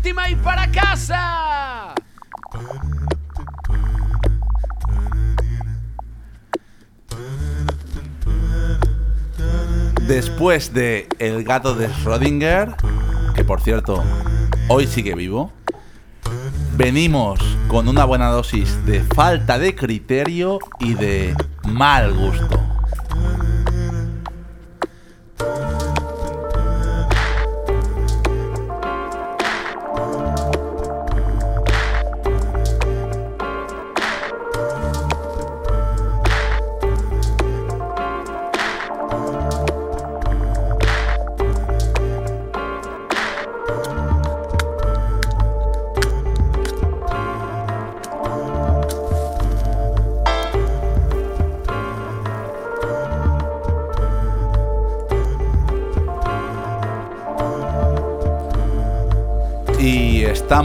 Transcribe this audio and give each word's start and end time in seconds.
Última 0.00 0.30
y 0.30 0.34
para 0.34 0.66
casa. 0.70 1.94
Después 10.08 10.72
de 10.72 11.06
El 11.18 11.44
gato 11.44 11.74
de 11.74 11.90
Schrödinger, 11.90 12.76
que 13.34 13.44
por 13.44 13.60
cierto, 13.60 14.02
hoy 14.68 14.86
sigue 14.86 15.14
vivo, 15.14 15.52
venimos 16.78 17.38
con 17.68 17.86
una 17.86 18.06
buena 18.06 18.30
dosis 18.30 18.82
de 18.86 19.02
falta 19.02 19.58
de 19.58 19.74
criterio 19.74 20.60
y 20.78 20.94
de 20.94 21.36
mal 21.64 22.14
gusto. 22.14 22.59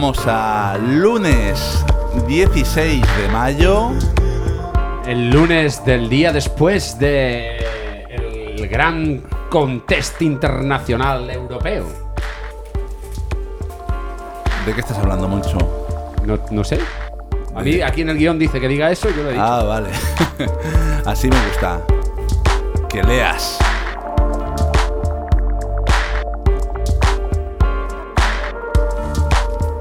Y 0.05 0.07
estamos 0.07 0.27
a 0.27 0.77
lunes 0.77 1.83
16 2.27 3.01
de 3.01 3.27
mayo. 3.29 3.89
El 5.07 5.31
lunes 5.31 5.83
del 5.83 6.09
día 6.09 6.31
después 6.31 6.99
de 6.99 7.57
el 8.09 8.67
gran 8.67 9.23
contest 9.49 10.21
internacional 10.21 11.27
europeo. 11.31 11.87
¿De 14.67 14.73
qué 14.75 14.81
estás 14.81 14.99
hablando 14.99 15.27
mucho? 15.27 15.57
No, 16.23 16.37
no 16.51 16.63
sé. 16.63 16.79
A 17.55 17.63
mí 17.63 17.81
aquí 17.81 18.01
en 18.01 18.09
el 18.09 18.17
guion 18.19 18.37
dice 18.37 18.59
que 18.59 18.67
diga 18.67 18.91
eso, 18.91 19.09
yo 19.09 19.23
lo 19.23 19.29
he 19.29 19.33
dicho. 19.33 19.43
Ah, 19.43 19.63
vale. 19.63 19.89
Así 21.05 21.29
me 21.29 21.47
gusta. 21.47 21.81
Que 22.89 23.01
leas. 23.01 23.57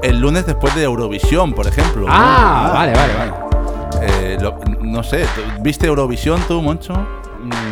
El 0.05 0.19
lunes 0.19 0.45
después 0.45 0.75
de 0.75 0.83
Eurovisión, 0.83 1.53
por 1.53 1.67
ejemplo. 1.67 2.05
Ah, 2.09 2.65
¿no? 2.67 2.73
vale, 2.73 2.93
vale, 2.93 3.13
vale. 3.15 3.33
Eh, 4.01 4.37
lo- 4.39 4.59
no 4.81 5.01
sé, 5.03 5.25
¿tú- 5.35 5.61
¿viste 5.63 5.87
Eurovisión 5.87 6.39
tú, 6.47 6.61
Moncho? 6.61 6.93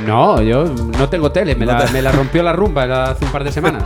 No, 0.06 0.40
yo 0.42 0.66
no 0.66 1.10
tengo 1.10 1.32
tele, 1.32 1.56
me, 1.56 1.66
No 1.66 1.72
la, 1.74 1.86
te- 1.86 1.92
me 1.94 2.02
la 2.02 2.12
rompió 2.12 2.44
la 2.44 2.54
rumba 2.54 2.84
hace 3.06 3.26
un 3.26 3.32
par 3.32 3.44
de 3.44 3.52
semanas. 3.58 3.84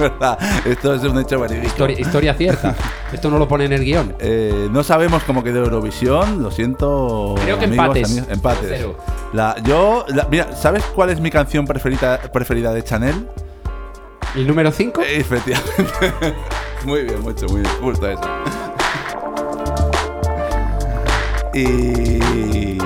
Esto 0.65 0.93
es 0.95 1.03
un 1.03 1.17
hecho 1.19 1.39
verídico. 1.39 1.67
historia, 1.67 1.99
historia 1.99 2.33
cierta. 2.33 2.75
Esto 3.13 3.29
no 3.29 3.37
lo 3.37 3.47
pone 3.47 3.65
en 3.65 3.73
el 3.73 3.83
guion. 3.85 4.15
Eh, 4.19 4.67
no 4.71 4.83
sabemos 4.83 5.23
cómo 5.23 5.43
quedó 5.43 5.59
Eurovisión, 5.63 6.41
lo 6.43 6.51
siento. 6.51 7.35
Creo 7.43 7.57
que 7.59 7.65
amigos, 7.65 7.85
empates. 7.85 8.11
amigos, 8.11 8.29
empates. 8.31 8.85
La, 9.33 9.55
yo, 9.63 10.05
la- 10.09 10.27
mira, 10.29 10.55
¿sabes 10.55 10.83
cuál 10.95 11.09
es 11.09 11.19
mi 11.21 11.31
canción 11.31 11.65
preferida, 11.65 12.17
preferida 12.33 12.73
de 12.73 12.83
Chanel? 12.83 13.27
¿El 14.35 14.45
número 14.47 14.71
5? 14.71 15.01
Eh, 15.01 15.17
Efectivamente. 15.19 15.83
muy 16.87 17.03
bien, 17.03 17.21
mucho, 17.21 17.47
muy 17.47 17.61
bien. 17.61 17.73
Justo 17.81 18.09
eso. 18.09 18.21
Y. 21.53 22.77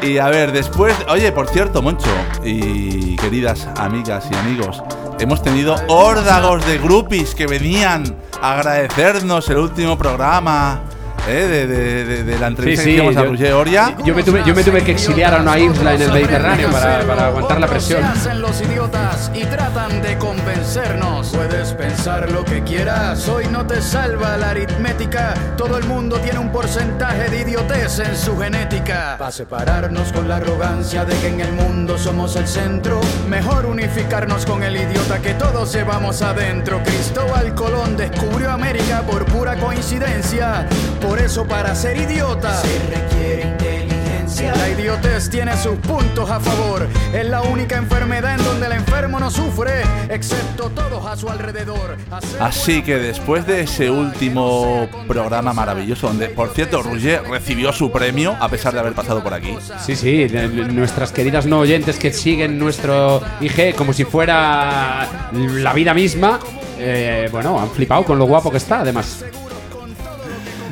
Y 0.00 0.18
a 0.18 0.28
ver, 0.28 0.52
después. 0.52 0.94
Oye, 1.08 1.32
por 1.32 1.48
cierto, 1.48 1.82
Moncho 1.82 2.08
y 2.44 3.16
queridas 3.16 3.66
amigas 3.76 4.28
y 4.30 4.36
amigos, 4.36 4.80
hemos 5.18 5.42
tenido 5.42 5.74
órdagos 5.88 6.64
de 6.66 6.78
groupies 6.78 7.34
que 7.34 7.48
venían 7.48 8.04
a 8.40 8.58
agradecernos 8.58 9.50
el 9.50 9.56
último 9.56 9.98
programa. 9.98 10.84
¿Eh? 11.28 11.46
De, 11.46 11.66
de- 11.66 12.04
de- 12.04 12.24
de 12.24 12.38
la 12.38 12.46
entrevista 12.48 12.82
Sí, 12.82 12.90
que 12.90 12.96
sí, 12.96 13.02
hicimos 13.02 13.16
a 13.16 13.24
yo- 13.24 13.30
Roger 13.30 13.52
Oria. 13.54 13.96
Yo 14.04 14.14
me, 14.14 14.22
tuve, 14.22 14.42
yo 14.46 14.54
me 14.54 14.62
tuve 14.64 14.82
que 14.82 14.92
exiliar 14.92 15.34
a 15.34 15.40
una 15.42 15.58
isla 15.58 15.94
en 15.94 16.02
el 16.02 16.12
Mediterráneo 16.12 16.70
para, 16.70 17.00
para 17.06 17.26
aguantar 17.26 17.60
la 17.60 17.66
presión. 17.66 18.00
Se 18.02 18.06
hacen 18.08 18.40
los 18.40 18.60
idiotas 18.60 19.30
y 19.34 19.44
tratan 19.44 20.02
de 20.02 20.16
convencernos. 20.18 21.28
Puedes 21.28 21.72
pensar 21.72 22.30
lo 22.30 22.44
que 22.44 22.62
quieras, 22.62 23.28
hoy 23.28 23.46
no 23.50 23.66
te 23.66 23.80
salva 23.82 24.36
la 24.36 24.50
aritmética. 24.50 25.34
Todo 25.56 25.78
el 25.78 25.84
mundo 25.84 26.18
tiene 26.18 26.38
un 26.38 26.50
porcentaje 26.50 27.28
de 27.30 27.40
idiotez 27.42 27.98
en 28.00 28.16
su 28.16 28.38
genética. 28.38 29.16
Para 29.18 29.30
separarnos 29.30 30.12
con 30.12 30.28
la 30.28 30.36
arrogancia 30.36 31.04
de 31.04 31.16
que 31.18 31.28
en 31.28 31.40
el 31.40 31.52
mundo 31.52 31.98
somos 31.98 32.36
el 32.36 32.46
centro, 32.46 33.00
mejor 33.28 33.66
unificarnos 33.66 34.46
con 34.46 34.62
el 34.62 34.76
idiota 34.76 35.18
que 35.20 35.34
todos 35.34 35.72
llevamos 35.72 36.22
adentro. 36.22 36.80
Cristóbal 36.84 37.54
Colón 37.54 37.96
descubrió 37.96 38.50
América 38.50 39.02
por 39.02 39.24
pura 39.26 39.56
coincidencia. 39.56 40.66
Por 41.00 41.15
eso, 41.18 41.46
para 41.46 41.74
ser 41.74 41.96
idiota, 41.96 42.54
se 42.60 42.78
requiere 42.90 43.42
inteligencia. 43.42 44.54
La 44.54 44.68
idiotez 44.68 45.30
tiene 45.30 45.56
sus 45.56 45.76
puntos 45.78 46.30
a 46.30 46.38
favor. 46.40 46.86
Es 47.12 47.26
la 47.26 47.42
única 47.42 47.76
enfermedad 47.76 48.38
en 48.38 48.44
donde 48.44 48.66
el 48.66 48.72
enfermo 48.72 49.18
no 49.18 49.30
sufre, 49.30 49.82
excepto 50.10 50.70
todos 50.70 51.06
a 51.06 51.16
su 51.16 51.28
alrededor. 51.28 51.96
Hacer 52.10 52.42
Así 52.42 52.82
que 52.82 52.96
después 52.96 53.46
de 53.46 53.62
ese 53.62 53.90
último 53.90 54.88
programa 55.08 55.52
maravilloso, 55.52 56.08
donde 56.08 56.28
por 56.28 56.50
cierto 56.50 56.82
Roger 56.82 57.22
recibió 57.28 57.72
su 57.72 57.90
premio 57.90 58.36
a 58.38 58.48
pesar 58.48 58.74
de 58.74 58.80
haber 58.80 58.92
pasado 58.92 59.22
por 59.22 59.32
aquí. 59.32 59.56
Sí, 59.84 59.96
sí, 59.96 60.26
nuestras 60.72 61.12
queridas 61.12 61.46
no 61.46 61.60
oyentes 61.60 61.98
que 61.98 62.12
siguen 62.12 62.58
nuestro 62.58 63.22
IG 63.40 63.74
como 63.74 63.92
si 63.92 64.04
fuera 64.04 65.08
la 65.32 65.72
vida 65.72 65.94
misma. 65.94 66.38
eh, 66.78 67.28
bueno, 67.32 67.58
han 67.58 67.70
flipado 67.70 68.04
con 68.04 68.18
lo 68.18 68.26
guapo 68.26 68.50
que 68.50 68.58
está, 68.58 68.80
además. 68.80 69.24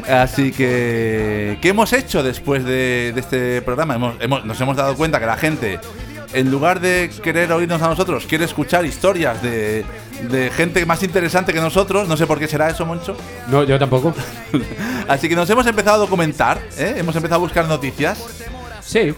Así 0.09 0.53
que, 0.53 1.59
¿qué 1.63 1.69
hemos 1.71 1.93
hecho 1.93 2.23
después 2.23 2.65
de, 2.65 3.13
de 3.15 3.21
este 3.21 3.63
programa? 3.63 3.95
Hemos- 3.95 4.15
hemos- 4.21 4.45
nos 4.45 4.61
hemos 4.61 4.77
dado 4.77 4.95
cuenta 4.97 5.19
que 5.19 5.27
la 5.27 5.37
gente, 5.37 5.79
en 6.35 6.51
lugar 6.51 6.81
de 6.81 7.11
querer 7.23 7.51
oírnos 7.53 7.81
a 7.81 7.89
nosotros, 7.89 8.27
quiere 8.27 8.45
escuchar 8.45 8.85
historias 8.85 9.41
de, 9.43 9.85
de 10.31 10.51
gente 10.51 10.85
más 10.85 11.03
interesante 11.03 11.53
que 11.55 11.61
nosotros. 11.61 12.07
No 12.07 12.17
sé 12.19 12.27
por 12.27 12.39
qué 12.39 12.47
será 12.49 12.69
eso, 12.69 12.85
Moncho. 12.85 13.17
No, 13.49 13.63
yo 13.65 13.79
tampoco. 13.79 14.13
Así 15.09 15.29
que 15.29 15.37
nos 15.37 15.49
hemos 15.49 15.67
empezado 15.67 15.97
a 15.97 15.99
documentar, 16.01 16.61
¿eh? 16.77 16.95
hemos 16.99 17.17
empezado 17.17 17.37
a 17.37 17.45
buscar 17.45 17.67
noticias. 17.67 18.19
Sí. 18.83 19.15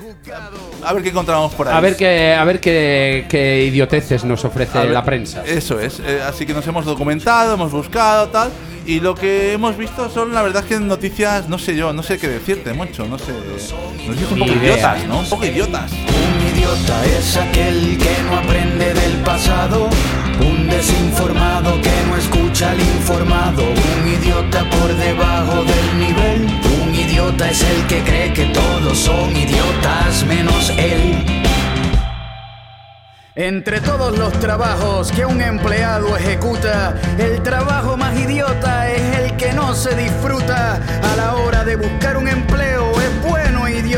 A 0.87 0.93
ver 0.93 1.03
qué 1.03 1.09
encontramos 1.09 1.53
por 1.55 1.67
ahí. 1.69 1.75
A 1.77 1.81
ver 1.81 1.97
qué, 1.97 2.33
a 2.35 2.45
ver 2.45 2.61
qué, 2.61 3.27
qué 3.29 3.65
idioteces 3.65 4.25
nos 4.25 4.45
ofrece 4.45 4.79
ver, 4.79 4.91
la 4.91 5.05
prensa. 5.05 5.43
Eso 5.45 5.81
es. 5.81 5.99
eh, 6.01 6.21
así 6.27 6.47
que 6.47 6.55
nos 6.55 6.67
hemos 6.67 6.85
documentado, 6.85 7.55
hemos 7.55 7.73
buscado, 7.73 8.29
tal. 8.29 8.51
Y 8.87 9.01
lo 9.01 9.17
que 9.17 9.53
hemos 9.53 9.77
visto 9.77 10.09
son, 10.09 10.33
la 10.33 10.43
verdad, 10.43 10.63
que 10.65 10.79
noticias, 10.79 11.49
no 11.49 11.59
sé 11.59 11.75
yo, 11.75 11.93
no 11.93 12.05
sé 12.05 12.19
qué 12.19 12.29
decirte, 12.29 12.73
Moncho, 12.73 13.05
no 13.09 13.19
sé. 13.19 13.33
Noticias 14.07 14.31
un 14.31 14.39
poco 14.39 14.53
idea. 14.53 14.75
idiotas, 14.75 15.05
¿no? 15.09 15.19
Un 15.19 15.29
poco 15.29 15.45
idiotas. 15.45 15.91
Un 15.91 16.57
idiota 16.57 17.05
es 17.19 17.37
aquel 17.37 17.99
que 17.99 18.23
no 18.31 18.37
aprende 18.37 18.95
del 18.95 19.15
pasado, 19.25 19.89
un 20.41 20.69
desinformado 20.69 21.81
que 21.83 21.91
no 22.09 22.17
escucha 22.17 22.71
al 22.71 22.81
informado, 22.81 23.65
un 23.65 24.09
idiota 24.23 24.71
por 24.71 24.95
debajo 24.95 25.65
del 25.65 25.99
nivel, 25.99 26.47
es 27.45 27.63
el 27.63 27.87
que 27.87 28.03
cree 28.03 28.33
que 28.33 28.47
todos 28.47 28.99
son 28.99 29.37
idiotas 29.37 30.25
menos 30.27 30.71
él. 30.71 31.25
Entre 33.35 33.81
todos 33.81 34.17
los 34.17 34.33
trabajos 34.41 35.13
que 35.13 35.27
un 35.27 35.43
empleado 35.43 36.17
ejecuta, 36.17 36.95
el 37.19 37.43
trabajo 37.43 37.97
más 37.97 38.19
idiota 38.19 38.91
es 38.91 39.19
el 39.19 39.37
que 39.37 39.53
no 39.53 39.75
se 39.75 39.95
disfruta. 39.95 40.81
A 41.03 41.17
la 41.17 41.35
hora 41.35 41.63
de 41.63 41.77
buscar 41.77 42.17
un 42.17 42.29
empleo 42.29 42.76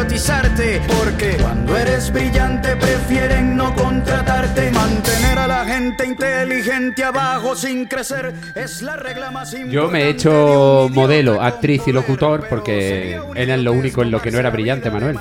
bueno 0.08 0.18
idiotizarte, 0.18 0.80
porque 0.96 1.36
cuando 1.40 1.76
eres 1.76 2.12
brillante 2.12 2.76
prefieren 2.76 3.56
no 3.56 3.74
contratarte. 3.74 4.70
Mantener 4.70 5.38
a 5.38 5.46
la 5.46 5.64
gente 5.64 6.06
inteligente 6.06 7.04
abajo 7.04 7.54
sin 7.54 7.86
crecer 7.86 8.34
es 8.54 8.82
la 8.82 8.96
regla 8.96 9.30
más 9.30 9.52
importante. 9.52 9.74
Yo 9.74 9.90
me 9.90 10.04
he 10.04 10.08
hecho 10.10 10.88
modelo, 10.92 11.42
actriz 11.42 11.82
y 11.86 11.92
locutor 11.92 12.46
porque 12.48 13.20
era 13.34 13.56
lo 13.56 13.72
único 13.72 14.02
en 14.02 14.10
lo 14.10 14.20
que 14.20 14.30
no 14.30 14.38
era 14.38 14.50
brillante, 14.50 14.90
Manuel. 14.90 15.18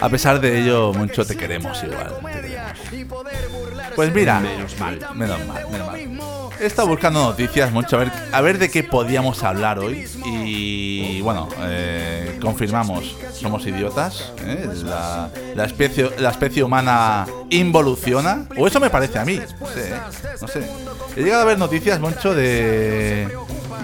A 0.00 0.08
pesar 0.08 0.40
de 0.40 0.60
ello, 0.60 0.92
Moncho, 0.92 1.24
te 1.24 1.36
queremos 1.36 1.82
igual. 1.84 2.12
poder 3.08 3.48
burlar 3.48 3.61
Pues 3.94 4.14
mira, 4.14 4.40
Menos 4.40 4.78
mal. 4.78 4.98
Menos 5.14 5.46
mal, 5.46 5.66
menos 5.70 5.86
mal. 5.86 6.00
He 6.60 6.66
estado 6.66 6.86
buscando 6.88 7.20
noticias, 7.22 7.72
mucho, 7.72 7.96
a 7.96 8.00
ver, 8.00 8.12
a 8.30 8.40
ver 8.40 8.58
de 8.58 8.70
qué 8.70 8.84
podíamos 8.84 9.42
hablar 9.42 9.78
hoy. 9.80 10.06
Y 10.24 11.20
bueno, 11.22 11.48
eh, 11.62 12.38
confirmamos, 12.40 13.16
somos 13.32 13.66
idiotas. 13.66 14.32
¿eh? 14.44 14.68
La, 14.84 15.28
la 15.56 15.64
especie, 15.64 16.10
la 16.18 16.30
especie 16.30 16.62
humana 16.62 17.26
involuciona. 17.50 18.44
O 18.56 18.66
eso 18.68 18.78
me 18.78 18.90
parece 18.90 19.18
a 19.18 19.24
mí. 19.24 19.40
No 19.60 19.66
sé, 19.66 19.90
¿eh? 19.90 19.94
no 20.40 20.46
sé. 20.48 20.62
He 21.16 21.22
llegado 21.22 21.42
a 21.42 21.46
ver 21.46 21.58
noticias, 21.58 21.98
mucho 22.00 22.34
de. 22.34 23.28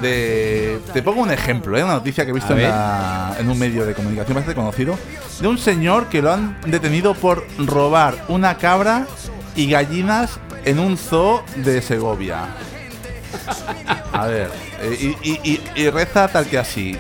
De, 0.03 0.79
te 0.93 1.03
pongo 1.03 1.23
un 1.23 1.33
ejemplo, 1.33 1.77
¿eh? 1.77 1.83
una 1.83 1.95
noticia 1.95 2.25
que 2.25 2.31
he 2.31 2.35
visto 2.35 2.55
la- 2.55 3.35
en 3.41 3.51
un 3.51 3.59
medio 3.59 3.85
de 3.85 3.95
comunicación 3.95 4.37
bastante 4.37 4.55
conocido, 4.55 4.97
de 5.41 5.49
un 5.49 5.59
señor 5.59 6.07
que 6.07 6.23
lo 6.23 6.33
han 6.33 6.57
detenido 6.67 7.15
por 7.15 7.45
robar 7.59 8.15
una 8.29 8.57
cabra 8.59 9.09
y 9.59 9.69
gallinas 9.69 10.39
en 10.65 10.79
un 10.79 10.97
zoo 10.97 11.43
de 11.57 11.83
Segovia. 11.83 12.47
A 14.13 14.27
ver, 14.29 14.49
eh, 14.81 15.61
y, 15.75 15.91
reza 15.91 16.29
tal 16.29 16.47
que 16.47 16.59
así. 16.59 16.97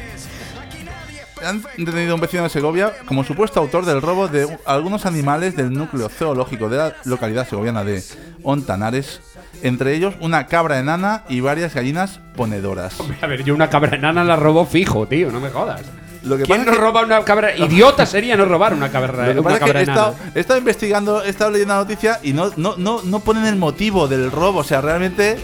Han 1.46 1.62
detenido 1.76 2.12
a 2.12 2.14
un 2.16 2.20
vecino 2.20 2.42
de 2.42 2.48
Segovia 2.48 2.92
como 3.06 3.22
supuesto 3.22 3.60
autor 3.60 3.84
del 3.84 4.02
robo 4.02 4.26
de 4.26 4.58
algunos 4.66 5.06
animales 5.06 5.54
del 5.54 5.72
núcleo 5.72 6.08
zoológico 6.08 6.68
de 6.68 6.78
la 6.78 6.96
localidad 7.04 7.48
segoviana 7.48 7.84
de 7.84 8.02
Ontanares, 8.42 9.20
entre 9.62 9.94
ellos 9.94 10.14
una 10.18 10.48
cabra 10.48 10.80
enana 10.80 11.22
y 11.28 11.38
varias 11.38 11.74
gallinas 11.74 12.18
ponedoras. 12.34 12.98
A 13.20 13.28
ver, 13.28 13.44
yo 13.44 13.54
una 13.54 13.70
cabra 13.70 13.96
enana 13.96 14.24
la 14.24 14.34
robó 14.34 14.66
fijo, 14.66 15.06
tío, 15.06 15.30
no 15.30 15.38
me 15.38 15.50
jodas. 15.50 15.82
Lo 16.28 16.36
que 16.36 16.44
¿Quién 16.44 16.58
pasa 16.58 16.64
no 16.66 16.72
es 16.72 16.78
que- 16.78 16.84
roba 16.84 17.02
una 17.02 17.24
cabra? 17.24 17.56
Idiota 17.56 18.06
sería 18.06 18.36
no 18.36 18.44
robar 18.44 18.74
una 18.74 18.90
cabra, 18.90 19.26
Lo 19.28 19.32
que 19.34 19.40
una 19.40 19.42
pasa 19.42 19.56
es 19.56 19.60
que 19.60 19.66
cabra 19.66 19.80
he 19.80 19.82
estado, 19.82 20.16
he 20.34 20.40
estado 20.40 20.58
investigando, 20.58 21.22
he 21.24 21.28
estado 21.30 21.50
leyendo 21.50 21.74
la 21.74 21.80
noticia 21.80 22.20
y 22.22 22.32
no, 22.32 22.50
no, 22.56 22.74
no, 22.76 23.00
no 23.02 23.20
ponen 23.20 23.46
el 23.46 23.56
motivo 23.56 24.06
del 24.08 24.30
robo. 24.30 24.60
O 24.60 24.64
sea, 24.64 24.80
realmente 24.80 25.38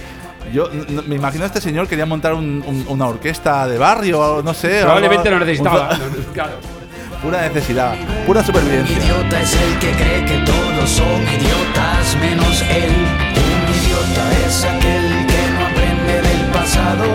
yo 0.53 0.71
n- 0.71 0.85
n- 0.89 1.03
me 1.07 1.17
imagino 1.17 1.45
a 1.45 1.47
este 1.47 1.61
señor 1.61 1.89
quería 1.89 2.07
montar 2.07 2.35
un- 2.35 2.63
un- 2.67 2.85
una 2.89 3.07
orquesta 3.07 3.67
de 3.67 3.79
barrio 3.79 4.21
o 4.21 4.43
no 4.43 4.53
sé. 4.55 4.81
Probablemente 4.83 5.31
lo 5.31 5.39
necesitaba. 5.41 5.91
un- 5.93 5.99
No, 5.99 6.07
no, 6.07 6.33
claro. 6.33 6.53
Pura 7.23 7.41
necesidad, 7.49 7.95
pura 8.27 8.45
supervivencia. 8.45 8.99
idiota 8.99 9.41
es 9.41 9.55
el 9.55 9.79
que 9.79 9.91
cree 9.93 10.25
que 10.27 10.39
todos 10.45 10.91
son 10.91 11.23
idiotas 11.23 12.17
menos 12.21 12.61
él. 12.61 12.93
Un 12.93 13.75
idiota 13.75 14.47
es 14.47 14.65
aquel 14.65 15.27
que 15.27 15.51
no 15.53 15.67
aprende 15.67 16.21
del 16.29 16.51
pasado. 16.53 17.07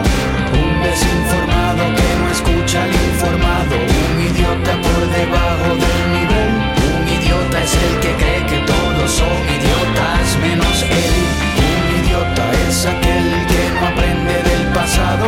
Son 9.20 9.40
idiotas 9.58 10.26
menos 10.42 10.84
él. 10.84 11.16
Un 11.70 11.84
idiota 12.00 12.46
es 12.68 12.86
aquel 12.86 13.28
que 13.52 13.62
no 13.76 13.82
aprende 13.92 14.36
del 14.50 14.64
pasado. 14.74 15.28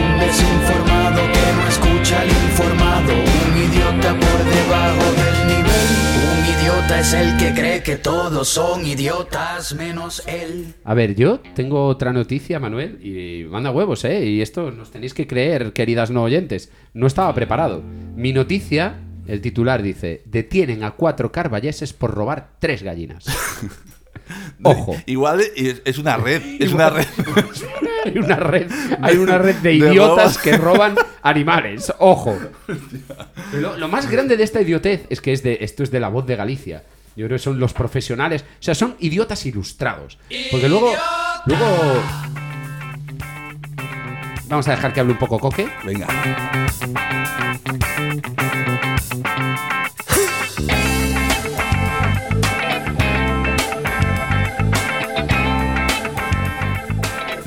Un 0.00 0.10
desinformado 0.18 1.20
que 1.34 1.46
no 1.56 1.64
escucha 1.68 2.20
al 2.22 2.28
informado. 2.28 3.12
Un 3.12 3.52
idiota 3.66 4.10
por 4.22 4.38
debajo 4.56 5.06
del 5.20 5.36
nivel. 5.52 5.88
Un 6.32 6.40
idiota 6.54 7.00
es 7.00 7.12
el 7.12 7.36
que 7.36 7.52
cree 7.52 7.82
que 7.82 7.96
todos 7.96 8.48
son 8.48 8.86
idiotas 8.86 9.74
menos 9.74 10.22
él. 10.26 10.74
A 10.84 10.94
ver, 10.94 11.14
yo 11.14 11.40
tengo 11.54 11.86
otra 11.86 12.12
noticia, 12.12 12.58
Manuel, 12.58 13.04
y 13.04 13.44
manda 13.44 13.70
huevos, 13.70 14.04
¿eh? 14.04 14.24
Y 14.24 14.40
esto 14.40 14.70
nos 14.70 14.90
tenéis 14.90 15.12
que 15.12 15.26
creer, 15.26 15.72
queridas 15.72 16.10
no 16.10 16.22
oyentes. 16.22 16.70
No 16.94 17.06
estaba 17.06 17.34
preparado. 17.34 17.82
Mi 18.16 18.32
noticia, 18.32 18.94
el 19.30 19.40
titular 19.40 19.82
dice: 19.82 20.22
Detienen 20.24 20.84
a 20.84 20.92
cuatro 20.92 21.30
carvalleses 21.32 21.92
por 21.92 22.12
robar 22.12 22.50
tres 22.58 22.82
gallinas. 22.82 23.24
Ojo. 24.62 24.96
Igual 25.06 25.40
es, 25.56 25.98
una 25.98 26.16
red, 26.16 26.42
es 26.60 26.72
una 26.72 26.90
red. 26.90 27.06
Hay 28.04 28.18
una 28.18 28.36
red, 28.36 28.70
hay 29.02 29.16
una 29.16 29.38
red 29.38 29.56
de 29.56 29.70
De 29.70 29.76
idiotas 29.76 30.34
robo. 30.36 30.42
que 30.44 30.56
roban 30.56 30.94
animales. 31.22 31.92
Ojo. 31.98 32.38
Lo, 33.54 33.76
lo 33.76 33.88
más 33.88 34.10
grande 34.10 34.36
de 34.36 34.44
esta 34.44 34.60
idiotez 34.60 35.06
es 35.10 35.20
que 35.20 35.32
es 35.32 35.42
de, 35.42 35.58
esto 35.60 35.82
es 35.82 35.90
de 35.90 36.00
la 36.00 36.08
voz 36.08 36.26
de 36.26 36.36
Galicia. 36.36 36.84
Yo 37.16 37.26
creo 37.26 37.36
que 37.38 37.42
son 37.42 37.58
los 37.58 37.72
profesionales. 37.72 38.42
O 38.42 38.62
sea, 38.62 38.74
son 38.74 38.96
idiotas 39.00 39.44
ilustrados. 39.46 40.18
Porque 40.50 40.68
luego. 40.68 40.92
Luego. 41.46 42.02
Vamos 44.48 44.66
a 44.68 44.72
dejar 44.72 44.92
que 44.92 45.00
hable 45.00 45.12
un 45.12 45.18
poco 45.18 45.38
Coque. 45.38 45.68
Venga. 45.84 46.06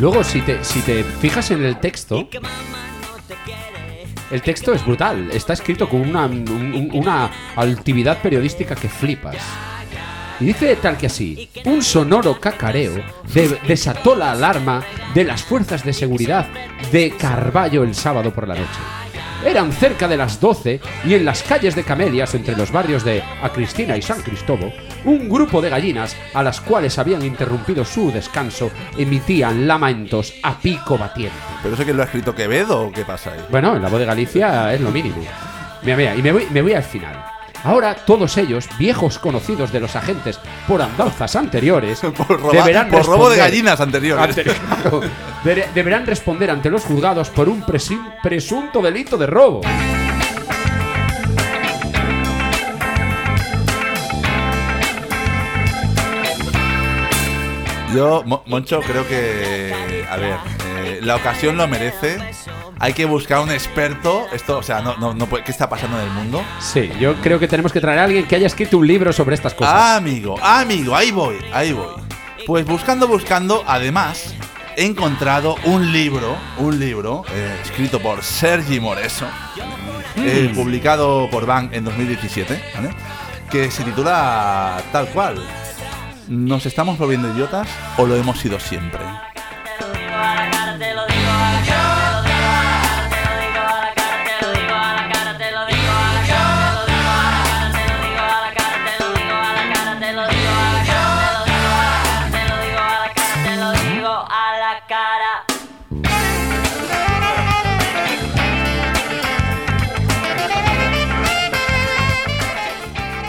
Luego, 0.03 0.21
si 0.21 0.41
te, 0.41 0.61
si 0.65 0.81
te 0.81 1.01
fijas 1.01 1.49
en 1.51 1.63
el 1.63 1.79
texto. 1.79 2.27
El 4.31 4.41
texto 4.41 4.73
es 4.73 4.85
brutal. 4.85 5.29
Está 5.31 5.53
escrito 5.53 5.87
con 5.87 6.01
una, 6.01 6.25
un- 6.25 6.49
un- 6.49 6.89
una 6.93 7.31
altividad 7.55 8.17
periodística 8.21 8.75
que 8.75 8.89
flipas. 8.89 9.37
Y 10.41 10.45
dice 10.47 10.75
tal 10.75 10.97
que 10.97 11.05
así, 11.05 11.49
un 11.63 11.81
sonoro 11.81 12.37
cacareo 12.37 12.95
de- 13.33 13.57
desató 13.65 14.13
la 14.13 14.33
alarma 14.33 14.83
de 15.13 15.23
las 15.23 15.41
fuerzas 15.41 15.85
de 15.85 15.93
seguridad 15.93 16.47
de 16.91 17.11
Carballo 17.11 17.83
el 17.83 17.95
sábado 17.95 18.33
por 18.33 18.45
la 18.45 18.55
noche. 18.55 18.79
Eran 19.45 19.71
cerca 19.71 20.09
de 20.09 20.17
las 20.17 20.37
12 20.41 20.81
y 21.05 21.13
en 21.13 21.23
las 21.23 21.43
calles 21.43 21.75
de 21.75 21.83
Camelias, 21.83 22.35
entre 22.35 22.57
los 22.57 22.73
barrios 22.73 23.05
de 23.05 23.23
A 23.41 23.47
Cristina 23.53 23.95
y 23.95 24.01
San 24.01 24.21
Cristóbal, 24.21 24.73
un 25.05 25.29
grupo 25.29 25.61
de 25.61 25.69
gallinas 25.69 26.15
a 26.33 26.43
las 26.43 26.61
cuales 26.61 26.97
habían 26.99 27.23
interrumpido 27.23 27.83
su 27.85 28.11
descanso 28.11 28.71
emitían 28.97 29.67
lamentos 29.67 30.33
a 30.43 30.57
pico 30.59 30.97
batiente. 30.97 31.35
¿Pero 31.61 31.75
eso 31.75 31.85
que 31.85 31.93
lo 31.93 32.01
ha 32.01 32.05
escrito 32.05 32.33
Quevedo 32.35 32.81
o 32.87 32.91
qué 32.91 33.03
pasa 33.05 33.31
ahí? 33.33 33.39
Bueno, 33.49 33.75
en 33.75 33.81
la 33.81 33.89
voz 33.89 33.99
de 33.99 34.05
Galicia 34.05 34.73
es 34.73 34.81
lo 34.81 34.91
mínimo. 34.91 35.15
Mira, 35.83 35.97
mira, 35.97 36.15
y 36.15 36.21
me 36.21 36.31
voy, 36.31 36.47
me 36.51 36.61
voy 36.61 36.73
al 36.73 36.83
final. 36.83 37.23
Ahora 37.65 37.95
todos 37.95 38.35
ellos, 38.37 38.67
viejos 38.77 39.19
conocidos 39.19 39.71
de 39.71 39.79
los 39.79 39.95
agentes 39.95 40.37
por 40.67 40.81
andanzas 40.81 41.35
anteriores, 41.37 41.99
Por, 42.17 42.41
robar- 42.41 42.51
deberán 42.51 42.89
por 42.89 43.05
robo 43.05 43.29
de 43.29 43.37
responder- 43.37 43.39
gallinas 43.39 43.79
anteriores. 43.79 44.35
Deberán 45.73 46.05
responder 46.05 46.49
ante 46.51 46.69
los 46.69 46.83
juzgados 46.83 47.29
por 47.29 47.47
un 47.49 47.63
presunto 48.21 48.81
delito 48.81 49.17
de 49.17 49.27
robo. 49.27 49.61
Yo, 57.93 58.23
Mo- 58.25 58.43
Moncho, 58.47 58.79
creo 58.81 59.07
que. 59.07 60.05
A 60.09 60.17
ver, 60.17 60.35
eh, 60.75 60.99
la 61.01 61.15
ocasión 61.15 61.57
lo 61.57 61.67
merece. 61.67 62.17
Hay 62.79 62.93
que 62.93 63.05
buscar 63.05 63.39
un 63.39 63.51
experto. 63.51 64.25
Esto, 64.33 64.57
o 64.57 64.63
sea, 64.63 64.81
no, 64.81 64.95
no, 64.97 65.13
no 65.13 65.25
puede- 65.27 65.43
¿qué 65.43 65.51
está 65.51 65.69
pasando 65.69 65.97
en 65.99 66.05
el 66.07 66.11
mundo? 66.11 66.43
Sí, 66.59 66.89
yo 66.99 67.15
creo 67.21 67.39
que 67.39 67.47
tenemos 67.47 67.71
que 67.71 67.79
traer 67.79 67.99
a 67.99 68.03
alguien 68.05 68.25
que 68.27 68.35
haya 68.35 68.47
escrito 68.47 68.77
un 68.77 68.87
libro 68.87 69.13
sobre 69.13 69.35
estas 69.35 69.53
cosas. 69.53 69.73
Ah, 69.75 69.95
amigo, 69.97 70.35
amigo, 70.41 70.95
ahí 70.95 71.11
voy, 71.11 71.37
ahí 71.53 71.71
voy. 71.73 71.87
Pues 72.45 72.65
buscando, 72.65 73.07
buscando, 73.07 73.63
además, 73.67 74.33
he 74.75 74.85
encontrado 74.85 75.55
un 75.65 75.91
libro, 75.93 76.35
un 76.57 76.79
libro 76.79 77.23
eh, 77.33 77.55
escrito 77.63 77.99
por 78.01 78.21
Sergi 78.23 78.79
Moreso, 78.79 79.27
eh, 80.17 80.49
Mm. 80.51 80.55
publicado 80.55 81.29
por 81.29 81.45
Bank 81.45 81.71
en 81.73 81.85
2017, 81.85 82.61
¿vale? 82.75 82.89
que 83.49 83.69
se 83.71 83.83
titula 83.83 84.81
tal 84.91 85.07
cual. 85.09 85.35
¿Nos 86.27 86.65
estamos 86.65 86.97
volviendo 86.97 87.29
idiotas 87.29 87.67
o 87.97 88.05
lo 88.05 88.15
hemos 88.15 88.39
sido 88.39 88.59
siempre? 88.59 89.01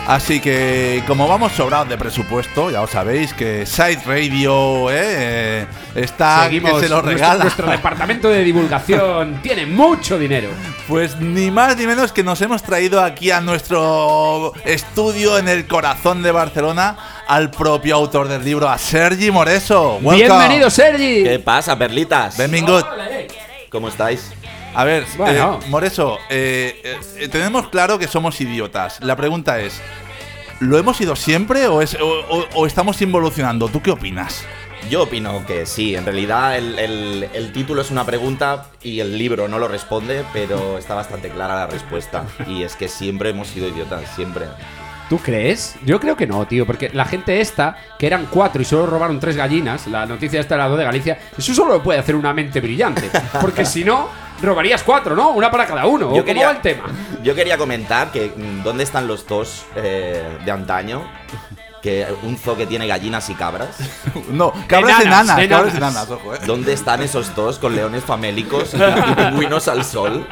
Así 0.07 0.39
que, 0.39 1.03
como 1.07 1.27
vamos 1.27 1.53
sobrados 1.53 1.89
de 1.89 1.97
presupuesto, 1.97 2.71
ya 2.71 2.83
os 2.83 2.91
sabéis 2.91 3.33
que 3.33 3.65
Side 3.65 4.01
Radio 4.05 4.89
eh, 4.91 5.67
está 5.95 6.45
Seguimos. 6.45 6.75
que 6.75 6.81
se 6.81 6.89
lo 6.91 6.97
nuestro- 6.97 7.11
regala. 7.11 7.45
Nuestro, 7.45 7.71
departamento 7.71 8.29
de 8.29 8.45
divulgación 8.45 9.41
tiene 9.43 9.65
mucho 9.65 10.19
dinero. 10.19 10.51
Pues 10.89 11.19
ni 11.21 11.51
más 11.51 11.79
ni 11.79 11.87
menos 11.87 12.13
que 12.13 12.23
nos 12.23 12.43
hemos 12.43 12.63
traído 12.63 13.03
aquí 13.03 13.31
a 13.31 13.41
nuestro 13.41 14.53
estudio 14.67 15.39
en 15.39 15.49
el 15.49 15.67
corazón 15.67 16.23
de 16.23 16.33
Barcelona 16.33 16.97
al 17.27 17.51
propio 17.51 17.95
autor 17.97 18.29
del 18.29 18.45
libro, 18.45 18.69
a 18.69 18.77
Sergi 18.77 19.31
Moreso. 19.31 19.95
Welcome. 20.03 20.17
Bienvenido, 20.17 20.69
Sergi. 20.69 21.23
¿Qué 21.25 21.39
pasa, 21.39 21.79
perlitas? 21.79 22.37
Benvingut. 22.37 22.85
¿Cómo 23.71 23.89
estáis? 23.89 24.31
A 24.75 24.85
ver, 24.85 25.05
Bueno. 25.17 25.61
eh, 25.63 25.67
Moreso, 25.69 26.19
eh, 26.31 26.81
eh, 26.85 26.99
eh, 27.19 27.29
tenemos 27.29 27.69
claro 27.69 27.99
que 27.99 28.09
somos 28.09 28.41
idiotas. 28.41 28.99
La 29.01 29.15
pregunta 29.17 29.61
es, 29.61 29.81
¿lo 30.61 30.79
hemos 30.79 30.97
sido 30.97 31.15
siempre 31.17 31.67
o, 31.69 31.81
es, 31.81 31.95
o, 32.01 32.07
o- 32.07 32.49
o 32.55 32.67
estamos 32.67 33.01
involucionando? 33.03 33.69
¿Tú 33.69 33.81
qué 33.83 33.91
opinas? 33.93 34.45
Yo 34.91 35.05
opino 35.05 35.47
que 35.47 35.65
sí, 35.65 35.95
en 35.97 36.05
realidad 36.05 36.59
el, 36.59 36.79
el- 36.79 37.29
el 37.33 37.53
título 37.53 37.81
es 37.81 37.91
una 37.91 38.05
pregunta 38.05 38.67
y 38.83 39.01
el 39.01 39.17
libro 39.17 39.49
no 39.49 39.59
lo 39.59 39.67
responde, 39.69 40.25
pero 40.33 40.77
está 40.77 40.95
bastante 40.95 41.31
clara 41.31 41.55
la 41.55 41.67
respuesta. 41.69 42.25
Y 42.47 42.65
es 42.65 42.77
que 42.77 42.89
siempre 42.89 43.31
hemos 43.31 43.49
sido 43.49 43.69
idiotas, 43.69 44.03
siempre. 44.15 44.45
¿Tú 45.09 45.19
crees? 45.19 45.77
Yo 45.85 46.01
creo 46.01 46.17
que 46.17 46.27
no, 46.27 46.47
tío, 46.47 46.65
porque 46.67 46.91
la 46.93 47.05
gente 47.05 47.41
esta, 47.41 47.77
que 47.99 48.07
eran 48.07 48.27
cuatro 48.31 48.63
y 48.63 48.65
solo 48.65 48.87
robaron 48.87 49.21
tres 49.21 49.37
gallinas, 49.37 49.87
la 49.87 50.07
noticia 50.07 50.41
esta 50.41 50.55
de 50.55 50.63
la 50.63 50.69
2 50.69 50.79
de 50.79 50.85
Galicia, 50.85 51.19
eso 51.37 51.53
solo 51.55 51.75
lo 51.75 51.83
puede 51.83 51.99
hacer 51.99 52.17
una 52.17 52.33
mente 52.33 52.61
brillante. 52.61 53.11
Porque 53.41 53.67
si 53.67 53.85
no, 53.85 54.09
robarías 54.43 54.83
cuatro, 54.83 55.15
¿no? 55.15 55.31
Una 55.31 55.51
para 55.51 55.67
cada 55.67 55.87
uno. 55.87 56.09
¿o 56.09 56.25
¿Cómo 56.25 56.43
va 56.43 56.51
el 56.53 56.61
tema? 56.61 56.85
yo 57.23 57.35
quería 57.35 57.59
comentar 57.59 58.11
que 58.11 58.33
mm, 58.35 58.63
dónde 58.63 58.85
están 58.85 59.07
los 59.07 59.27
dos 59.27 59.67
eh, 59.77 60.39
de 60.45 60.51
antaño, 60.51 61.03
que 61.83 62.07
un 62.23 62.39
zoo 62.39 62.57
que 62.57 62.67
tiene 62.67 62.87
gallinas 62.87 63.29
y 63.29 63.35
cabras. 63.35 63.77
No, 64.31 64.53
cabras 64.67 65.03
Enanas, 65.03 65.39
enanas, 65.39 65.49
cabras 65.49 65.75
enanas. 65.75 66.11
ojo, 66.11 66.35
eh. 66.35 66.39
¿Dónde 66.47 66.73
están 66.73 67.03
esos 67.03 67.35
dos 67.35 67.59
con 67.59 67.77
leones 67.77 68.05
famélicos 68.05 68.73
y, 68.73 68.79
y 68.79 69.15
pingüinos 69.17 69.69
al 69.69 69.85
sol? 69.85 70.27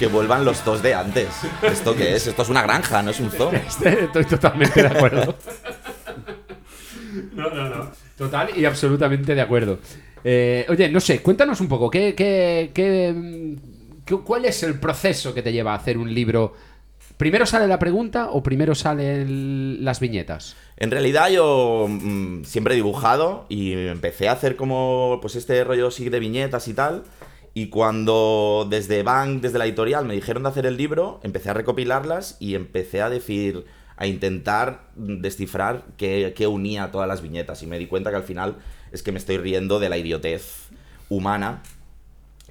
Que 0.00 0.06
vuelvan 0.06 0.44
los 0.46 0.64
dos 0.64 0.82
de 0.82 0.94
antes. 0.94 1.28
¿Esto 1.62 1.94
qué 1.94 2.16
es? 2.16 2.26
Esto 2.26 2.40
es 2.42 2.48
una 2.48 2.62
granja, 2.62 3.02
no 3.02 3.10
es 3.10 3.20
un 3.20 3.30
zoo. 3.30 3.52
Estoy 3.84 4.24
totalmente 4.24 4.80
de 4.82 4.88
acuerdo. 4.88 5.36
No, 7.34 7.50
no, 7.50 7.68
no. 7.68 7.90
Total 8.16 8.48
y 8.56 8.64
absolutamente 8.64 9.34
de 9.34 9.40
acuerdo. 9.42 9.78
Eh, 10.24 10.64
oye, 10.70 10.88
no 10.88 11.00
sé, 11.00 11.20
cuéntanos 11.20 11.60
un 11.60 11.68
poco, 11.68 11.90
¿qué, 11.90 12.14
qué, 12.14 12.70
qué, 12.74 13.56
qué- 14.06 14.16
¿cuál 14.18 14.44
es 14.46 14.62
el 14.62 14.78
proceso 14.80 15.32
que 15.34 15.42
te 15.42 15.52
lleva 15.52 15.72
a 15.72 15.76
hacer 15.76 15.96
un 15.98 16.12
libro? 16.14 16.54
¿Primero 17.16 17.44
sale 17.44 17.66
la 17.66 17.78
pregunta 17.78 18.30
o 18.30 18.42
primero 18.42 18.74
salen 18.74 19.84
las 19.84 20.00
viñetas? 20.00 20.56
En 20.78 20.90
realidad 20.90 21.28
yo 21.30 21.86
mm, 21.88 22.44
siempre 22.44 22.72
he 22.72 22.76
dibujado 22.76 23.44
y 23.50 23.72
empecé 23.74 24.28
a 24.28 24.32
hacer 24.32 24.56
como 24.56 25.18
pues 25.20 25.36
este 25.36 25.62
rollo 25.64 25.88
así 25.88 26.08
de 26.08 26.20
viñetas 26.20 26.68
y 26.68 26.72
tal. 26.74 27.02
Y 27.52 27.68
cuando 27.68 28.66
desde 28.70 29.02
Bank, 29.02 29.40
desde 29.42 29.58
la 29.58 29.66
editorial, 29.66 30.04
me 30.04 30.14
dijeron 30.14 30.44
de 30.44 30.48
hacer 30.50 30.66
el 30.66 30.76
libro, 30.76 31.20
empecé 31.22 31.50
a 31.50 31.54
recopilarlas 31.54 32.36
y 32.40 32.54
empecé 32.54 33.02
a 33.02 33.10
decir, 33.10 33.64
a 33.96 34.06
intentar 34.06 34.88
descifrar 34.94 35.84
qué, 35.96 36.32
qué 36.36 36.46
unía 36.46 36.90
todas 36.92 37.08
las 37.08 37.22
viñetas. 37.22 37.62
Y 37.62 37.66
me 37.66 37.78
di 37.78 37.86
cuenta 37.86 38.10
que 38.10 38.16
al 38.16 38.22
final 38.22 38.56
es 38.92 39.02
que 39.02 39.12
me 39.12 39.18
estoy 39.18 39.36
riendo 39.38 39.78
de 39.80 39.88
la 39.88 39.98
idiotez 39.98 40.68
humana 41.08 41.62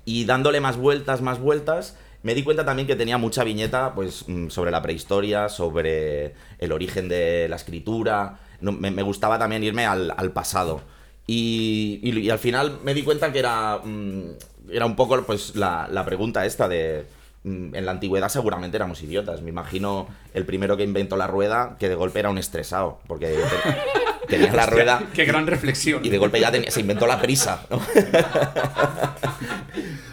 y 0.05 0.25
dándole 0.25 0.59
más 0.59 0.75
vueltas, 0.77 1.21
más 1.21 1.39
vueltas, 1.39 1.97
me 2.23 2.35
di 2.35 2.43
cuenta 2.43 2.65
también 2.65 2.85
que 2.87 2.97
tenía 2.97 3.17
mucha 3.17 3.43
viñeta 3.45 3.93
pues, 3.95 4.25
mm, 4.27 4.49
sobre 4.49 4.71
la 4.71 4.81
prehistoria, 4.81 5.47
sobre 5.47 6.33
el 6.59 6.71
origen 6.73 7.07
de 7.07 7.47
la 7.47 7.55
escritura. 7.55 8.39
Me, 8.59 9.01
gustaba 9.03 9.39
también 9.39 9.63
irme 9.63 9.85
al, 9.85 10.13
al 10.17 10.31
pasado. 10.33 10.81
Y, 11.25 11.99
y- 12.03 12.19
y 12.19 12.29
al 12.29 12.39
final 12.39 12.79
me 12.83 12.93
di 12.93 13.03
cuenta 13.03 13.31
que 13.31 13.39
era, 13.39 13.77
mm, 13.83 14.31
era 14.71 14.85
un 14.85 14.95
poco 14.95 15.21
pues, 15.23 15.55
la, 15.55 15.87
la 15.91 16.05
pregunta 16.05 16.45
esta 16.45 16.67
de... 16.67 17.05
mm, 17.43 17.75
En 17.75 17.85
la 17.85 17.91
antigüedad 17.91 18.29
seguramente 18.29 18.77
éramos 18.77 19.01
idiotas. 19.03 19.41
Me 19.41 19.49
imagino 19.49 20.07
el 20.33 20.45
primero 20.45 20.77
que 20.77 20.83
inventó 20.83 21.17
la 21.17 21.27
rueda 21.27 21.75
que 21.79 21.89
de 21.89 21.95
golpe 21.95 22.19
era 22.19 22.29
un 22.29 22.37
estresado. 22.37 22.99
Porque 23.07 23.27
te- 23.27 24.27
tenía 24.27 24.53
la 24.53 24.65
rueda 24.65 25.03
Qué 25.13 25.25
gran 25.25 25.47
reflexión. 25.47 26.03
y 26.05 26.09
de 26.09 26.17
golpe 26.17 26.39
ya 26.39 26.51
tenía- 26.51 26.71
se 26.71 26.81
inventó 26.81 27.07
la 27.07 27.21
prisa. 27.21 27.65
¿no? 27.69 27.81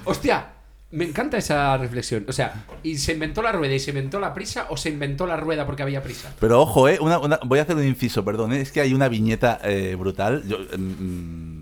Hostia, 0.05 0.47
me 0.93 1.05
encanta 1.05 1.37
esa 1.37 1.77
reflexión. 1.77 2.25
O 2.29 2.33
sea, 2.33 2.65
¿y 2.83 2.97
se 2.99 3.13
inventó 3.13 3.43
la 3.43 3.53
rueda 3.53 3.75
y 3.75 3.81
se 3.81 3.91
inventó 3.91 4.21
la 4.21 4.33
prisa 4.33 4.67
o 4.71 4.77
se 4.77 4.89
inventó 4.89 5.27
la 5.27 5.37
rueda 5.37 5.67
porque 5.67 5.83
había 5.83 6.03
prisa? 6.03 6.33
Pero 6.41 6.63
ojo, 6.63 6.89
eh, 6.89 6.99
una- 7.01 7.19
una- 7.19 7.41
voy 7.45 7.59
a 7.59 7.63
hacer 7.63 7.77
un 7.77 7.85
inciso, 7.85 8.25
perdón, 8.25 8.53
eh, 8.53 8.61
es 8.61 8.73
que 8.73 8.81
hay 8.81 8.95
una 8.95 9.09
viñeta 9.09 9.59
eh, 9.65 9.95
brutal. 9.97 10.45
Yo, 10.47 10.59
mm, 10.79 11.56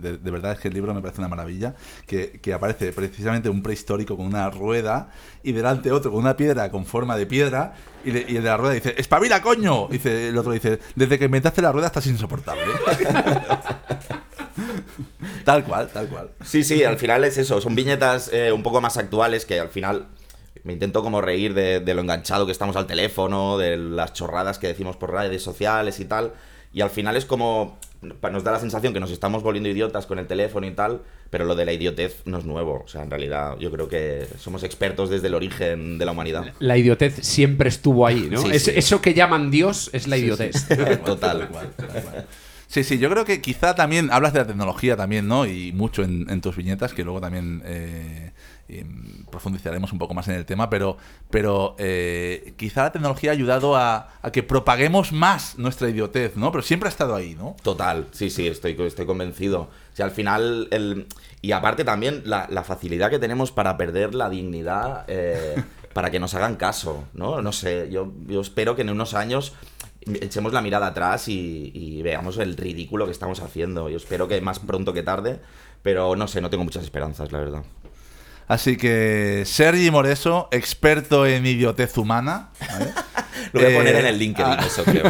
de, 0.00 0.30
verdad 0.30 0.52
es 0.52 0.58
que 0.58 0.68
el 0.68 0.74
libro 0.74 0.94
me 0.94 1.00
parece 1.00 1.20
una 1.20 1.28
maravilla. 1.28 1.74
Que, 2.06 2.40
que 2.40 2.52
aparece 2.52 2.92
precisamente 2.92 3.48
un 3.48 3.62
prehistórico 3.62 4.16
con 4.16 4.26
una 4.26 4.48
rueda 4.50 5.10
y 5.42 5.52
delante 5.52 5.92
otro 5.92 6.10
con 6.10 6.20
una 6.20 6.36
piedra 6.36 6.70
con 6.70 6.86
forma 6.86 7.16
de 7.16 7.26
piedra. 7.26 7.74
Y, 8.04 8.10
y 8.10 8.36
el 8.36 8.42
de 8.42 8.48
la 8.48 8.56
rueda 8.56 8.74
dice: 8.74 8.94
¡Espabila, 8.96 9.42
coño! 9.42 9.88
Dice, 9.88 10.28
el 10.28 10.38
otro 10.38 10.52
dice: 10.52 10.78
Desde 10.94 11.18
que 11.18 11.26
inventaste 11.26 11.62
la 11.62 11.72
rueda 11.72 11.88
estás 11.88 12.06
insoportable. 12.06 12.62
tal 15.44 15.64
cual, 15.64 15.88
tal 15.88 16.08
cual. 16.08 16.30
Sí, 16.44 16.64
sí, 16.64 16.84
al 16.84 16.98
final 16.98 17.24
es 17.24 17.38
eso. 17.38 17.60
Son 17.60 17.74
viñetas 17.74 18.30
eh, 18.32 18.52
un 18.52 18.62
poco 18.62 18.80
más 18.80 18.96
actuales 18.96 19.44
que 19.46 19.60
al 19.60 19.68
final 19.68 20.06
me 20.64 20.72
intento 20.72 21.02
como 21.02 21.20
reír 21.20 21.54
de 21.54 21.94
lo 21.94 22.00
enganchado 22.00 22.46
que 22.46 22.52
estamos 22.52 22.76
al 22.76 22.86
teléfono, 22.86 23.58
de 23.58 23.76
las 23.76 24.12
chorradas 24.12 24.58
que 24.58 24.66
decimos 24.66 24.96
por 24.96 25.12
redes 25.12 25.42
sociales 25.42 26.00
y 26.00 26.04
tal. 26.04 26.32
Y 26.72 26.80
al 26.80 26.90
final 26.90 27.16
es 27.16 27.24
como. 27.24 27.78
Nos 28.00 28.44
da 28.44 28.52
la 28.52 28.60
sensación 28.60 28.92
que 28.92 29.00
nos 29.00 29.10
estamos 29.10 29.42
volviendo 29.42 29.68
idiotas 29.68 30.06
con 30.06 30.18
el 30.20 30.26
teléfono 30.28 30.66
y 30.66 30.70
tal, 30.70 31.02
pero 31.30 31.44
lo 31.44 31.56
de 31.56 31.64
la 31.64 31.72
idiotez 31.72 32.22
no 32.26 32.38
es 32.38 32.44
nuevo. 32.44 32.82
O 32.84 32.88
sea, 32.88 33.02
en 33.02 33.10
realidad 33.10 33.56
yo 33.58 33.70
creo 33.72 33.88
que 33.88 34.26
somos 34.38 34.62
expertos 34.62 35.10
desde 35.10 35.26
el 35.26 35.34
origen 35.34 35.98
de 35.98 36.04
la 36.04 36.12
humanidad. 36.12 36.52
La 36.60 36.76
idiotez 36.76 37.16
siempre 37.22 37.68
estuvo 37.68 38.06
ahí, 38.06 38.28
¿no? 38.30 38.40
Sí, 38.42 38.50
Es- 38.52 38.64
sí. 38.66 38.72
Eso 38.76 39.00
que 39.00 39.14
llaman 39.14 39.50
Dios 39.50 39.90
es 39.92 40.06
la 40.06 40.16
idiotez. 40.16 40.68
Total. 41.04 41.38
Tal 41.40 41.48
cual, 41.48 41.70
tal 41.76 41.88
cual. 41.88 42.26
Sí, 42.68 42.84
sí, 42.84 42.98
yo 42.98 43.08
creo 43.10 43.24
que 43.24 43.40
quizá 43.40 43.74
también 43.74 44.10
hablas 44.12 44.34
de 44.34 44.40
la 44.40 44.46
tecnología 44.46 44.94
también, 44.94 45.26
¿no? 45.26 45.46
Y 45.46 45.72
mucho 45.72 46.02
en, 46.04 46.28
en 46.30 46.40
tus 46.42 46.54
viñetas, 46.54 46.92
que 46.92 47.02
luego 47.02 47.18
también 47.20 47.62
eh, 47.64 48.30
em, 48.68 49.24
profundizaremos 49.30 49.92
un 49.92 49.98
poco 49.98 50.14
más 50.14 50.28
en 50.28 50.34
el 50.34 50.46
tema, 50.46 50.70
pero, 50.70 50.96
pero 51.30 51.74
eh, 51.78 52.54
quizá 52.56 52.84
la 52.84 52.92
tecnología 52.92 53.30
ha 53.30 53.32
ayudado 53.32 53.76
a, 53.76 54.08
que 54.32 54.42
propaguemos 54.42 55.12
más 55.12 55.58
nuestra 55.58 55.88
idiotez, 55.88 56.36
¿no? 56.36 56.52
Pero 56.52 56.62
siempre 56.62 56.88
ha 56.88 56.90
estado 56.90 57.14
ahí, 57.14 57.34
¿no? 57.34 57.56
Total, 57.62 58.06
sí, 58.12 58.30
sí, 58.30 58.46
estoy, 58.46 58.76
estoy 58.80 59.06
convencido. 59.06 59.62
O 59.62 59.96
sea, 59.96 60.06
al 60.06 60.12
final, 60.12 60.68
el... 60.70 61.06
y 61.40 61.52
aparte 61.52 61.84
también 61.84 62.22
la, 62.24 62.46
facilidad 62.64 63.10
que 63.10 63.18
tenemos 63.18 63.52
para 63.52 63.76
perder 63.76 64.14
la 64.14 64.28
dignidad, 64.28 65.04
eh, 65.08 65.62
para 65.92 66.10
que 66.10 66.20
nos 66.20 66.34
hagan 66.34 66.56
caso, 66.56 67.04
¿no? 67.14 67.42
No 67.42 67.52
sé, 67.52 67.88
yo, 67.90 68.12
yo 68.26 68.40
espero 68.40 68.76
que 68.76 68.82
en 68.82 68.90
unos 68.90 69.14
años 69.14 69.54
echemos 70.00 70.52
la 70.52 70.62
mirada 70.62 70.86
atrás 70.88 71.28
y 71.28 72.00
veamos 72.02 72.38
el 72.38 72.56
ridículo 72.56 73.06
que 73.06 73.12
estamos 73.12 73.40
haciendo. 73.40 73.88
Yo 73.88 73.96
espero 73.96 74.28
que 74.28 74.40
más 74.40 74.58
pronto 74.58 74.92
que 74.92 75.02
tarde, 75.02 75.40
pero 75.82 76.16
no 76.16 76.28
sé, 76.28 76.40
no 76.40 76.50
tengo 76.50 76.64
muchas 76.64 76.84
esperanzas, 76.84 77.32
la 77.32 77.38
verdad. 77.38 77.62
Así 78.48 78.76
que 78.76 79.42
Sergi 79.44 79.90
Moreso, 79.90 80.48
experto 80.50 81.26
en 81.26 81.44
idiotez 81.46 81.96
humana. 81.98 82.50
¿vale? 82.60 82.90
Lo 83.52 83.60
voy 83.62 83.72
a 83.72 83.76
poner 83.78 83.94
Eh, 83.94 84.00
en 84.00 84.06
el 84.06 84.18
LinkedIn, 84.18 84.52
ah, 84.58 84.64
eso 84.66 84.84
creo. 84.84 85.04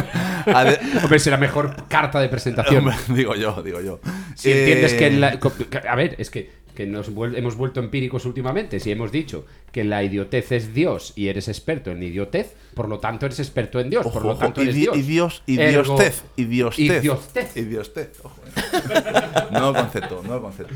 Hombre, 1.03 1.17
es 1.17 1.25
la 1.27 1.37
mejor 1.37 1.87
carta 1.87 2.19
de 2.21 2.29
presentación. 2.29 2.79
Hombre, 2.79 2.95
digo 3.09 3.35
yo, 3.35 3.61
digo 3.63 3.81
yo. 3.81 3.99
Si 4.35 4.51
entiendes 4.51 4.93
Eh, 4.93 4.97
que, 4.97 5.11
la- 5.11 5.39
co- 5.39 5.51
que- 5.53 5.77
a 5.87 5.95
ver, 5.95 6.15
es 6.19 6.29
que, 6.29 6.51
que 6.75 6.85
nos 6.85 7.13
vuel- 7.13 7.37
hemos 7.37 7.55
vuelto 7.55 7.79
empíricos 7.81 8.25
últimamente. 8.25 8.79
Si 8.79 8.91
hemos 8.91 9.11
dicho 9.11 9.45
que 9.73 9.83
la 9.83 10.03
idiotez 10.03 10.51
es 10.53 10.73
Dios 10.73 11.11
y 11.15 11.27
eres 11.27 11.47
experto 11.49 11.91
en 11.91 12.01
idiotez, 12.03 12.55
por 12.75 12.87
lo 12.87 12.99
tanto 12.99 13.25
eres 13.25 13.39
experto 13.39 13.79
en 13.81 13.89
Dios, 13.89 14.05
por 14.07 14.23
lo 14.23 14.31
ojo, 14.31 14.39
tanto 14.39 14.61
eres 14.61 14.75
Dios. 14.75 14.95
idios- 14.97 15.41
Ergo- 15.47 15.69
idiostez, 15.97 16.23
idiostez. 16.37 16.85
Idiostez. 17.03 17.57
Idiostez, 17.57 18.09
ojo. 18.23 18.39
eh. 18.45 19.11
nuevo 19.51 19.73
concepto, 19.73 20.21
nuevo 20.23 20.41
concepto. 20.43 20.73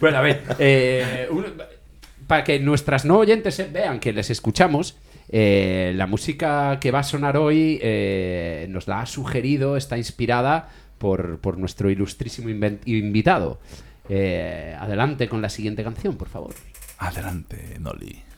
Bueno, 0.00 0.18
a 0.18 0.20
ver, 0.22 0.42
eh, 0.58 1.28
un- 1.30 1.44
para 2.26 2.44
que 2.44 2.58
nuestras 2.58 3.04
no 3.04 3.18
oyentes 3.18 3.58
eh, 3.58 3.68
vean 3.72 4.00
que 4.00 4.12
les 4.12 4.30
escuchamos, 4.30 4.98
eh, 5.28 5.92
la 5.96 6.06
música 6.06 6.78
que 6.80 6.90
va 6.90 7.00
a 7.00 7.04
sonar 7.04 7.36
hoy 7.36 7.78
eh, 7.82 8.66
nos 8.70 8.88
la 8.88 9.00
ha 9.00 9.06
sugerido, 9.06 9.76
está 9.76 9.96
inspirada 9.96 10.68
por, 10.98 11.38
por 11.38 11.58
nuestro 11.58 11.90
ilustrísimo 11.90 12.48
invitado. 12.50 13.60
Adelante 14.08 15.28
con 15.28 15.40
la 15.40 15.48
siguiente 15.48 15.82
canción, 15.82 16.16
por 16.16 16.28
favor. 16.28 16.54
Adelante, 16.98 17.78
Noli. 17.80 18.33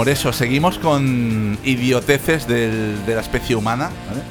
Moreso, 0.00 0.32
seguimos 0.32 0.78
con 0.78 1.58
idioteces 1.62 2.46
del- 2.48 3.04
de 3.04 3.14
la 3.16 3.20
especie 3.20 3.54
humana. 3.54 3.90
¿vale? 4.08 4.22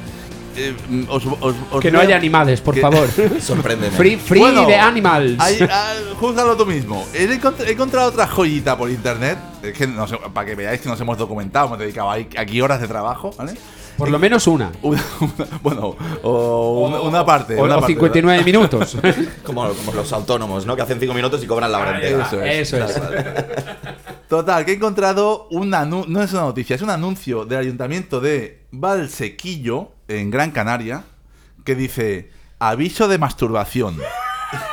Eh, 0.56 0.74
mm, 0.88 1.02
os- 1.08 1.24
os- 1.40 1.54
os 1.70 1.80
Que 1.80 1.92
no 1.92 2.00
haya 2.00 2.16
animales, 2.16 2.60
por 2.60 2.74
que- 2.74 2.80
favor. 2.80 3.08
Sorpréndeme. 3.40 3.96
Free, 3.96 4.16
free 4.16 4.40
Bueno, 4.40 4.66
de 4.66 4.74
animals. 4.74 5.36
hay- 5.38 5.60
ah, 5.70 5.92
júzgalo 6.18 6.56
tú 6.56 6.66
mismo. 6.66 7.06
He, 7.14 7.28
encont- 7.28 7.60
he 7.64 7.70
encontrado 7.70 8.08
otra 8.08 8.26
joyita 8.26 8.76
por 8.76 8.90
internet. 8.90 9.38
Es 9.62 9.72
que 9.74 9.86
no 9.86 10.08
sé, 10.08 10.16
para 10.34 10.44
que 10.44 10.56
veáis 10.56 10.80
que 10.80 10.88
nos 10.88 11.00
hemos 11.00 11.16
documentado, 11.16 11.66
hemos 11.66 11.78
dedicado 11.78 12.10
aquí 12.10 12.60
horas 12.60 12.80
de 12.80 12.88
trabajo, 12.88 13.30
¿vale? 13.38 13.52
Por 13.96 14.10
lo 14.10 14.18
menos 14.18 14.48
una. 14.48 14.72
Una- 14.82 15.04
una- 15.20 15.46
bueno, 15.62 15.96
o 16.24 16.88
una, 16.88 17.00
una 17.00 17.24
parte. 17.24 17.54
O, 17.54 17.62
una 17.62 17.76
o 17.76 17.80
parte, 17.80 17.92
59 17.92 18.42
minutos. 18.42 18.96
Como, 19.44 19.68
como 19.68 19.92
los 19.94 20.12
autónomos, 20.12 20.66
¿no? 20.66 20.74
Que 20.74 20.82
hacen 20.82 20.98
cinco 20.98 21.14
minutos 21.14 21.40
y 21.44 21.46
cobran 21.46 21.70
la 21.70 21.78
hora 21.78 21.92
va, 21.92 21.98
Eso 22.00 22.42
es. 22.42 22.72
Eso 22.72 22.84
es. 22.84 23.00
Total, 24.30 24.64
que 24.64 24.70
he 24.70 24.74
encontrado 24.76 25.48
un 25.50 25.72
anu- 25.72 26.06
no 26.06 26.22
es 26.22 26.32
una 26.32 26.42
noticia, 26.42 26.76
es 26.76 26.82
un 26.82 26.90
anuncio 26.90 27.44
del 27.44 27.58
ayuntamiento 27.58 28.20
de 28.20 28.64
Valsequillo, 28.70 29.90
en 30.08 30.30
Gran 30.30 30.52
Canaria, 30.52 31.04
que 31.64 31.74
dice 31.74 32.30
aviso 32.60 33.08
de 33.08 33.18
masturbación. 33.18 33.98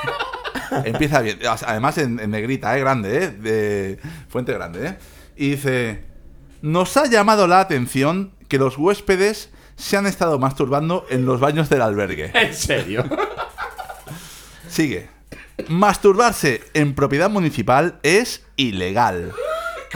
Empieza 0.86 1.22
bien, 1.22 1.40
además 1.66 1.98
en, 1.98 2.20
en 2.20 2.30
negrita, 2.32 2.78
¿eh? 2.78 2.80
grande, 2.82 3.24
¿eh? 3.24 3.30
de 3.32 4.00
fuente 4.30 4.54
grande, 4.54 4.88
¿eh? 4.90 4.98
Y 5.36 5.50
dice, 5.52 6.04
nos 6.62 6.96
ha 6.98 7.08
llamado 7.08 7.48
la 7.48 7.60
atención 7.60 8.34
que 8.48 8.60
los 8.60 8.78
huéspedes 8.78 9.50
se 9.76 9.98
han 9.98 10.06
estado 10.06 10.38
masturbando 10.40 11.06
en 11.10 11.26
los 11.26 11.40
baños 11.40 11.68
del 11.70 11.82
albergue. 11.82 12.32
En 12.36 12.54
serio. 12.54 13.04
Sigue. 14.70 15.10
Masturbarse 15.68 16.62
en 16.76 16.94
propiedad 16.94 17.30
municipal 17.32 18.00
es 18.04 18.44
ilegal. 18.56 19.32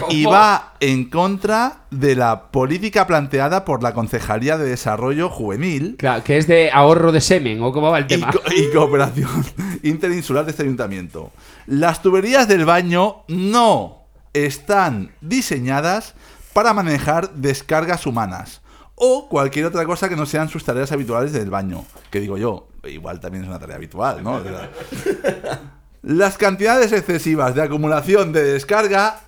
Y 0.09 0.25
va 0.25 0.73
en 0.79 1.09
contra 1.09 1.81
de 1.91 2.15
la 2.15 2.51
política 2.51 3.05
planteada 3.07 3.65
por 3.65 3.83
la 3.83 3.93
Concejalía 3.93 4.57
de 4.57 4.69
Desarrollo 4.69 5.29
Juvenil 5.29 5.95
Claro, 5.97 6.23
que 6.23 6.37
es 6.37 6.47
de 6.47 6.71
ahorro 6.71 7.11
de 7.11 7.19
semen, 7.21 7.61
o 7.61 7.71
cómo 7.73 7.91
va 7.91 7.99
el 7.99 8.05
y, 8.05 8.07
tema. 8.07 8.31
co- 8.31 8.41
y 8.55 8.71
cooperación 8.71 9.29
interinsular 9.83 10.45
de 10.45 10.51
este 10.51 10.63
ayuntamiento. 10.63 11.31
Las 11.67 12.01
tuberías 12.01 12.47
del 12.47 12.65
baño 12.65 13.23
no 13.27 14.05
están 14.33 15.11
diseñadas 15.21 16.13
para 16.53 16.73
manejar 16.73 17.31
descargas 17.33 18.05
humanas 18.05 18.61
o 18.95 19.27
cualquier 19.29 19.65
otra 19.65 19.85
cosa 19.85 20.07
que 20.09 20.15
no 20.15 20.25
sean 20.25 20.47
sus 20.47 20.63
tareas 20.63 20.91
habituales 20.91 21.33
del 21.33 21.49
baño. 21.49 21.83
Que 22.11 22.19
digo 22.19 22.37
yo, 22.37 22.67
igual 22.85 23.19
también 23.19 23.43
es 23.43 23.49
una 23.49 23.59
tarea 23.59 23.75
habitual, 23.77 24.23
¿no? 24.23 24.39
Las 26.03 26.37
cantidades 26.37 26.91
excesivas 26.91 27.53
de 27.55 27.61
acumulación 27.61 28.31
de 28.33 28.43
descarga 28.43 29.19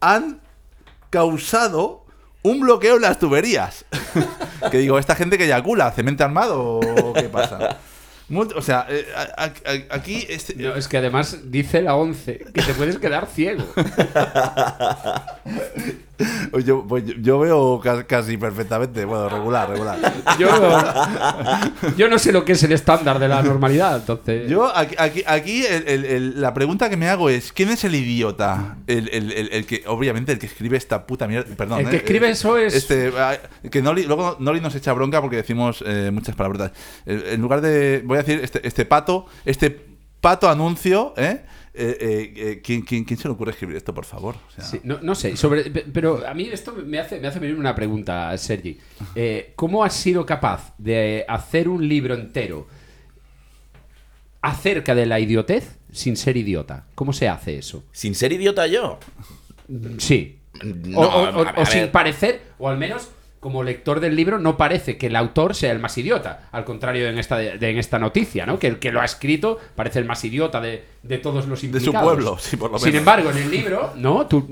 han 0.00 0.40
causado 1.10 2.04
un 2.42 2.60
bloqueo 2.60 2.96
en 2.96 3.02
las 3.02 3.18
tuberías. 3.18 3.84
que 4.70 4.78
digo, 4.78 4.98
¿esta 4.98 5.14
gente 5.14 5.38
que 5.38 5.44
eyacula? 5.44 5.90
¿Cemento 5.92 6.24
armado 6.24 6.78
o 6.80 7.12
qué 7.14 7.24
pasa? 7.28 7.78
O 8.56 8.62
sea, 8.62 8.86
eh, 8.88 9.06
aquí... 9.90 10.26
este- 10.28 10.54
No, 10.56 10.74
es 10.74 10.88
que 10.88 10.98
además 10.98 11.38
dice 11.50 11.80
la 11.82 11.94
11 11.94 12.46
que 12.52 12.62
te 12.62 12.74
puedes 12.74 12.98
quedar 12.98 13.26
ciego. 13.26 13.64
yo, 16.64 16.84
pues 16.88 17.04
yo- 17.20 17.38
veo 17.38 17.80
ca- 17.82 18.04
casi 18.04 18.36
perfectamente, 18.36 19.04
bueno, 19.04 19.28
regular, 19.28 19.68
regular. 19.68 19.98
Yo, 20.38 20.48
yo 21.96 22.08
no 22.08 22.18
sé 22.18 22.32
lo 22.32 22.44
que 22.44 22.52
es 22.52 22.62
el 22.62 22.72
estándar 22.72 23.18
de 23.18 23.28
la 23.28 23.42
normalidad, 23.42 23.96
entonces. 23.96 24.48
Yo 24.48 24.74
aquí, 24.76 24.94
aquí, 24.98 25.22
aquí 25.26 25.64
el- 25.66 25.86
el- 25.88 26.04
el- 26.04 26.40
la 26.40 26.54
pregunta 26.54 26.88
que 26.90 26.96
me 26.96 27.08
hago 27.08 27.28
es, 27.30 27.52
¿quién 27.52 27.68
es 27.70 27.84
el 27.84 27.94
idiota? 27.94 28.76
El, 28.86 29.08
el- 29.12 29.32
el- 29.32 29.48
el 29.52 29.66
que, 29.66 29.84
obviamente, 29.86 30.32
el 30.32 30.38
que 30.38 30.46
escribe 30.46 30.76
esta 30.76 31.06
puta 31.06 31.26
mierda. 31.26 31.54
Perdón. 31.56 31.80
El 31.80 31.88
que 31.90 31.96
eh, 31.96 31.98
escribe 31.98 32.28
eh, 32.28 32.32
eso 32.32 32.56
es- 32.56 32.74
Este, 32.74 33.12
ah, 33.18 33.36
que 33.70 33.82
Noli, 33.82 34.04
luego 34.04 34.36
Noli 34.40 34.60
nos 34.60 34.74
echa 34.74 34.92
bronca 34.92 35.20
porque 35.20 35.36
decimos 35.36 35.82
eh, 35.86 36.10
muchas 36.12 36.34
palabras. 36.34 36.72
En 37.04 37.40
lugar 37.40 37.60
de, 37.60 38.02
voy 38.04 38.18
a 38.18 38.22
decir, 38.22 38.40
este, 38.42 38.66
este 38.66 38.84
pato, 38.84 39.26
este 39.44 39.84
pato 40.20 40.48
anuncio, 40.48 41.14
¿eh? 41.16 41.44
Eh, 41.78 41.98
eh, 42.00 42.32
eh, 42.36 42.60
¿quién, 42.64 42.80
quién, 42.80 43.04
quién 43.04 43.18
se 43.18 43.28
le 43.28 43.34
ocurre 43.34 43.50
escribir 43.50 43.76
esto, 43.76 43.92
por 43.92 44.06
favor? 44.06 44.36
O 44.48 44.50
sea, 44.50 44.64
Sí, 44.64 44.80
no, 44.82 44.98
no 45.02 45.14
sé, 45.14 45.36
sobre, 45.36 45.64
pero 45.70 46.26
a 46.26 46.32
mí 46.32 46.48
esto 46.50 46.72
me 46.72 46.98
hace, 46.98 47.20
me 47.20 47.28
hace 47.28 47.38
venir 47.38 47.58
una 47.58 47.74
pregunta, 47.74 48.36
Sergi. 48.38 48.78
Eh, 49.14 49.52
¿Cómo 49.56 49.84
has 49.84 49.94
sido 49.94 50.24
capaz 50.24 50.74
de 50.78 51.24
hacer 51.28 51.68
un 51.68 51.86
libro 51.86 52.14
entero 52.14 52.66
acerca 54.40 54.94
de 54.94 55.04
la 55.04 55.20
idiotez 55.20 55.76
sin 55.92 56.16
ser 56.16 56.36
idiota? 56.36 56.86
¿Cómo 56.94 57.12
se 57.12 57.28
hace 57.28 57.58
eso? 57.58 57.84
Sin 57.92 58.14
ser 58.14 58.32
idiota 58.32 58.66
yo. 58.66 58.98
Sí. 59.98 60.38
No, 60.62 61.00
o 61.00 61.66
sin 61.66 61.88
parecer, 61.88 62.40
o 62.58 62.68
al 62.68 62.78
menos 62.78 63.10
como 63.40 63.62
lector 63.62 64.00
del 64.00 64.16
libro, 64.16 64.38
no 64.38 64.56
parece 64.56 64.96
que 64.96 65.06
el 65.08 65.16
autor 65.16 65.54
sea 65.54 65.70
el 65.72 65.78
más 65.78 65.96
idiota. 65.98 66.48
Al 66.52 66.64
contrario 66.64 67.04
de 67.04 67.10
en 67.10 67.18
esta, 67.18 67.36
de- 67.38 67.70
en 67.70 67.78
esta 67.78 67.98
noticia, 67.98 68.44
¿no? 68.46 68.58
Que 68.58 68.66
el 68.66 68.78
que 68.78 68.90
lo 68.90 69.00
ha 69.00 69.04
escrito 69.04 69.58
parece 69.74 69.98
el 70.00 70.04
más 70.04 70.24
idiota 70.24 70.60
de, 70.60 70.84
de 71.02 71.18
todos 71.18 71.46
los 71.46 71.60
su 71.60 71.66
implicados. 71.66 72.02
pueblo, 72.02 72.38
sí, 72.38 72.56
por 72.56 72.70
lo 72.72 72.78
Sin 72.78 72.86
menos. 72.88 72.98
embargo, 73.00 73.30
en 73.30 73.36
el 73.38 73.50
libro, 73.50 73.92
¿no? 73.96 74.26
Tú 74.26 74.46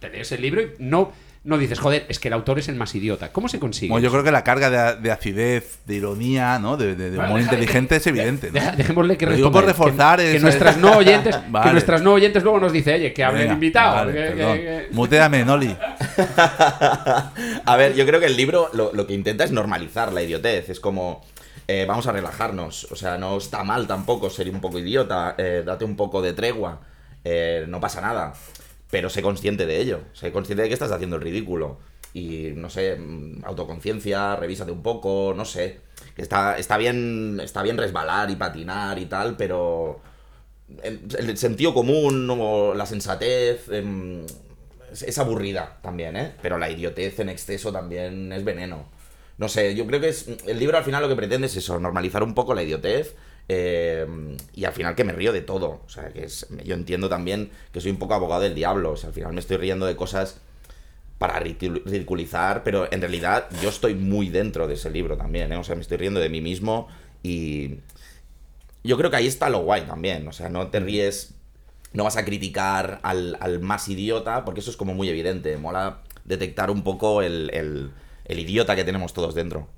te 0.00 0.08
lees 0.10 0.32
el 0.32 0.42
libro 0.42 0.60
y 0.62 0.68
no, 0.78 1.12
no 1.44 1.58
dices, 1.58 1.78
joder, 1.78 2.06
es 2.08 2.18
que 2.18 2.28
el 2.28 2.34
autor 2.34 2.58
es 2.58 2.68
el 2.68 2.74
más 2.76 2.94
idiota. 2.94 3.30
¿Cómo 3.30 3.48
se 3.48 3.58
consigue? 3.60 3.90
Bueno, 3.92 4.02
yo 4.04 4.10
creo 4.10 4.24
que 4.24 4.32
la 4.32 4.42
carga 4.42 4.70
de, 4.94 5.00
de 5.02 5.10
acidez, 5.12 5.78
de 5.86 5.94
ironía, 5.96 6.58
¿no? 6.58 6.78
De, 6.78 6.96
de- 6.96 7.10
de 7.10 7.16
Bueno, 7.16 7.32
humor 7.34 7.40
inteligente 7.42 7.96
es 7.96 8.06
evidente. 8.06 8.46
¿no? 8.46 8.54
Deja- 8.54 8.72
dejémosle 8.72 9.16
que 9.18 9.26
responda 9.26 9.50
por 9.52 9.60
que- 9.62 9.66
reforzar 9.68 10.18
que, 10.20 10.40
nuestras 10.40 10.78
no 10.78 10.96
oyentes 10.96 11.36
que 11.62 11.70
nuestras 11.72 12.00
no 12.02 12.14
oyentes 12.14 12.42
luego 12.42 12.60
nos 12.60 12.72
dice 12.72 12.94
oye 12.94 13.12
que 13.12 13.22
hable 13.22 13.40
el 13.42 13.44
Venga, 13.48 13.54
invitado 13.54 13.94
vale, 13.94 14.12
que- 14.12 14.18
que- 14.18 14.26
perdón. 14.36 14.56
que- 14.56 14.88
Muteame, 14.92 15.44
Noli. 15.44 15.76
A 17.66 17.76
ver, 17.76 17.94
yo 17.94 18.06
creo 18.06 18.20
que 18.20 18.26
el 18.26 18.36
libro 18.36 18.70
lo, 18.72 18.92
lo 18.92 19.06
que 19.06 19.14
intenta 19.14 19.44
es 19.44 19.52
normalizar 19.52 20.12
la 20.12 20.22
idiotez. 20.22 20.68
Es 20.70 20.80
como, 20.80 21.22
eh, 21.68 21.84
vamos 21.86 22.06
a 22.06 22.12
relajarnos. 22.12 22.88
O 22.90 22.96
sea, 22.96 23.18
no 23.18 23.36
está 23.36 23.64
mal 23.64 23.86
tampoco 23.86 24.30
ser 24.30 24.48
un 24.50 24.60
poco 24.60 24.78
idiota. 24.78 25.34
eh, 25.38 25.62
date 25.64 25.84
un 25.84 25.96
poco 25.96 26.22
de 26.22 26.32
tregua. 26.32 26.80
eh, 27.26 27.64
no 27.68 27.80
pasa 27.80 28.00
nada. 28.00 28.34
Pero 28.94 29.10
sé 29.10 29.22
consciente 29.22 29.66
de 29.66 29.80
ello. 29.80 30.02
Sé 30.12 30.30
consciente 30.30 30.62
de 30.62 30.68
que 30.68 30.74
estás 30.74 30.92
haciendo 30.92 31.16
el 31.16 31.22
ridículo. 31.22 31.78
Y 32.12 32.52
no 32.54 32.70
sé, 32.70 32.94
mm, 32.94 33.44
autoconciencia, 33.44 34.36
revísate 34.36 34.70
un 34.70 34.84
poco, 34.84 35.34
no 35.36 35.44
sé. 35.44 35.80
Que 36.14 36.22
está, 36.22 36.56
está 36.58 36.76
bien. 36.76 37.40
Está 37.42 37.64
bien 37.64 37.76
resbalar 37.76 38.30
y 38.30 38.36
patinar 38.36 39.00
y 39.00 39.06
tal, 39.06 39.36
pero. 39.36 40.00
El, 40.84 41.00
el 41.18 41.36
sentido 41.36 41.74
común 41.74 42.30
o 42.30 42.72
la 42.72 42.86
sensatez. 42.86 43.68
em, 43.68 44.24
es 44.92 45.18
aburrida 45.18 45.78
también, 45.82 46.16
¿eh? 46.16 46.32
Pero 46.40 46.56
la 46.56 46.70
idiotez 46.70 47.18
en 47.18 47.30
exceso 47.30 47.72
también 47.72 48.32
es 48.32 48.44
veneno. 48.44 48.84
No 49.38 49.48
sé, 49.48 49.74
yo 49.74 49.88
creo 49.88 50.00
que 50.00 50.10
es. 50.10 50.28
El 50.46 50.60
libro 50.60 50.78
al 50.78 50.84
final 50.84 51.02
lo 51.02 51.08
que 51.08 51.16
pretende 51.16 51.48
es 51.48 51.56
eso, 51.56 51.80
normalizar 51.80 52.22
un 52.22 52.34
poco 52.34 52.54
la 52.54 52.62
idiotez. 52.62 53.16
Eh, 53.48 54.06
y 54.54 54.64
al 54.64 54.72
final 54.72 54.94
que 54.94 55.04
me 55.04 55.12
río 55.12 55.32
de 55.32 55.40
todo. 55.42 55.82
O 55.86 55.88
sea, 55.88 56.08
que 56.12 56.24
es, 56.24 56.46
yo 56.64 56.74
entiendo 56.74 57.08
también 57.08 57.50
que 57.72 57.80
soy 57.80 57.90
un 57.90 57.98
poco 57.98 58.14
abogado 58.14 58.42
del 58.42 58.54
diablo. 58.54 58.92
O 58.92 58.96
sea, 58.96 59.08
al 59.08 59.14
final 59.14 59.32
me 59.32 59.40
estoy 59.40 59.56
riendo 59.58 59.86
de 59.86 59.96
cosas 59.96 60.40
para 61.18 61.40
ridicul- 61.40 61.82
ridiculizar, 61.84 62.64
pero 62.64 62.90
en 62.92 63.00
realidad 63.00 63.48
yo 63.62 63.68
estoy 63.70 63.94
muy 63.94 64.28
dentro 64.30 64.66
de 64.68 64.74
ese 64.74 64.90
libro 64.90 65.16
también, 65.16 65.52
¿eh? 65.52 65.56
O 65.56 65.64
sea, 65.64 65.74
me 65.76 65.82
estoy 65.82 65.96
riendo 65.98 66.20
de 66.20 66.28
mí 66.28 66.40
mismo 66.40 66.88
y 67.22 67.76
yo 68.82 68.96
creo 68.98 69.10
que 69.10 69.16
ahí 69.16 69.26
está 69.26 69.48
lo 69.48 69.60
guay 69.60 69.82
también, 69.82 70.28
o 70.28 70.32
sea, 70.32 70.48
no 70.48 70.68
te 70.68 70.80
ríes, 70.80 71.34
no 71.92 72.04
vas 72.04 72.16
a 72.16 72.24
criticar 72.24 73.00
al, 73.02 73.36
al 73.40 73.60
más 73.60 73.88
idiota, 73.88 74.44
porque 74.44 74.60
eso 74.60 74.70
es 74.70 74.76
como 74.76 74.94
muy 74.94 75.08
evidente, 75.08 75.56
mola 75.56 76.02
detectar 76.24 76.70
un 76.70 76.82
poco 76.82 77.22
el, 77.22 77.50
el- 77.54 77.90
el 78.26 78.38
idiota 78.38 78.74
que 78.76 78.84
tenemos 78.84 79.12
todos 79.14 79.34
dentro. 79.34 79.68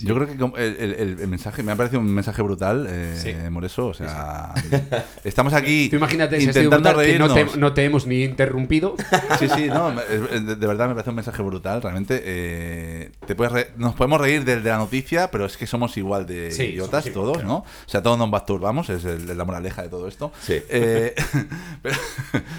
Yo 0.00 0.14
creo 0.14 0.26
que 0.54 0.62
el, 0.62 0.94
el- 1.20 1.28
mensaje 1.28 1.62
me 1.62 1.72
ha 1.72 1.76
parecido 1.76 2.00
un 2.00 2.12
mensaje 2.14 2.40
brutal, 2.42 2.86
eh, 2.88 3.16
Sí. 3.20 3.34
Moreso. 3.50 3.86
O 3.88 3.94
sea, 3.94 4.54
estamos 5.24 5.52
aquí 5.52 5.88
Tú 5.88 5.96
imagínate 5.96 6.40
intentando 6.42 6.90
que 6.90 6.94
no 7.18 7.26
reírnos. 7.28 7.52
te, 7.52 7.58
no 7.58 7.72
te 7.72 7.84
hemos 7.84 8.06
ni 8.06 8.22
interrumpido. 8.24 8.94
Sí, 9.38 9.48
sí, 9.48 9.66
no, 9.66 9.90
de, 9.92 10.56
de 10.56 10.66
verdad 10.66 10.86
me 10.88 10.94
parece 10.94 11.10
un 11.10 11.16
mensaje 11.16 11.42
brutal, 11.42 11.82
realmente. 11.82 12.20
eh, 12.24 13.10
te 13.26 13.34
puedes 13.34 13.52
re- 13.52 13.70
nos 13.76 13.94
podemos 13.94 14.20
reír 14.20 14.44
de, 14.44 14.60
de 14.60 14.70
la 14.70 14.78
noticia, 14.78 15.30
pero 15.30 15.44
es 15.46 15.56
que 15.56 15.66
somos 15.66 15.96
igual 15.96 16.26
de 16.26 16.48
idiotas 16.56 17.04
todos, 17.12 17.42
¿no? 17.44 17.56
O 17.58 17.64
sea, 17.86 18.02
todos 18.02 18.18
nos 18.18 18.30
masturbamos, 18.30 18.88
es 18.90 19.04
el- 19.04 19.36
la 19.36 19.44
moraleja 19.44 19.82
de 19.82 19.88
todo 19.88 20.06
esto. 20.08 20.32
Sí. 20.40 20.54
Eh, 20.68 21.14
pero- 21.82 21.96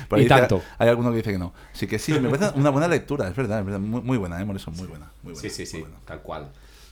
pero 0.10 0.22
Y 0.22 0.26
dice- 0.26 0.36
tanto. 0.36 0.62
Hay 0.78 0.90
alguno 0.90 1.12
que 1.12 1.18
dice 1.18 1.32
que 1.32 1.38
no. 1.40 1.54
Sí 1.74 1.88
que 1.88 2.00
sí, 2.00 2.14
me 2.20 2.30
parece 2.30 2.58
una 2.60 2.70
buena 2.70 2.88
lectura, 2.88 3.28
es 3.28 3.36
verdad, 3.36 3.60
es 3.60 3.66
verdad, 3.66 3.80
muy, 3.80 4.02
muy 4.02 4.18
buena, 4.18 4.40
¿eh? 4.42 4.46
Moreso, 4.46 4.72
muy 4.72 4.88
buena. 4.88 5.12
Muy 5.24 5.34
buena 5.34 5.42
Sí, 5.50 5.50
sí, 5.50 5.66
sí, 5.66 5.84
tal 6.06 6.20
cual. 6.22 6.50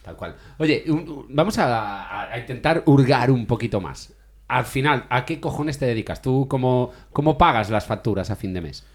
Tal 0.08 0.15
cual. 0.15 0.36
Oye, 0.58 0.86
vamos 1.28 1.58
a 1.60 2.30
intentar 2.39 2.84
hurgar 2.86 3.30
un 3.30 3.46
poquito 3.46 3.82
más. 3.82 4.13
Al 4.48 4.63
final, 4.63 5.06
¿a 5.10 5.26
qué 5.26 5.41
cojones 5.41 5.78
te 5.78 5.86
dedicas? 5.86 6.22
¿Tú 6.22 6.48
cómo, 6.48 6.93
cómo 7.12 7.38
pagas 7.38 7.70
las 7.70 7.86
facturas 7.86 8.32
a 8.32 8.38
fin 8.38 8.54
de 8.54 8.62
mes? 8.62 8.86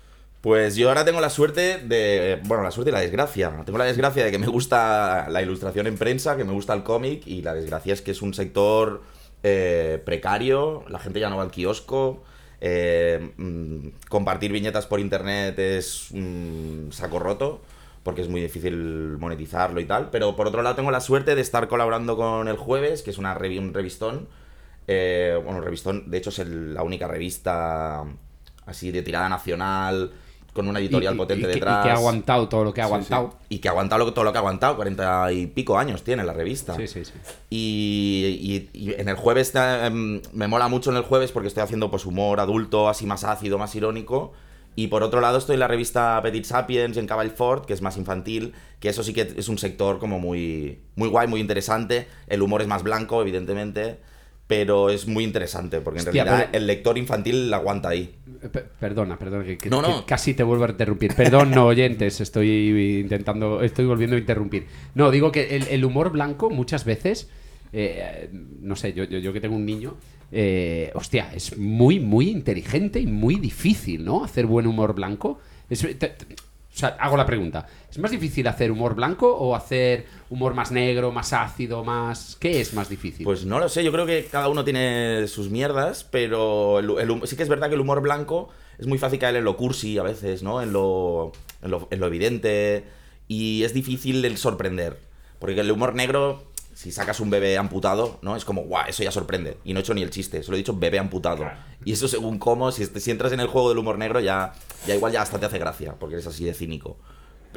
Pues 0.40 0.75
yo 0.75 0.88
ahora 0.88 1.05
tengo 1.05 1.20
la 1.20 1.29
suerte 1.29 1.77
de. 1.85 2.40
Bueno, 2.44 2.62
la 2.62 2.70
suerte 2.70 2.90
y 2.90 2.94
la 2.94 3.01
desgracia. 3.01 3.53
Tengo 3.66 3.77
la 3.77 3.85
desgracia 3.85 4.25
de 4.25 4.31
que 4.31 4.38
me 4.38 4.46
gusta 4.46 5.29
la 5.29 5.42
ilustración 5.42 5.87
en 5.87 5.98
prensa, 5.98 6.35
que 6.38 6.44
me 6.44 6.53
gusta 6.53 6.72
el 6.72 6.83
cómic, 6.83 7.27
y 7.27 7.42
la 7.42 7.53
desgracia 7.53 7.92
es 7.92 8.01
que 8.01 8.12
es 8.12 8.22
un 8.22 8.33
sector 8.33 9.03
eh, 9.42 10.01
precario, 10.07 10.85
la 10.88 10.98
gente 10.98 11.20
ya 11.20 11.29
no 11.29 11.37
va 11.37 11.42
al 11.42 11.51
kiosco, 11.51 12.25
Eh, 12.64 13.33
mm, 13.37 13.88
compartir 14.09 14.53
viñetas 14.53 14.87
por 14.87 15.01
internet 15.01 15.59
es 15.59 16.12
un 16.12 16.90
saco 16.92 17.18
roto 17.18 17.61
porque 18.03 18.23
es 18.23 18.29
muy 18.29 18.41
difícil 18.41 19.17
monetizarlo 19.19 19.81
y 19.81 19.85
tal. 19.85 20.11
Pero 20.11 20.35
por 20.37 20.47
otro 20.49 20.62
lado 20.62 20.75
tengo 20.77 20.91
la 20.91 21.01
suerte 21.01 21.35
de 21.35 21.41
estar 21.41 21.69
colaborando 21.69 22.17
con 22.17 22.49
El 22.49 22.57
Jueves, 22.57 23.03
que 23.03 23.11
es 23.11 23.19
una 23.19 23.37
revi- 23.38 23.59
un 23.59 23.73
revistón. 23.75 24.29
Eh, 24.88 25.41
bueno, 25.45 25.61
revistón, 25.61 26.11
de 26.11 26.19
hecho 26.19 26.31
es 26.31 26.38
el- 26.41 26.75
la 26.75 26.83
única 26.83 27.07
revista 27.07 28.05
así 28.67 28.91
de 28.91 29.03
tirada 29.03 29.29
nacional, 29.29 30.11
con 30.53 30.69
una 30.69 30.81
editorial 30.81 31.15
Y- 31.15 31.17
potente 31.17 31.49
y 31.49 31.55
detrás. 31.55 31.81
Y 31.81 31.88
que 31.88 31.91
ha 31.93 31.95
aguantado 31.95 32.49
todo 32.49 32.65
lo 32.65 32.75
que 32.75 32.83
ha 32.83 32.85
Sí, 32.85 32.88
aguantado. 32.93 33.38
Y 33.49 33.59
que 33.61 33.69
ha 33.69 33.71
aguantado 33.71 34.05
lo- 34.05 34.12
todo 34.12 34.25
lo 34.25 34.33
que 34.33 34.38
ha 34.38 34.41
aguantado, 34.41 34.77
cuarenta 34.77 35.33
y 35.33 35.47
pico 35.47 35.79
años 35.79 36.03
tiene 36.03 36.25
la 36.25 36.33
revista. 36.35 36.75
Sí, 36.77 36.87
sí, 36.88 37.05
sí. 37.05 37.12
Y, 37.49 38.69
en 38.99 39.09
el 39.09 39.17
jueves 39.17 39.55
eh, 39.55 39.87
em, 39.87 40.21
me 40.33 40.49
mola 40.49 40.69
mucho 40.69 40.91
en 40.91 40.97
el 40.97 41.05
jueves 41.05 41.33
porque 41.33 41.49
estoy 41.49 41.62
haciendo 41.62 41.91
pues 41.91 42.05
humor 42.05 42.41
adulto, 42.41 42.88
así 42.88 43.07
más 43.07 43.25
ácido, 43.25 43.57
más 43.59 43.75
irónico. 43.75 44.33
Y 44.75 44.87
por 44.89 45.03
otro 45.03 45.21
lado 45.21 45.39
estoy 45.39 45.55
en 45.55 45.61
la 45.61 45.69
revista 45.69 46.21
Petit 46.23 46.45
Sapiens 46.45 46.97
en 46.97 47.07
Caball 47.07 47.31
Fort, 47.31 47.67
que 47.67 47.75
es 47.75 47.83
más 47.83 47.97
infantil, 47.99 48.55
que 48.81 48.89
eso 48.89 49.03
sí 49.03 49.13
que 49.13 49.35
es 49.37 49.49
un 49.49 49.59
sector 49.59 49.99
como 49.99 50.19
muy, 50.19 50.79
muy 50.97 51.09
guay, 51.09 51.29
muy 51.29 51.41
interesante. 51.41 52.07
El 52.27 52.41
humor 52.43 52.63
es 52.63 52.69
más 52.69 52.83
blanco, 52.83 53.21
evidentemente, 53.21 53.99
pero 54.47 54.91
es 54.91 55.07
muy 55.07 55.25
interesante 55.25 55.81
porque 55.81 56.01
en 56.01 56.07
Hostia, 56.09 56.25
realidad 56.25 56.47
pero- 56.51 56.59
el 56.59 56.67
lector 56.67 56.97
infantil 56.99 57.51
la 57.51 57.59
aguanta 57.59 57.91
ahí. 57.91 58.15
Eh, 58.43 58.49
pe- 58.49 58.65
Perdona, 58.81 59.19
perdona, 59.19 59.45
que, 59.45 59.59
que- 59.59 59.69
No, 59.71 59.83
no. 59.83 60.01
que 60.01 60.07
casi 60.07 60.35
te 60.35 60.43
vuelvo 60.43 60.65
a 60.65 60.71
interrumpir. 60.71 61.15
Perdón, 61.15 61.51
no 61.51 61.67
oyentes, 61.67 62.21
estoy 62.21 63.01
intentando, 63.01 63.63
estoy 63.63 63.85
volviendo 63.85 64.17
a 64.17 64.19
interrumpir. 64.19 64.67
No, 64.95 65.11
digo 65.11 65.33
que 65.33 65.57
el, 65.57 65.69
el 65.69 65.85
humor 65.85 66.11
blanco 66.13 66.49
muchas 66.51 66.85
veces, 66.85 67.31
eh, 67.73 68.29
no 68.33 68.77
sé, 68.77 68.93
yo, 68.93 69.05
yo, 69.05 69.33
que 69.33 69.41
tengo 69.41 69.57
un 69.57 69.65
niño, 69.65 69.97
eh, 70.31 70.91
hostia, 70.95 71.33
es 71.35 71.57
muy, 71.59 72.01
muy 72.01 72.29
inteligente 72.29 73.01
y 73.01 73.07
muy 73.07 73.37
difícil, 73.37 74.05
¿no? 74.05 74.25
Hacer 74.25 74.47
buen 74.47 74.67
humor 74.67 74.95
blanco. 74.95 75.41
O 75.71 76.75
sea, 76.75 76.89
hago 77.01 77.17
la 77.17 77.27
pregunta. 77.27 77.67
¿Es 77.91 77.99
más 77.99 78.11
difícil 78.11 78.47
hacer 78.47 78.73
humor 78.73 78.95
blanco 78.95 79.31
o 79.35 79.55
hacer 79.55 80.07
humor 80.31 80.55
más 80.55 80.73
negro, 80.73 81.13
más 81.13 81.33
ácido, 81.35 81.85
más... 81.85 82.37
¿Qué 82.41 82.61
es 82.63 82.73
más 82.73 82.89
difícil? 82.89 83.25
Pues 83.25 83.45
no 83.45 83.59
lo 83.59 83.69
sé, 83.69 83.85
yo 83.85 83.93
creo 83.93 84.07
que 84.07 84.27
cada 84.31 84.49
uno 84.49 84.65
tiene 84.65 85.27
sus 85.29 85.51
mierdas, 85.51 86.05
pero 86.11 86.81
sí 87.25 87.37
que 87.37 87.43
es 87.43 87.49
verdad 87.51 87.69
que 87.69 87.75
el 87.75 87.81
humor 87.81 88.01
blanco 88.01 88.49
es 88.79 88.87
muy 88.87 88.97
fácil 88.97 89.19
caer 89.19 89.37
en 89.37 89.45
lo 89.45 89.57
cursi 89.57 89.99
a 89.99 90.03
veces, 90.03 90.43
¿no? 90.43 90.63
En 90.63 90.73
lo, 90.73 91.33
en 91.63 92.01
lo 92.01 92.07
evidente 92.07 92.85
y 93.29 93.65
es 93.65 93.73
difícil 93.73 94.25
el 94.25 94.37
sorprender. 94.37 94.99
Porque 95.39 95.61
el 95.61 95.71
humor 95.71 95.95
negro, 95.95 96.52
si 96.83 96.90
sacas 96.90 97.21
un 97.21 97.31
bebé 97.31 97.57
amputado, 97.59 98.18
¿no? 98.23 98.35
Es 98.35 98.45
como, 98.45 98.62
guau, 98.62 98.85
eso 98.88 99.05
ya 99.05 99.12
sorprende. 99.12 99.57
Y 99.64 99.73
no 99.73 99.79
he 99.79 99.83
hecho 99.83 99.95
ni 99.95 100.03
el 100.03 100.11
chiste, 100.11 100.42
solo 100.42 100.57
he 100.57 100.59
dicho 100.59 100.77
bebé 100.77 100.99
amputado. 100.99 101.45
Y 101.85 101.92
eso 101.92 102.09
según 102.09 102.38
cómo, 102.40 102.73
si, 102.73 102.83
entras 103.11 103.33
en 103.33 103.38
el 103.38 103.47
juego 103.47 103.68
del 103.68 103.79
humor 103.79 103.99
negro 103.99 104.18
ya, 104.18 104.53
ya 104.87 104.97
igual 104.97 105.12
ya 105.12 105.23
hasta 105.23 105.38
te 105.38 105.47
hace 105.47 105.59
gracia, 105.59 105.95
porque 105.99 106.16
eres 106.16 106.27
así 106.27 106.45
de 106.45 106.55
cínico. 106.55 106.97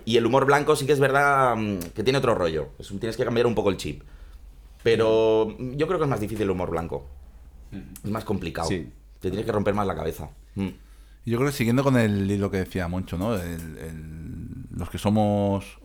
Y 0.06 0.18
el 0.18 0.26
humor 0.28 0.46
blanco 0.46 0.76
sí 0.76 0.86
que 0.86 0.92
es 0.94 1.00
verdad 1.00 1.56
mm, 1.56 1.80
que 1.96 2.04
tiene 2.04 2.20
otro 2.20 2.36
rollo. 2.36 2.70
Es 2.78 2.88
tienes 2.90 3.18
que 3.18 3.26
cambiar 3.26 3.48
un 3.48 3.56
poco 3.56 3.72
el 3.72 3.78
chip. 3.78 4.04
Pero 4.84 5.56
mm, 5.58 5.74
yo 5.74 5.88
creo 5.88 5.98
que 5.98 6.06
es 6.06 6.10
más 6.10 6.20
difícil 6.20 6.44
el 6.44 6.52
humor 6.52 6.70
blanco. 6.70 7.08
Es 8.04 8.12
más 8.12 8.24
complicado. 8.24 8.68
Sí. 8.68 8.90
Te 9.20 9.30
tienes 9.30 9.46
que 9.46 9.52
romper 9.52 9.74
más 9.74 9.88
la 9.88 9.96
cabeza. 9.96 10.30
Mm. 10.54 10.68
Y 11.26 11.32
Yo 11.32 11.38
creo 11.38 11.50
que 11.50 11.56
siguiendo 11.58 11.84
con 11.84 11.98
el 11.98 12.30
hilo 12.30 12.52
que 12.52 12.58
decía 12.58 12.88
Moncho, 12.88 13.18
¿no? 13.18 13.36
El- 13.36 13.78
el- 13.80 14.56
los 14.78 14.90
que 14.90 14.98
somos 15.00 15.66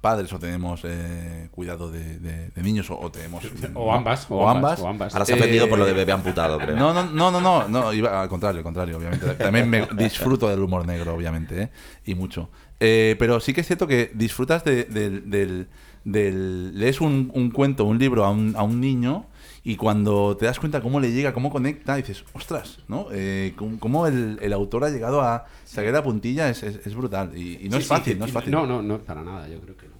padres 0.00 0.32
o 0.32 0.38
tenemos 0.38 0.80
eh, 0.84 1.48
cuidado 1.50 1.90
de, 1.90 2.18
de- 2.18 2.48
de 2.50 2.62
niños 2.62 2.90
o, 2.90 2.98
o 2.98 3.10
tenemos... 3.10 3.42
O 3.74 3.92
ambas, 3.92 4.26
o 4.30 4.36
o 4.36 4.48
ambas, 4.48 4.72
ambas. 4.72 4.80
o 4.80 4.88
ambas. 4.88 5.14
Ahora 5.14 5.24
se 5.24 5.32
ha 5.32 5.36
ofendido 5.36 5.66
Eh, 5.66 5.68
por 5.68 5.78
lo 5.78 5.84
de 5.86 5.92
bebé 5.92 6.12
amputado, 6.12 6.58
creo. 6.58 6.76
No, 6.76 6.92
no, 6.94 7.04
no, 7.04 7.30
no, 7.30 7.40
no, 7.40 7.68
no, 7.68 7.92
iba- 7.92 8.20
al 8.22 8.28
contrario, 8.28 8.58
al 8.58 8.64
contrario, 8.64 8.96
obviamente. 8.98 9.26
También 9.34 9.68
me 9.68 9.86
disfruto 9.96 10.48
del 10.48 10.60
humor 10.60 10.86
negro, 10.86 11.14
obviamente, 11.14 11.62
¿eh? 11.62 11.70
y 12.04 12.14
mucho. 12.14 12.50
Eh, 12.80 13.16
pero 13.18 13.40
sí 13.40 13.52
que 13.52 13.60
es 13.62 13.66
cierto 13.66 13.86
que 13.86 14.10
disfrutas 14.14 14.64
de- 14.64 14.84
del, 14.84 15.28
del- 15.30 15.68
del- 16.04 16.78
lees 16.78 17.00
un, 17.00 17.30
un 17.34 17.50
cuento, 17.50 17.84
un 17.84 17.98
libro 17.98 18.24
a 18.24 18.30
un, 18.30 18.54
a 18.56 18.62
un 18.62 18.80
niño 18.80 19.26
y 19.70 19.76
cuando 19.76 20.34
te 20.36 20.46
das 20.46 20.58
cuenta 20.58 20.80
cómo 20.80 20.98
le 20.98 21.12
llega, 21.12 21.34
cómo 21.34 21.50
conecta, 21.50 21.96
dices, 21.96 22.24
ostras, 22.32 22.78
¿no? 22.88 23.08
Eh, 23.12 23.52
cómo, 23.80 24.06
el, 24.06 24.38
el 24.40 24.52
autor 24.54 24.84
ha 24.84 24.88
llegado 24.88 25.20
a 25.20 25.44
sacar 25.66 25.92
la 25.92 26.02
puntilla 26.02 26.48
es, 26.48 26.62
es- 26.62 26.86
es 26.86 26.94
brutal 26.94 27.36
y, 27.36 27.66
y 27.66 27.68
no 27.68 27.76
Sí, 27.76 27.82
es 27.82 27.86
fácil, 27.88 28.18
no 28.18 28.24
es 28.24 28.32
fácil. 28.32 28.50
No, 28.50 28.66
no, 28.66 28.80
no, 28.82 28.98
para 29.00 29.22
nada, 29.22 29.46
yo 29.48 29.60
creo 29.60 29.76
que 29.76 29.86
no. 29.88 29.98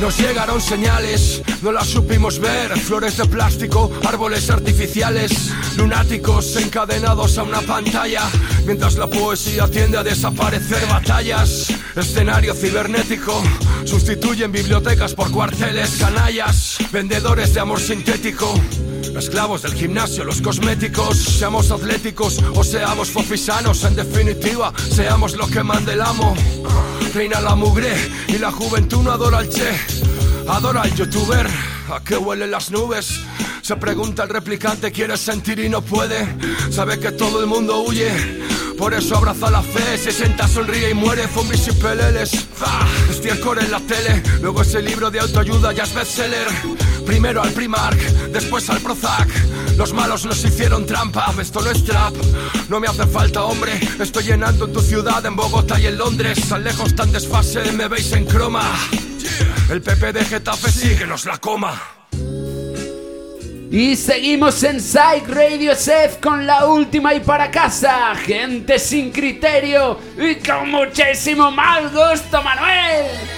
Nos 0.00 0.18
llegaron 0.18 0.60
señales, 0.60 1.42
no 1.62 1.72
las 1.72 1.86
supimos 1.86 2.38
ver. 2.38 2.78
Flores 2.78 3.16
de 3.16 3.24
plástico, 3.24 3.90
árboles 4.06 4.50
artificiales, 4.50 5.50
lunáticos 5.76 6.54
encadenados 6.56 7.38
a 7.38 7.42
una 7.42 7.62
pantalla. 7.62 8.22
Mientras 8.66 8.96
la 8.96 9.06
poesía 9.06 9.66
tiende 9.68 9.96
a 9.96 10.04
desaparecer 10.04 10.86
batallas. 10.86 11.72
Escenario 11.96 12.54
cibernético, 12.54 13.42
sustituyen 13.84 14.52
bibliotecas 14.52 15.14
por 15.14 15.30
cuarteles, 15.30 15.96
canallas, 15.98 16.76
vendedores 16.92 17.54
de 17.54 17.60
amor 17.60 17.80
sintético. 17.80 18.52
Esclavos 19.18 19.62
del 19.62 19.74
gimnasio, 19.74 20.24
los 20.24 20.42
cosméticos, 20.42 21.16
seamos 21.16 21.70
atléticos 21.70 22.38
o 22.54 22.62
seamos 22.62 23.10
fofisanos, 23.10 23.82
en 23.84 23.96
definitiva, 23.96 24.72
seamos 24.76 25.34
lo 25.36 25.46
que 25.46 25.62
mande 25.62 25.94
el 25.94 26.02
amo. 26.02 26.34
Reina 27.14 27.40
la 27.40 27.54
mugre 27.54 27.94
y 28.28 28.38
la 28.38 28.52
juventud 28.52 29.02
no 29.02 29.10
adora 29.10 29.38
al 29.38 29.48
che, 29.48 29.70
adora 30.48 30.82
al 30.82 30.94
youtuber. 30.94 31.46
¿A 31.90 32.02
qué 32.04 32.16
huelen 32.16 32.50
las 32.50 32.70
nubes? 32.70 33.20
Se 33.62 33.76
pregunta 33.76 34.24
el 34.24 34.28
replicante, 34.28 34.92
quiere 34.92 35.16
sentir 35.16 35.60
y 35.60 35.68
no 35.68 35.82
puede. 35.82 36.26
Sabe 36.70 36.98
que 36.98 37.12
todo 37.12 37.40
el 37.40 37.46
mundo 37.46 37.80
huye. 37.82 38.10
Por 38.78 38.92
eso 38.94 39.16
abraza 39.16 39.50
la 39.50 39.62
fe, 39.62 39.96
se 39.96 40.12
sienta, 40.12 40.46
sonríe 40.46 40.90
y 40.90 40.94
muere. 40.94 41.26
Zombies 41.28 41.68
y 41.68 41.72
peleles. 41.72 42.46
¡Ah! 42.60 42.86
Estiércol 43.10 43.58
en 43.58 43.70
la 43.70 43.80
tele. 43.80 44.22
Luego 44.40 44.62
ese 44.62 44.82
libro 44.82 45.10
de 45.10 45.20
autoayuda 45.20 45.72
ya 45.72 45.84
es 45.84 45.94
bestseller. 45.94 46.46
Primero 47.06 47.42
al 47.42 47.52
Primark, 47.52 47.98
después 48.32 48.68
al 48.68 48.80
Prozac. 48.80 49.28
Los 49.76 49.92
malos 49.92 50.24
nos 50.26 50.44
hicieron 50.44 50.86
trampa, 50.86 51.32
esto 51.40 51.60
no 51.60 51.70
es 51.70 51.84
trap. 51.84 52.14
No 52.68 52.80
me 52.80 52.88
hace 52.88 53.06
falta, 53.06 53.44
hombre. 53.44 53.78
Estoy 54.00 54.24
llenando 54.24 54.66
en 54.66 54.72
tu 54.72 54.80
ciudad, 54.80 55.24
en 55.24 55.36
Bogotá 55.36 55.78
y 55.78 55.86
en 55.86 55.98
Londres. 55.98 56.38
Tan 56.48 56.64
lejos, 56.64 56.94
tan 56.94 57.12
desfase, 57.12 57.72
me 57.72 57.88
veis 57.88 58.12
en 58.12 58.24
croma. 58.24 58.62
El 59.70 59.82
PP 59.82 60.12
de 60.12 60.24
Getafe 60.24 60.70
sí 60.70 60.96
que 60.96 61.06
nos 61.06 61.24
la 61.26 61.38
coma. 61.38 61.80
Y 63.70 63.96
seguimos 63.96 64.62
en 64.62 64.80
Psych 64.80 65.28
Radio 65.28 65.72
SF 65.72 66.20
con 66.20 66.46
la 66.46 66.66
última 66.66 67.14
y 67.14 67.20
para 67.20 67.50
casa. 67.50 68.14
Gente 68.14 68.78
sin 68.78 69.10
criterio 69.10 69.98
y 70.16 70.36
con 70.36 70.70
muchísimo 70.70 71.50
mal 71.50 71.90
gusto, 71.90 72.42
Manuel. 72.42 73.35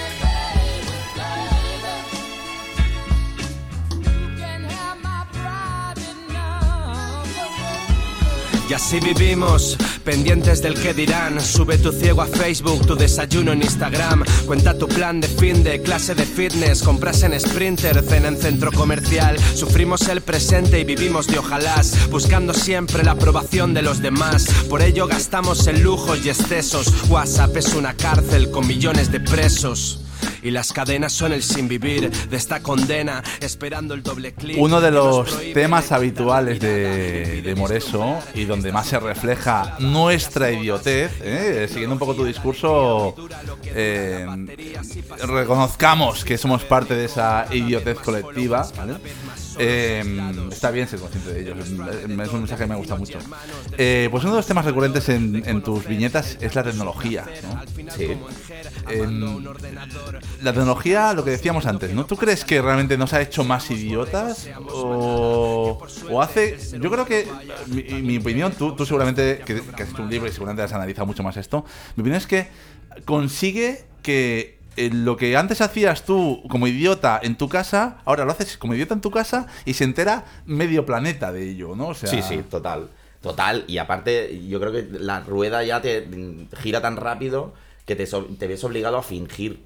Y 8.69 8.73
así 8.75 8.99
vivimos, 8.99 9.75
pendientes 10.03 10.61
del 10.61 10.75
que 10.75 10.93
dirán. 10.93 11.41
Sube 11.41 11.79
tu 11.79 11.91
ciego 11.91 12.21
a 12.21 12.27
Facebook, 12.27 12.85
tu 12.85 12.95
desayuno 12.95 13.51
en 13.51 13.63
Instagram. 13.63 14.23
Cuenta 14.45 14.77
tu 14.77 14.87
plan 14.87 15.19
de 15.19 15.27
fin 15.27 15.63
de 15.63 15.81
clase 15.81 16.13
de 16.13 16.23
fitness. 16.23 16.83
Compras 16.83 17.23
en 17.23 17.39
Sprinter, 17.39 18.03
cena 18.03 18.27
en 18.27 18.37
centro 18.37 18.71
comercial. 18.71 19.39
Sufrimos 19.55 20.07
el 20.07 20.21
presente 20.21 20.79
y 20.79 20.83
vivimos 20.83 21.25
de 21.25 21.39
ojalás. 21.39 22.09
Buscando 22.11 22.53
siempre 22.53 23.03
la 23.03 23.11
aprobación 23.11 23.73
de 23.73 23.81
los 23.81 24.03
demás. 24.03 24.45
Por 24.69 24.83
ello 24.83 25.07
gastamos 25.07 25.65
en 25.65 25.81
lujos 25.81 26.23
y 26.23 26.29
excesos. 26.29 26.93
WhatsApp 27.09 27.57
es 27.57 27.73
una 27.73 27.95
cárcel 27.95 28.51
con 28.51 28.67
millones 28.67 29.11
de 29.11 29.19
presos. 29.19 29.99
Y 30.41 30.51
las 30.51 30.71
cadenas 30.73 31.13
son 31.13 31.33
el 31.33 31.43
sin 31.43 31.67
vivir 31.67 32.09
de 32.09 32.37
esta 32.37 32.61
condena, 32.61 33.23
esperando 33.39 33.93
el 33.93 34.03
doble 34.03 34.33
clic. 34.33 34.57
Uno 34.59 34.81
de 34.81 34.91
los 34.91 35.53
temas 35.53 35.91
habituales 35.91 36.59
de, 36.59 37.53
Moreso 37.57 38.19
y 38.35 38.45
donde 38.45 38.71
más 38.71 38.87
se 38.87 38.99
refleja 38.99 39.75
nuestra 39.79 40.51
idiotez, 40.51 41.11
¿eh? 41.21 41.67
siguiendo 41.67 41.95
un 41.95 41.99
poco 41.99 42.15
tu 42.15 42.23
discurso, 42.23 43.15
eh, 43.65 44.25
reconozcamos 45.27 46.23
que 46.23 46.37
somos 46.37 46.63
parte 46.63 46.95
de 46.95 47.05
esa 47.05 47.47
idiotez 47.51 47.99
colectiva. 47.99 48.67
¿vale? 48.77 48.95
Eh, 49.57 50.03
está 50.51 50.71
bien 50.71 50.87
ser 50.87 50.99
consciente 50.99 51.33
de 51.33 51.41
ello, 51.41 51.55
es 51.59 51.69
un, 51.69 52.39
mensaje 52.39 52.63
que 52.63 52.69
me 52.69 52.75
gusta 52.75 52.95
mucho. 52.95 53.19
Eh, 53.77 54.07
pues 54.09 54.23
uno 54.23 54.33
de 54.33 54.39
los 54.39 54.47
temas 54.47 54.63
recurrentes 54.63 55.09
en, 55.09 55.43
en 55.45 55.61
tus 55.61 55.85
viñetas 55.85 56.37
es 56.39 56.55
la 56.55 56.63
tecnología. 56.63 57.25
¿no? 57.43 57.61
Sí. 57.91 58.17
La 60.41 60.51
tecnología, 60.53 61.13
lo 61.13 61.23
que 61.23 61.31
decíamos 61.31 61.65
antes, 61.65 61.93
¿no? 61.93 62.05
¿Tú 62.05 62.15
crees 62.17 62.43
que 62.45 62.61
realmente 62.61 62.97
nos 62.97 63.13
ha 63.13 63.21
hecho 63.21 63.43
más 63.43 63.69
idiotas? 63.71 64.49
O, 64.71 65.79
o 66.09 66.21
hace. 66.21 66.57
Yo 66.79 66.89
creo 66.91 67.05
que. 67.05 67.27
Mi, 67.67 68.17
opinión, 68.17 68.51
tú, 68.53 68.75
tú 68.75 68.85
seguramente. 68.85 69.41
Que, 69.45 69.61
que 69.61 69.83
has 69.83 69.89
hecho 69.89 70.01
un 70.03 70.09
libro 70.09 70.27
y 70.27 70.31
seguramente 70.31 70.63
has 70.63 70.73
analizado 70.73 71.05
mucho 71.05 71.23
más 71.23 71.37
esto. 71.37 71.65
Mi 71.95 72.01
opinión 72.01 72.17
es 72.17 72.27
que 72.27 72.47
consigue 73.05 73.85
que. 74.01 74.59
eh, 74.77 74.89
Lo 74.93 75.17
que 75.17 75.35
antes 75.37 75.61
hacías 75.61 76.03
tú 76.03 76.41
como 76.49 76.67
idiota 76.67 77.19
en 77.21 77.35
tu 77.37 77.49
casa, 77.49 77.97
ahora 78.05 78.25
lo 78.25 78.31
haces 78.31 78.57
como 78.57 78.73
idiota 78.75 78.93
en 78.93 79.01
tu 79.01 79.11
casa 79.11 79.47
y 79.65 79.73
se 79.73 79.83
entera 79.83 80.25
medio 80.45 80.85
planeta 80.85 81.31
de 81.31 81.49
ello, 81.49 81.75
¿no? 81.75 81.89
O 81.89 81.93
sea, 81.95 82.09
Sí, 82.09 82.21
sí, 82.21 82.43
total. 82.49 82.89
Total. 83.21 83.65
Y 83.67 83.79
aparte, 83.79 84.41
yo 84.47 84.59
creo 84.61 84.71
que 84.71 84.87
la 84.91 85.19
rueda 85.19 85.63
ya 85.63 85.81
te 85.81 86.01
mm, 86.01 86.55
gira 86.61 86.81
tan 86.81 86.95
rápido 86.95 87.53
que 87.85 87.95
te, 87.95 88.05
te 88.05 88.47
ves 88.47 88.63
obligado 88.63 88.97
a 88.97 89.03
fingir 89.03 89.59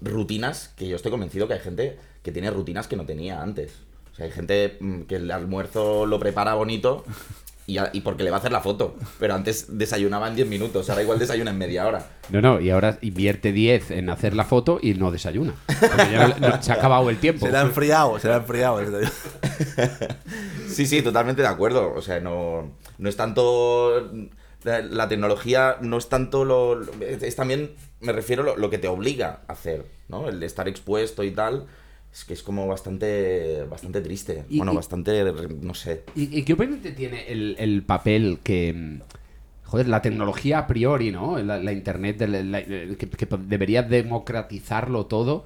rutinas 0.00 0.72
que 0.76 0.88
yo 0.88 0.96
estoy 0.96 1.10
convencido 1.10 1.46
que 1.48 1.54
hay 1.54 1.60
gente 1.60 1.98
que 2.22 2.32
tiene 2.32 2.50
rutinas 2.50 2.86
que 2.88 2.96
no 2.96 3.04
tenía 3.06 3.42
antes. 3.42 3.72
O 4.12 4.14
sea, 4.14 4.26
hay 4.26 4.32
gente 4.32 4.76
mm, 4.80 5.02
que 5.02 5.16
el 5.16 5.30
almuerzo 5.30 6.06
lo 6.06 6.18
prepara 6.18 6.54
bonito 6.54 7.04
y, 7.66 7.78
a- 7.78 7.90
y 7.92 8.00
porque 8.02 8.24
le 8.24 8.30
va 8.30 8.36
a 8.36 8.40
hacer 8.40 8.52
la 8.52 8.60
foto. 8.60 8.96
Pero 9.18 9.34
antes 9.34 9.66
desayunaba 9.78 10.28
en 10.28 10.36
10 10.36 10.48
minutos, 10.48 10.90
ahora 10.90 11.02
igual 11.02 11.18
desayuna 11.18 11.50
en 11.52 11.58
media 11.58 11.86
hora. 11.86 12.06
No, 12.30 12.40
no, 12.40 12.60
y 12.60 12.70
ahora 12.70 12.98
invierte 13.00 13.52
10 13.52 13.90
en 13.92 14.10
hacer 14.10 14.34
la 14.34 14.44
foto 14.44 14.78
y 14.82 14.94
no 14.94 15.10
desayuna. 15.10 15.54
Porque 15.66 16.12
ya 16.12 16.28
no- 16.28 16.48
no- 16.48 16.62
se 16.62 16.72
ha 16.72 16.74
acabado 16.74 17.08
el 17.10 17.18
tiempo. 17.18 17.46
Se 17.46 17.52
le 17.52 17.58
ha 17.58 17.62
enfriado, 17.62 18.18
se 18.18 18.28
le 18.28 18.34
ha 18.34 18.38
enfriado. 18.38 18.80
Sí, 20.68 20.86
sí, 20.86 21.02
totalmente 21.02 21.42
de 21.42 21.48
acuerdo. 21.48 21.92
O 21.94 22.02
sea, 22.02 22.20
no, 22.20 22.70
no 22.98 23.08
es 23.08 23.16
tanto. 23.16 24.10
La, 24.64 24.80
la 24.80 25.08
tecnología 25.08 25.76
no 25.80 25.98
es 25.98 26.08
tanto 26.08 26.44
lo. 26.44 26.76
lo- 26.76 26.92
Es, 27.00 27.22
es 27.22 27.36
también, 27.36 27.72
me 28.02 28.12
refiero, 28.12 28.42
lo, 28.42 28.56
lo 28.56 28.68
que 28.70 28.78
te 28.78 28.88
obliga 28.88 29.40
a 29.48 29.52
hacer, 29.52 29.84
¿no? 30.08 30.28
El 30.28 30.42
estar 30.42 30.68
expuesto 30.68 31.22
y 31.24 31.30
tal. 31.30 31.66
Es 32.12 32.24
que 32.24 32.34
es 32.34 32.42
como 32.42 32.66
bastante. 32.66 33.64
Bastante 33.70 34.00
triste. 34.02 34.44
Y- 34.50 34.58
bueno, 34.58 34.72
y- 34.72 34.76
bastante. 34.76 35.24
No 35.62 35.74
sé. 35.74 36.02
¿Y, 36.14 36.38
y 36.38 36.42
qué 36.44 36.52
opinión 36.52 36.80
te 36.80 36.92
tiene 36.92 37.26
el, 37.28 37.56
el 37.58 37.82
papel 37.82 38.38
que... 38.44 39.00
Joder, 39.72 39.88
la 39.88 40.02
tecnología 40.02 40.58
a 40.58 40.66
priori, 40.66 41.10
¿no? 41.10 41.38
La, 41.38 41.56
la 41.56 41.72
internet, 41.72 42.18
de 42.18 42.28
la- 42.28 42.42
la- 42.42 42.62
que, 42.62 43.08
que 43.08 43.26
debería 43.48 43.82
democratizarlo 43.82 45.06
todo, 45.06 45.44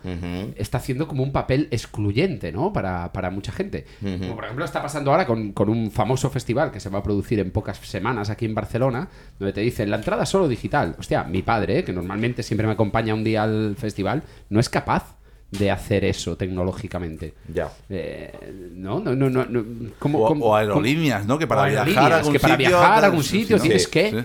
está 0.57 0.79
haciendo 0.79 1.07
como 1.09 1.23
un 1.23 1.31
papel 1.33 1.69
excluyente, 1.71 2.51
¿no? 2.51 2.73
Para, 2.73 3.13
para 3.13 3.31
mucha 3.31 3.53
gente. 3.53 3.87
Como 4.03 4.35
por 4.35 4.45
ejemplo 4.45 4.65
está 4.65 4.83
pasando 4.83 5.13
ahora 5.13 5.27
con, 5.27 5.53
con 5.53 5.69
un 5.69 5.91
famoso 5.93 6.29
festival 6.31 6.73
que 6.73 6.81
se 6.81 6.89
va 6.89 6.99
a 6.99 7.03
producir 7.03 7.39
en 7.41 7.51
pocas 7.53 7.79
semanas 7.79 8.29
aquí 8.31 8.45
en 8.47 8.55
Barcelona, 8.55 9.09
donde 9.39 9.53
te 9.53 9.61
dicen 9.61 9.91
la 9.91 9.97
entrada 9.97 10.27
solo 10.27 10.49
digital. 10.49 10.97
Hostia, 10.99 11.23
mi 11.25 11.43
padre, 11.43 11.85
que 11.85 11.93
normalmente 11.93 12.43
siempre 12.43 12.67
me 12.67 12.73
acompaña 12.73 13.15
un 13.15 13.23
día 13.23 13.45
al 13.45 13.77
festival, 13.79 14.25
no 14.51 14.59
es 14.61 14.69
capaz 14.69 15.16
de 15.51 15.71
hacer 15.71 16.05
eso 16.05 16.37
tecnológicamente. 16.37 17.35
Ya. 17.53 17.71
Eh, 17.89 18.71
no, 18.75 19.01
no, 19.01 19.15
no, 19.15 19.31
no. 19.31 19.45
no. 19.47 19.91
¿Cómo- 19.99 20.25
O, 20.25 20.29
cómo- 20.29 20.47
o 20.47 20.57
aerolíneas, 20.57 21.25
¿no? 21.27 21.39
Que 21.39 21.47
para 21.47 21.67
viajar 21.67 22.13
a 22.13 22.17
algún 22.19 22.33
que 22.33 22.41
para 22.41 22.55
sitio. 22.57 22.69
viajar 22.69 23.05
a 23.05 23.07
algún 23.07 23.23
sitio 23.23 23.59
tienes 23.61 23.85
Sí, 23.85 23.91
que- 23.91 24.11
sí, 24.11 24.17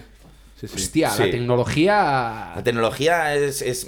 sí, 0.62 0.68
sí. 0.68 0.76
Hostia, 0.76 1.10
Sí. 1.12 1.24
la 1.24 1.32
tecnología. 1.32 2.52
La 2.56 2.62
tecnología 2.64 3.36
es, 3.36 3.62
es- 3.62 3.88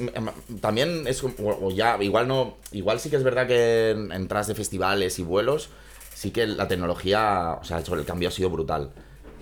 también 0.62 1.06
es 1.08 1.24
o 1.24 1.72
ya 1.72 1.98
igual 2.02 2.28
no 2.28 2.58
igual 2.72 3.00
sí 3.00 3.10
que 3.10 3.16
es 3.16 3.24
verdad 3.24 3.48
que 3.48 3.92
en, 3.92 4.12
en 4.12 4.28
tras 4.28 4.48
de 4.48 4.56
festivales 4.56 5.20
y 5.20 5.24
vuelos 5.24 5.70
sí 6.14 6.32
que 6.32 6.48
la 6.48 6.68
tecnología 6.68 7.58
o 7.60 7.64
sea 7.64 7.80
el 7.80 8.06
cambio 8.06 8.30
ha 8.30 8.32
sido 8.32 8.50
brutal 8.50 8.92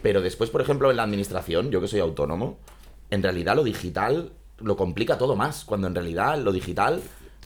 pero 0.02 0.22
después 0.22 0.50
por 0.50 0.62
ejemplo 0.62 0.90
en 0.92 0.98
la 0.98 1.04
administración 1.04 1.70
yo 1.72 1.80
que 1.80 1.88
soy 1.88 2.00
autónomo 2.00 2.58
en 3.12 3.22
realidad 3.24 3.56
lo 3.56 3.64
digital 3.64 4.32
lo 4.60 4.76
complica 4.76 5.18
todo 5.18 5.36
más 5.36 5.64
cuando 5.64 5.88
en 5.88 5.96
realidad 5.96 6.38
lo 6.40 6.52
digital 6.52 7.02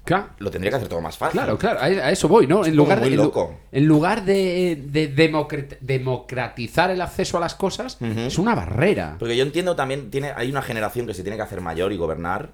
Claro, 0.06 0.28
lo 0.38 0.52
tendría 0.52 0.70
que 0.70 0.78
hacer 0.78 0.88
todo 0.88 1.02
más 1.02 1.18
fácil 1.18 1.40
claro, 1.42 1.58
claro, 1.58 1.80
a 1.80 1.86
a 1.86 2.12
eso 2.12 2.28
voy, 2.28 2.46
¿no? 2.48 2.64
En 2.66 2.76
lugar, 2.76 3.00
muy 3.00 3.10
de, 3.10 3.16
loco. 3.18 3.56
en 3.72 3.86
lugar 3.88 4.24
de, 4.24 4.80
de 4.86 5.14
democrat- 5.14 5.78
democratizar 5.82 6.92
el 6.92 7.02
acceso 7.02 7.38
a 7.38 7.40
las 7.42 7.56
cosas, 7.56 7.98
Ujú. 8.00 8.20
es 8.22 8.38
una 8.38 8.54
barrera. 8.56 9.16
Porque 9.20 9.36
yo 9.36 9.44
entiendo 9.44 9.76
también, 9.76 10.12
tiene, 10.12 10.32
hay 10.36 10.50
una 10.52 10.62
generación 10.62 11.08
que 11.08 11.14
se 11.14 11.24
tiene 11.24 11.36
que 11.38 11.42
hacer 11.44 11.60
mayor 11.60 11.92
y 11.92 11.98
gobernar, 11.98 12.52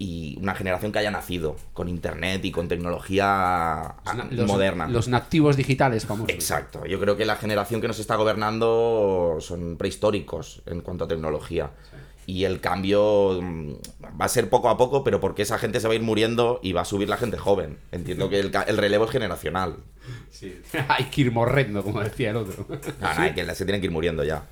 y 0.00 0.38
una 0.40 0.54
generación 0.54 0.92
que 0.92 1.00
haya 1.00 1.10
nacido 1.10 1.56
con 1.72 1.88
internet 1.88 2.44
y 2.44 2.52
con 2.52 2.68
tecnología 2.68 3.96
Los 4.04 4.14
ah, 4.14 4.26
los, 4.30 4.46
moderna. 4.46 4.86
Los 4.88 5.08
nativos 5.08 5.56
digitales 5.56 6.06
famosos. 6.06 6.32
Exacto, 6.32 6.86
yo 6.86 7.00
creo 7.00 7.16
que 7.16 7.24
la 7.26 7.34
generación 7.36 7.80
que 7.80 7.88
nos 7.88 7.98
está 7.98 8.14
gobernando 8.14 9.38
son 9.40 9.76
prehistóricos 9.76 10.62
en 10.66 10.82
cuanto 10.82 11.04
a 11.04 11.08
tecnología. 11.08 11.70
Y 12.28 12.44
el 12.44 12.60
cambio 12.60 13.40
mm, 13.40 13.72
va 14.20 14.26
a 14.26 14.28
ser 14.28 14.50
poco 14.50 14.68
a 14.68 14.76
poco, 14.76 15.02
pero 15.02 15.18
porque 15.18 15.40
esa 15.40 15.56
gente 15.56 15.80
se 15.80 15.88
va 15.88 15.94
a 15.94 15.96
ir 15.96 16.02
muriendo 16.02 16.60
y 16.62 16.74
va 16.74 16.82
a 16.82 16.84
subir 16.84 17.08
la 17.08 17.16
gente 17.16 17.38
joven. 17.38 17.78
Entiendo 17.90 18.28
que 18.28 18.38
el, 18.38 18.76
relevo 18.76 19.06
es 19.06 19.10
generacional. 19.10 19.76
Hay 20.88 21.06
que 21.06 21.22
ir 21.22 21.32
morrendo, 21.32 21.82
como 21.82 22.02
decía 22.02 22.28
el 22.28 22.36
otro. 22.36 22.66
No, 22.68 23.14
no, 23.14 23.22
hay 23.22 23.32
que 23.32 23.54
se 23.54 23.64
tienen 23.64 23.80
que 23.80 23.86
ir 23.86 23.92
muriendo 23.92 24.24
ya. 24.24 24.44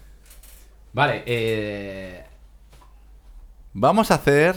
vale, 0.95 1.23
eh. 1.27 2.25
Vamos 3.75 4.11
a 4.11 4.15
hacer 4.15 4.57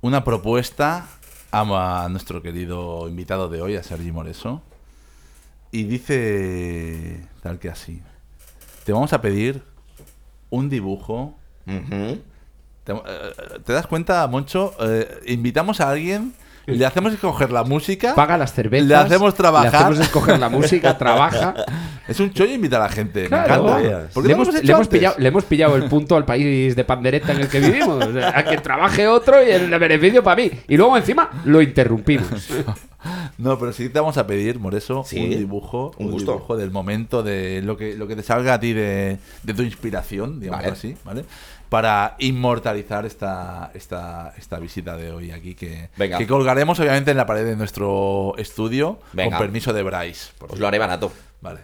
una 0.00 0.24
propuesta 0.24 1.06
a, 1.52 2.08
nuestro 2.10 2.42
querido 2.42 3.08
invitado 3.08 3.48
de 3.48 3.62
hoy, 3.62 3.76
a 3.76 3.84
Sergi 3.84 4.10
Moreso. 4.10 4.62
Y 5.70 5.84
dice 5.84 7.24
tal 7.40 7.60
que 7.60 7.68
así. 7.68 8.02
Te 8.84 8.92
vamos 8.92 9.12
a 9.12 9.20
pedir 9.20 9.62
un 10.50 10.68
dibujo. 10.68 11.38
¿Te, 12.88 12.94
eh, 12.94 13.60
¿te 13.66 13.74
das 13.74 13.86
cuenta, 13.86 14.26
Moncho? 14.28 14.72
Eh, 14.80 15.20
invitamos 15.26 15.78
a 15.82 15.90
alguien, 15.90 16.32
le 16.64 16.86
hacemos 16.86 17.12
escoger 17.12 17.52
la 17.52 17.62
música. 17.62 18.14
Paga 18.14 18.38
las 18.38 18.54
cervezas. 18.54 18.88
Le 18.88 18.94
hacemos 18.94 19.34
trabajar. 19.34 19.70
Le 19.70 19.76
hacemos 19.76 20.00
escoger 20.00 20.38
la 20.38 20.48
música, 20.48 20.96
trabaja. 20.98 21.54
Es 22.08 22.18
un 22.18 22.32
chollo 22.32 22.54
invitar 22.54 22.80
a 22.80 22.84
la 22.84 22.90
gente. 22.90 23.26
Claro. 23.26 23.64
Me 23.64 23.80
encanta. 23.80 24.08
¿Por 24.14 24.22
qué 24.22 24.28
le, 24.28 24.34
hemos, 24.34 24.48
hemos 24.48 24.64
le 24.64 24.72
hemos 24.72 24.88
pillado, 24.88 25.16
le 25.18 25.28
hemos 25.28 25.44
pillado 25.44 25.76
el 25.76 25.84
punto 25.84 26.16
al 26.16 26.24
país 26.24 26.74
de 26.74 26.84
pandereta 26.84 27.32
en 27.32 27.40
el 27.40 27.48
que 27.48 27.60
vivimos. 27.60 28.06
O 28.06 28.10
sea, 28.10 28.38
a 28.38 28.42
que 28.42 28.56
trabaje 28.56 29.06
otro 29.06 29.46
y 29.46 29.50
el 29.50 29.68
beneficio 29.78 30.22
para 30.22 30.36
mí. 30.36 30.50
Y 30.66 30.78
luego 30.78 30.96
encima 30.96 31.28
lo 31.44 31.60
interrumpimos. 31.60 32.48
No, 33.38 33.58
pero 33.58 33.72
sí 33.72 33.88
te 33.88 34.00
vamos 34.00 34.16
a 34.18 34.26
pedir, 34.26 34.58
Moreso, 34.58 35.04
Sí, 35.06 35.18
un 35.22 35.30
dibujo, 35.30 35.92
un 35.98 36.06
un, 36.06 36.12
gusto. 36.12 36.32
dibujo 36.32 36.56
del 36.56 36.70
momento 36.72 37.22
de 37.22 37.62
lo 37.62 37.76
que, 37.76 37.94
lo 37.94 38.06
que 38.08 38.16
te 38.16 38.22
salga 38.22 38.54
a 38.54 38.60
ti 38.60 38.72
de, 38.72 39.18
de 39.44 39.54
tu 39.54 39.62
inspiración, 39.62 40.40
digamos 40.40 40.62
Vale. 40.64 40.72
así, 40.72 40.96
¿vale? 41.04 41.24
Para 41.68 42.16
inmortalizar 42.18 43.04
esta, 43.06 43.70
esta, 43.74 44.32
esta 44.38 44.58
visita 44.58 44.96
de 44.96 45.12
hoy 45.12 45.30
aquí 45.30 45.54
que, 45.54 45.90
Venga. 45.96 46.16
que 46.18 46.26
colgaremos 46.26 46.80
obviamente 46.80 47.10
en 47.10 47.16
la 47.18 47.26
pared 47.26 47.44
de 47.44 47.56
nuestro 47.56 48.34
estudio 48.38 48.98
Venga. 49.12 49.36
con 49.36 49.46
permiso 49.46 49.72
de 49.72 49.82
Bryce. 49.82 50.30
Os 50.48 50.58
lo 50.58 50.66
haré 50.66 50.78
barato. 50.78 51.12
Vale. 51.42 51.60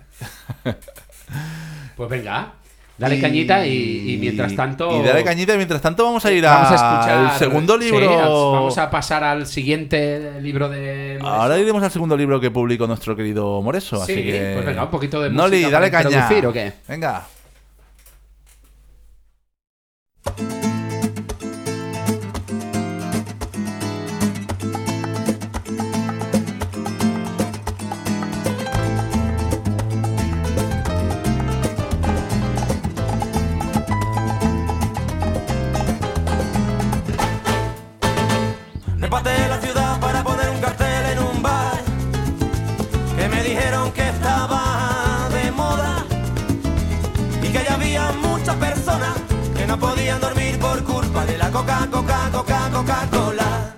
Pues 1.96 2.10
venga, 2.10 2.52
dale 2.98 3.20
cañita 3.20 3.66
y, 3.66 4.12
y 4.14 4.16
mientras 4.18 4.54
tanto. 4.54 5.00
Y 5.00 5.02
dale 5.04 5.24
cañita 5.24 5.54
y 5.54 5.56
mientras 5.56 5.80
tanto 5.80 6.04
vamos 6.04 6.24
a 6.24 6.32
ir 6.32 6.44
Vamos 6.44 6.68
a 6.68 6.72
a- 6.72 6.74
escuchar. 6.74 7.18
al 7.32 7.38
segundo 7.38 7.76
libro. 7.76 8.52
vamos 8.52 8.78
a 8.78 8.90
pasar 8.90 9.24
al 9.24 9.46
siguiente 9.46 10.40
libro 10.40 10.68
de. 10.68 11.03
Ahora 11.28 11.58
iremos 11.58 11.82
al 11.82 11.90
segundo 11.90 12.16
libro 12.16 12.40
que 12.40 12.50
publicó 12.50 12.86
nuestro 12.86 13.14
querido 13.16 13.60
Moreso. 13.62 14.04
Sí, 14.04 14.12
así 14.12 14.22
que... 14.22 14.52
pues 14.54 14.66
venga, 14.66 14.84
un 14.84 14.90
poquito 14.90 15.20
de 15.22 15.30
Noli, 15.30 15.58
música 15.58 15.70
dale 15.70 15.90
para 15.90 16.04
caña. 16.04 16.48
¿o 16.48 16.52
qué? 16.52 16.72
Venga. 16.88 17.26
Coca, 51.74 51.88
coca, 51.90 52.30
coca, 52.32 52.70
coca, 52.72 53.08
cola. 53.10 53.74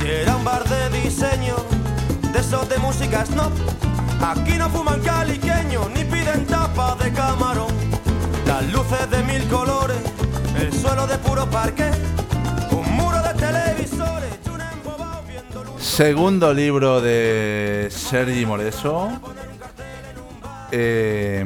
Y 0.00 0.06
era 0.06 0.36
un 0.36 0.44
bar 0.44 0.64
de 0.68 1.00
diseño, 1.00 1.56
de 2.32 2.38
esos 2.38 2.68
de 2.68 2.78
música 2.78 3.24
snob. 3.26 3.52
Aquí 4.20 4.54
no 4.56 4.68
fuman 4.70 5.00
caliqueños 5.00 5.90
ni 5.90 6.04
piden 6.04 6.46
tapas 6.46 6.98
de 6.98 7.12
camarón. 7.12 7.72
Las 8.46 8.70
luces 8.72 9.10
de 9.10 9.22
mil 9.24 9.46
colores, 9.48 9.98
el 10.58 10.72
suelo 10.72 11.06
de 11.06 11.18
puro 11.18 11.48
parque, 11.50 11.90
un 12.70 12.96
muro 12.96 13.20
de 13.22 13.34
televisores. 13.34 14.32
Segundo 15.78 16.54
libro 16.54 17.00
de 17.00 17.88
Sergi 17.90 18.46
Moreso, 18.46 19.10
eh, 20.70 21.44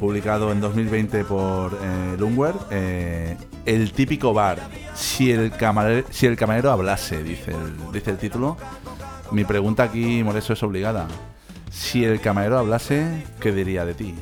publicado 0.00 0.50
en 0.50 0.60
2020 0.60 1.24
por 1.24 1.78
eh, 1.80 2.16
Lungwer, 2.18 2.54
eh, 2.70 3.36
El 3.66 3.92
típico 3.92 4.32
bar. 4.32 4.60
Si 4.94 5.30
el 5.32 5.50
camarero, 5.50 6.06
si 6.10 6.26
el 6.26 6.36
camarero 6.36 6.70
hablase, 6.70 7.22
dice 7.22 7.50
el, 7.50 7.92
dice 7.92 8.10
el 8.12 8.18
título. 8.18 8.56
Mi 9.32 9.44
pregunta 9.44 9.82
aquí, 9.82 10.22
Moreso, 10.22 10.52
es 10.52 10.62
obligada. 10.62 11.08
Si 11.70 12.04
el 12.04 12.20
camarero 12.20 12.58
hablase, 12.58 13.26
¿qué 13.40 13.50
diría 13.52 13.84
de 13.84 13.94
ti? 13.94 14.14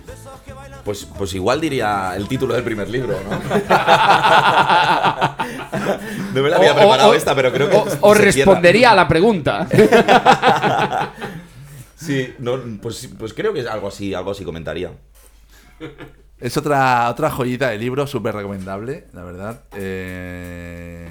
Pues, 0.85 1.04
pues 1.16 1.35
igual 1.35 1.61
diría 1.61 2.14
el 2.16 2.26
título 2.26 2.54
del 2.54 2.64
primer 2.64 2.88
libro, 2.88 3.16
¿no? 3.22 3.30
no 6.35 6.42
me 6.42 6.50
la 6.50 6.57
había 6.57 6.72
O- 6.72 6.76
preparado 6.76 7.11
o- 7.11 7.14
esta, 7.14 7.35
pero 7.35 7.52
creo 7.52 7.70
que. 7.70 7.76
O, 8.00 8.14
respondería 8.14 8.90
a 8.92 8.94
la 8.94 9.07
pregunta. 9.09 9.66
Sí, 11.96 12.35
no, 12.38 12.59
pues, 12.83 13.09
pues 13.18 13.33
creo 13.33 13.54
que 13.54 13.61
es 13.61 13.66
algo 13.66 13.88
así, 13.88 14.12
algo 14.12 14.33
así 14.33 14.44
comentaría. 14.44 14.90
Es 16.44 16.57
otra, 16.59 17.09
otra 17.09 17.30
joyita 17.30 17.70
de 17.70 17.78
libro, 17.78 18.07
súper 18.07 18.35
recomendable, 18.35 19.04
la 19.14 19.24
verdad. 19.24 19.61
Eh, 19.76 21.09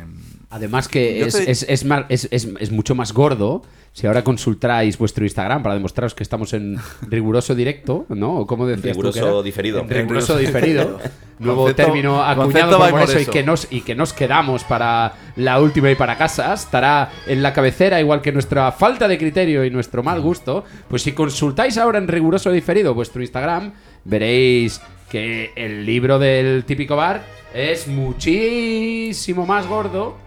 Además 0.52 0.88
que 0.88 1.22
es, 1.26 1.34
te- 1.34 1.50
es- 1.50 1.66
es 1.68 1.84
más- 1.86 2.06
es- 2.10 2.28
es- 2.30 2.48
es 2.60 2.72
mucho 2.72 2.94
más 2.94 3.12
gordo 3.12 3.64
si 3.92 4.06
ahora 4.06 4.24
consultáis 4.24 5.00
vuestro 5.00 5.24
Instagram 5.26 5.64
para 5.64 5.74
demostraros 5.74 6.14
que 6.14 6.22
estamos 6.22 6.54
en 6.54 6.78
riguroso 7.10 7.56
directo, 7.56 8.06
¿no? 8.10 8.38
¿O 8.38 8.46
cómo 8.46 8.68
decías 8.68 8.96
tú 8.96 9.02
que 9.02 9.08
Riguroso 9.10 9.38
era? 9.40 9.42
diferido. 9.44 9.80
En 9.80 9.90
riguroso 9.90 10.38
diferido. 10.38 11.00
Nuevo 11.40 11.66
Concepto- 11.66 11.76
término 11.86 12.24
acuñado 12.24 12.74
por 12.74 12.80
by 12.82 12.92
Moreso 12.92 13.20
y 13.20 13.26
que, 13.26 13.42
nos, 13.42 13.68
y 13.72 13.82
que 13.82 13.96
nos 13.96 14.14
quedamos 14.14 14.64
para 14.64 15.14
la 15.38 15.60
última 15.60 15.90
y 15.90 15.96
para 15.96 16.16
casa. 16.20 16.54
Estará 16.54 17.10
en 17.26 17.42
la 17.42 17.52
cabecera, 17.52 18.00
igual 18.00 18.22
que 18.22 18.32
nuestra 18.32 18.72
falta 18.72 19.08
de 19.08 19.18
criterio 19.18 19.66
y 19.66 19.72
nuestro 19.72 20.04
mal 20.04 20.22
gusto. 20.22 20.64
Pues 20.88 21.02
si 21.02 21.14
consultáis 21.14 21.80
ahora 21.80 21.98
en 21.98 22.08
riguroso 22.08 22.52
diferido 22.52 22.94
vuestro 22.94 23.24
Instagram, 23.24 23.74
veréis 24.06 24.80
que 25.14 25.54
el 25.56 25.86
libro 25.86 26.18
del 26.18 26.66
típico 26.66 26.96
bar 26.96 27.24
es 27.54 27.88
muchísimo 27.88 29.46
más 29.46 29.68
gordo 29.68 30.18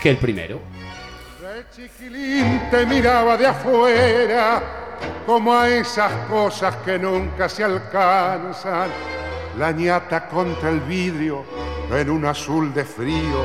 que 0.00 0.08
el 0.08 0.16
primero. 0.16 0.58
El 1.54 1.66
chiquilín 1.68 2.62
te 2.70 2.86
miraba 2.86 3.36
de 3.36 3.46
afuera 3.46 4.62
como 5.26 5.52
a 5.52 5.68
esas 5.68 6.10
cosas 6.30 6.76
que 6.76 6.98
nunca 6.98 7.46
se 7.46 7.62
alcanzan. 7.62 8.88
La 9.58 9.70
ñata 9.70 10.28
contra 10.28 10.70
el 10.70 10.80
vidrio 10.80 11.44
en 11.90 12.08
un 12.08 12.24
azul 12.24 12.72
de 12.72 12.86
frío 12.86 13.44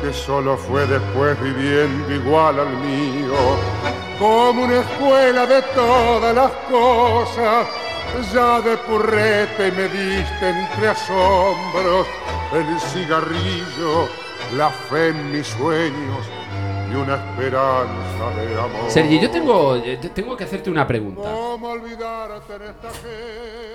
que 0.00 0.12
solo 0.12 0.56
fue 0.56 0.86
después 0.86 1.36
viviendo 1.42 2.14
igual 2.14 2.60
al 2.60 2.76
mío. 2.76 3.34
Como 4.20 4.66
una 4.66 4.82
escuela 4.82 5.44
de 5.46 5.62
todas 5.74 6.32
las 6.32 6.52
cosas, 6.70 7.66
ya 8.22 8.60
de 8.60 8.76
purrete 8.78 9.72
me 9.72 9.88
diste 9.88 10.48
entre 10.48 10.88
asombros 10.88 12.06
el 12.52 12.80
cigarrillo, 12.80 14.08
la 14.56 14.70
fe 14.70 15.08
en 15.08 15.32
mis 15.32 15.46
sueños 15.46 16.43
y 16.94 16.96
una 16.96 17.14
esperanza 17.16 18.40
de 18.40 18.54
amor. 18.60 18.88
Sergi, 18.90 19.18
yo 19.20 19.30
tengo, 19.30 19.76
eh, 19.76 19.98
te- 20.00 20.10
tengo 20.10 20.36
que 20.36 20.44
hacerte 20.44 20.70
una 20.70 20.86
pregunta. 20.86 21.22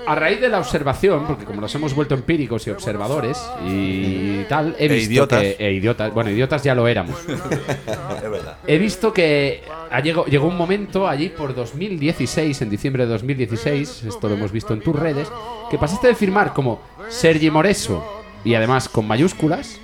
A 0.08 0.15
raíz 0.15 0.39
de 0.41 0.49
la 0.49 0.60
observación, 0.60 1.25
porque 1.27 1.45
como 1.45 1.62
nos 1.62 1.73
hemos 1.75 1.93
vuelto 1.93 2.15
empíricos 2.15 2.65
y 2.65 2.71
observadores 2.71 3.38
y 3.67 4.43
tal, 4.45 4.75
he 4.79 4.86
E 4.86 4.88
visto 4.88 5.12
idiotas. 5.12 5.41
que... 5.41 5.55
e 5.60 5.73
idiotas. 5.73 6.13
Bueno, 6.13 6.32
idiotas 6.32 6.63
ya 6.63 6.73
lo 6.73 6.88
éramos. 6.88 7.19
es 7.27 8.32
verdad. 8.32 8.58
He 8.65 8.77
visto 8.77 9.13
que 9.13 9.63
ha 9.91 9.99
llegó, 9.99 10.25
llegó 10.25 10.47
un 10.47 10.58
momento 10.58 11.08
allí 11.08 11.29
por 11.29 11.53
2016, 11.53 12.62
en 12.63 12.69
diciembre 12.69 13.05
de 13.05 13.12
2016, 13.12 14.03
esto 14.05 14.29
lo 14.29 14.36
hemos 14.36 14.51
visto 14.51 14.73
en 14.73 14.82
tus 14.82 14.95
redes, 14.95 15.32
que 15.69 15.77
pasaste 15.77 16.08
de 16.08 16.15
firmar 16.15 16.53
como 16.53 16.82
Sergi 17.10 17.51
Moreso 17.51 18.23
y 18.43 18.55
además 18.55 18.89
con 18.89 19.05
mayúsculas. 19.08 19.79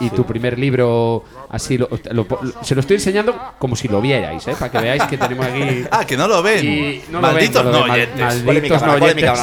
Y 0.00 0.10
tu 0.10 0.24
primer 0.24 0.58
libro, 0.58 1.24
así 1.50 1.76
lo- 1.78 1.88
lo- 2.12 2.26
lo- 2.28 2.64
se 2.64 2.74
lo 2.74 2.80
estoy 2.80 2.96
enseñando 2.96 3.34
como 3.58 3.74
si 3.76 3.88
lo 3.88 4.00
vierais, 4.00 4.46
¿eh? 4.48 4.54
para 4.58 4.70
que 4.70 4.78
veáis 4.78 5.02
que 5.04 5.18
tenemos 5.18 5.46
aquí. 5.46 5.84
Ah, 5.90 6.04
que 6.06 6.16
no 6.16 6.28
lo 6.28 6.42
ven. 6.42 7.02
No 7.10 7.20
lo 7.20 7.28
Malditos 7.28 7.64
ven, 7.64 7.72
no 7.72 7.78
lo 7.78 7.84
de 7.84 7.88
mal- 7.90 7.98
oyentes. 7.98 8.44
malditos 8.44 8.82
no 8.82 8.92
oyentes. 8.94 9.40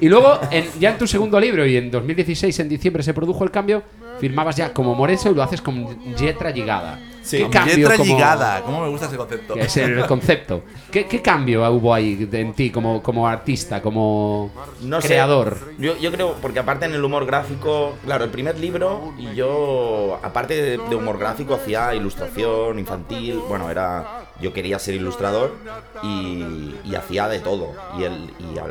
Y 0.00 0.08
luego, 0.08 0.38
en- 0.50 0.66
ya 0.78 0.90
en 0.90 0.98
tu 0.98 1.06
segundo 1.06 1.40
libro, 1.40 1.64
y 1.64 1.76
en 1.76 1.90
2016, 1.90 2.58
en 2.60 2.68
diciembre, 2.68 3.02
se 3.02 3.14
produjo 3.14 3.44
el 3.44 3.50
cambio, 3.50 3.82
firmabas 4.20 4.56
ya 4.56 4.72
como 4.72 4.94
Moreso 4.94 5.30
y 5.30 5.34
lo 5.34 5.42
haces 5.42 5.60
con 5.62 5.86
letra 6.20 6.50
lligada. 6.50 6.98
Sí. 7.22 7.38
¿Qué 7.38 7.50
cambio 7.50 7.90
como- 7.90 8.04
ligada. 8.04 8.62
¿Cómo 8.62 8.82
me 8.82 8.88
gusta 8.88 9.06
ese 9.06 9.16
concepto? 9.16 9.54
que 9.54 9.62
es 9.62 9.76
el 9.78 10.06
concepto. 10.06 10.62
¿Qué, 10.92 11.06
qué 11.06 11.20
cambio 11.20 11.68
hubo 11.72 11.92
ahí 11.92 12.28
en 12.30 12.52
ti 12.52 12.70
como, 12.70 13.02
como 13.02 13.26
artista, 13.26 13.82
como 13.82 14.50
No 14.82 15.00
sé. 15.00 15.08
creador? 15.08 15.58
Yo, 15.78 15.96
yo 15.98 16.12
creo, 16.12 16.34
porque 16.40 16.60
aparte 16.60 16.86
en 16.86 16.94
el 16.94 17.02
humor 17.04 17.26
gráfico, 17.26 17.96
claro, 18.04 18.24
el 18.24 18.30
primer 18.30 18.58
libro, 18.60 19.12
y 19.18 19.34
yo, 19.34 19.85
aparte 20.22 20.78
de, 20.78 20.94
humor 20.94 21.18
gráfico, 21.18 21.54
hacía 21.54 21.94
ilustración 21.94 22.78
infantil. 22.78 23.40
Bueno, 23.48 23.70
era. 23.70 24.22
Yo 24.40 24.52
quería 24.52 24.78
ser 24.78 24.94
ilustrador 24.94 25.56
y, 26.02 26.94
hacía 26.94 27.28
de 27.28 27.40
todo. 27.40 27.72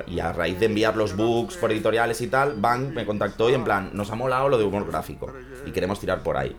Y, 0.08 0.20
a, 0.20 0.34
raíz 0.34 0.60
de 0.60 0.68
enviar 0.68 0.96
los 0.96 1.16
books 1.16 1.58
por 1.58 1.72
editoriales 1.72 2.22
y 2.22 2.28
tal, 2.28 2.54
Bang 2.58 2.94
me 2.94 3.06
contactó 3.06 3.50
y 3.50 3.54
en 3.54 3.64
plan, 3.64 3.90
nos 3.94 4.12
ha 4.12 4.16
molado 4.16 4.50
lo 4.50 4.58
de 4.58 4.64
humor 4.64 4.88
gráfico 4.88 5.34
y 5.66 5.72
queremos 5.72 6.00
tirar 6.00 6.22
por 6.22 6.38
ahí. 6.38 6.56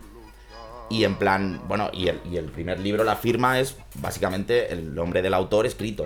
Y 0.89 1.03
en 1.03 1.15
plan, 1.15 1.61
bueno, 1.67 1.89
y 1.93 2.07
el, 2.07 2.19
y 2.29 2.37
el 2.37 2.45
primer 2.45 2.79
libro, 2.79 3.03
la 3.03 3.15
firma 3.15 3.59
es 3.59 3.77
básicamente 3.95 4.71
el 4.73 4.93
nombre 4.93 5.21
del 5.21 5.33
autor 5.33 5.65
escrito. 5.65 6.05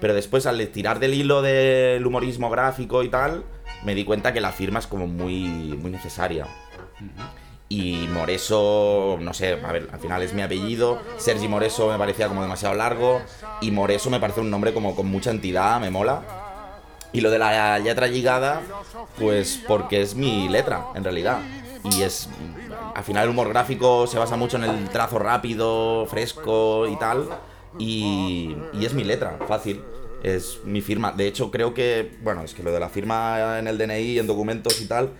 Pero 0.00 0.14
después 0.14 0.46
al 0.46 0.66
tirar 0.68 0.98
del 0.98 1.14
hilo 1.14 1.40
del 1.40 2.04
humorismo 2.06 2.50
gráfico 2.50 3.02
y 3.02 3.08
tal, 3.08 3.44
me 3.84 3.94
di 3.94 4.04
cuenta 4.04 4.32
que 4.32 4.40
la 4.40 4.52
firma 4.52 4.78
es 4.78 4.86
como 4.86 5.06
muy, 5.06 5.44
muy 5.44 5.90
necesaria. 5.90 6.46
Y 7.76 8.06
Moreso, 8.06 9.18
no 9.20 9.34
sé, 9.34 9.58
a 9.60 9.72
ver, 9.72 9.88
al 9.92 9.98
final 9.98 10.22
es 10.22 10.32
mi 10.32 10.42
apellido. 10.42 11.00
Sergi 11.16 11.48
Moreso 11.48 11.88
me 11.90 11.98
parecía 11.98 12.28
como 12.28 12.40
demasiado 12.40 12.72
largo. 12.76 13.20
Y 13.60 13.72
Moreso 13.72 14.10
me 14.10 14.20
parece 14.20 14.40
un 14.40 14.48
nombre 14.48 14.72
como 14.72 14.94
con 14.94 15.08
mucha 15.08 15.32
entidad, 15.32 15.80
me 15.80 15.90
mola. 15.90 16.22
Y 17.12 17.20
lo 17.20 17.32
de 17.32 17.40
la 17.40 17.80
letra 17.80 18.06
llegada, 18.06 18.62
pues 19.18 19.60
porque 19.66 20.02
es 20.02 20.14
mi 20.14 20.48
letra, 20.48 20.86
en 20.94 21.02
realidad. 21.02 21.40
Y 21.82 22.02
es. 22.02 22.28
Al 22.94 23.02
final 23.02 23.24
el 23.24 23.30
humor 23.30 23.48
gráfico 23.48 24.06
se 24.06 24.20
basa 24.20 24.36
mucho 24.36 24.56
en 24.56 24.64
el 24.64 24.88
trazo 24.90 25.18
rápido, 25.18 26.06
fresco 26.06 26.86
y 26.86 26.96
tal. 26.96 27.28
Y, 27.76 28.54
y 28.72 28.86
es 28.86 28.94
mi 28.94 29.02
letra, 29.02 29.36
fácil. 29.48 29.82
Es 30.22 30.60
mi 30.64 30.80
firma. 30.80 31.10
De 31.10 31.26
hecho, 31.26 31.50
creo 31.50 31.74
que. 31.74 32.18
Bueno, 32.22 32.42
es 32.42 32.54
que 32.54 32.62
lo 32.62 32.70
de 32.70 32.78
la 32.78 32.88
firma 32.88 33.58
en 33.58 33.66
el 33.66 33.78
DNI, 33.78 34.20
en 34.20 34.28
documentos 34.28 34.80
y 34.80 34.86
tal. 34.86 35.10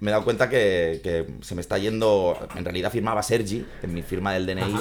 Me 0.00 0.10
he 0.10 0.12
dado 0.12 0.24
cuenta 0.24 0.48
que, 0.48 1.00
que 1.02 1.26
se 1.42 1.54
me 1.54 1.60
está 1.60 1.78
yendo. 1.78 2.38
En 2.54 2.64
realidad 2.64 2.90
firmaba 2.92 3.22
Sergi 3.22 3.64
en 3.82 3.92
mi 3.94 4.02
firma 4.02 4.32
del 4.34 4.46
DNI. 4.46 4.76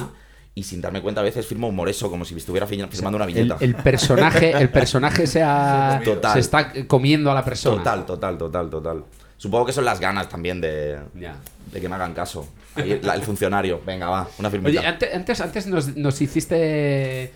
Y 0.55 0.63
sin 0.63 0.81
darme 0.81 1.01
cuenta, 1.03 1.21
a 1.21 1.23
veces 1.23 1.45
firmo 1.45 1.71
Moreso, 1.71 2.09
como 2.09 2.25
si 2.25 2.35
estuviera 2.35 2.65
fi- 2.65 2.81
firmando 2.89 3.17
una 3.17 3.25
El, 3.25 3.33
viñeta. 3.33 3.57
el 3.59 3.75
personaje, 3.75 4.51
el 4.57 4.69
personaje 4.69 5.27
se, 5.27 5.43
ha- 5.43 6.01
Total. 6.05 6.33
se 6.33 6.39
está 6.39 6.73
comiendo 6.87 7.29
a 7.29 7.35
la 7.35 7.45
persona. 7.45 7.77
Total, 7.77 8.05
total, 8.07 8.37
total, 8.39 8.69
total. 8.69 9.05
Supongo 9.37 9.67
que 9.67 9.73
son 9.73 9.85
las 9.85 9.99
ganas 9.99 10.27
también 10.29 10.59
de, 10.59 10.97
Ya. 11.13 11.35
de 11.71 11.79
que 11.79 11.87
me 11.87 11.93
hagan 11.93 12.15
caso. 12.15 12.47
Ahí, 12.73 12.99
la- 13.03 13.13
el 13.13 13.21
funcionario, 13.21 13.81
venga, 13.85 14.09
va, 14.09 14.27
una 14.39 14.49
firmita. 14.49 14.79
Oye, 14.79 14.87
ante- 14.87 15.13
antes, 15.13 15.41
antes 15.41 15.67
nos, 15.67 15.95
nos 15.95 16.19
hiciste 16.21 17.31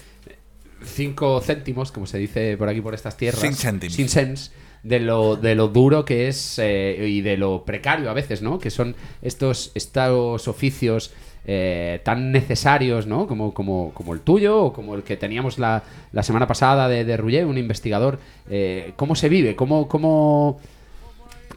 cinco 0.83 1.41
céntimos, 1.41 1.91
como 1.91 2.07
se 2.07 2.17
dice 2.17 2.57
por 2.57 2.69
aquí 2.69 2.81
por 2.81 2.93
estas 2.95 3.17
tierras. 3.17 3.41
Cinc 3.41 3.53
cèntims. 3.55 3.93
Sin 3.93 4.09
cents. 4.09 4.51
De 4.83 4.99
lo, 4.99 5.35
de 5.35 5.53
lo 5.53 5.67
duro 5.67 6.05
que 6.05 6.27
es 6.27 6.57
eh, 6.57 7.05
y 7.07 7.21
de 7.21 7.37
lo 7.37 7.63
precario 7.65 8.09
a 8.09 8.13
veces, 8.13 8.41
¿no? 8.41 8.57
Que 8.57 8.71
son 8.71 8.95
estos, 9.21 9.71
estos 9.75 10.47
oficios 10.47 11.11
eh, 11.45 12.01
tan 12.03 12.31
necesarios, 12.31 13.05
¿no? 13.05 13.27
Como, 13.27 13.53
como, 13.53 13.91
como 13.93 14.13
el 14.15 14.21
tuyo 14.21 14.57
o 14.65 14.73
como 14.73 14.95
el 14.95 15.03
que 15.03 15.17
teníamos 15.17 15.59
la, 15.59 15.83
la 16.11 16.23
semana 16.23 16.47
pasada 16.47 16.87
de, 16.87 17.05
de 17.05 17.15
Rouget, 17.17 17.45
un 17.45 17.59
investigador. 17.59 18.17
Eh, 18.49 18.93
¿Cómo 18.95 19.13
se 19.15 19.29
vive? 19.29 19.55
¿Cómo, 19.55 19.87
cómo, 19.87 20.59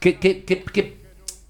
¿Qué, 0.00 0.16
qué, 0.18 0.44
qué, 0.44 0.62
qué- 0.62 0.96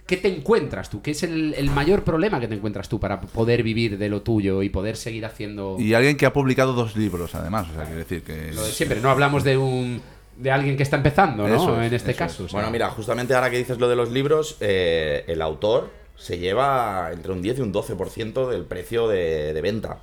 qué 0.07 0.17
te 0.19 0.29
encuentras 0.29 0.91
tú? 0.91 1.01
¿Qué 1.03 1.13
es 1.13 1.23
el, 1.23 1.55
el 1.55 1.71
mayor 1.71 2.05
problema 2.05 2.39
que 2.39 2.47
te 2.47 2.55
encuentras 2.55 2.89
tú 2.89 3.01
para 3.01 3.21
poder 3.21 3.63
vivir 3.63 3.99
de 3.99 4.09
lo 4.09 4.23
tuyo 4.23 4.63
y 4.63 4.69
poder 4.69 4.97
seguir 4.97 5.25
haciendo 5.27 5.77
Y 5.81 5.95
alguien 5.95 6.17
que 6.17 6.27
ha 6.27 6.33
publicado 6.33 6.73
dos 6.73 6.95
libros, 6.95 7.35
además. 7.35 7.67
O 7.71 7.75
sea, 7.75 7.85
quiero 7.85 7.99
decir 7.99 8.23
que. 8.23 8.53
lo 8.53 8.63
de 8.63 8.71
siempre? 8.71 9.01
No 9.01 9.11
hablamos 9.11 9.43
de 9.45 9.57
un 9.57 10.01
de 10.37 10.51
alguien 10.51 10.77
que 10.77 10.83
está 10.83 10.97
empezando, 10.97 11.47
¿no? 11.49 11.55
Eso 11.55 11.81
es, 11.81 11.87
en 11.89 11.95
este 11.95 12.11
eso 12.13 12.19
caso. 12.19 12.45
o 12.45 12.49
sea. 12.49 12.59
Bueno, 12.59 12.71
mira, 12.71 12.91
justamente 12.91 13.35
ahora 13.35 13.51
que 13.51 13.59
dices 13.59 13.79
lo 13.79 13.89
de 13.89 13.97
los 13.97 14.11
libros, 14.11 14.57
eh, 14.61 15.25
el 15.29 15.41
autor 15.43 15.91
se 16.17 16.39
lleva 16.39 17.11
entre 17.13 17.33
un 17.33 17.43
10 17.43 17.59
y 17.59 17.61
un 17.63 17.73
12% 17.73 18.49
del 18.49 18.65
precio 18.65 19.09
de, 19.09 19.53
de 19.53 19.61
venta. 19.61 19.99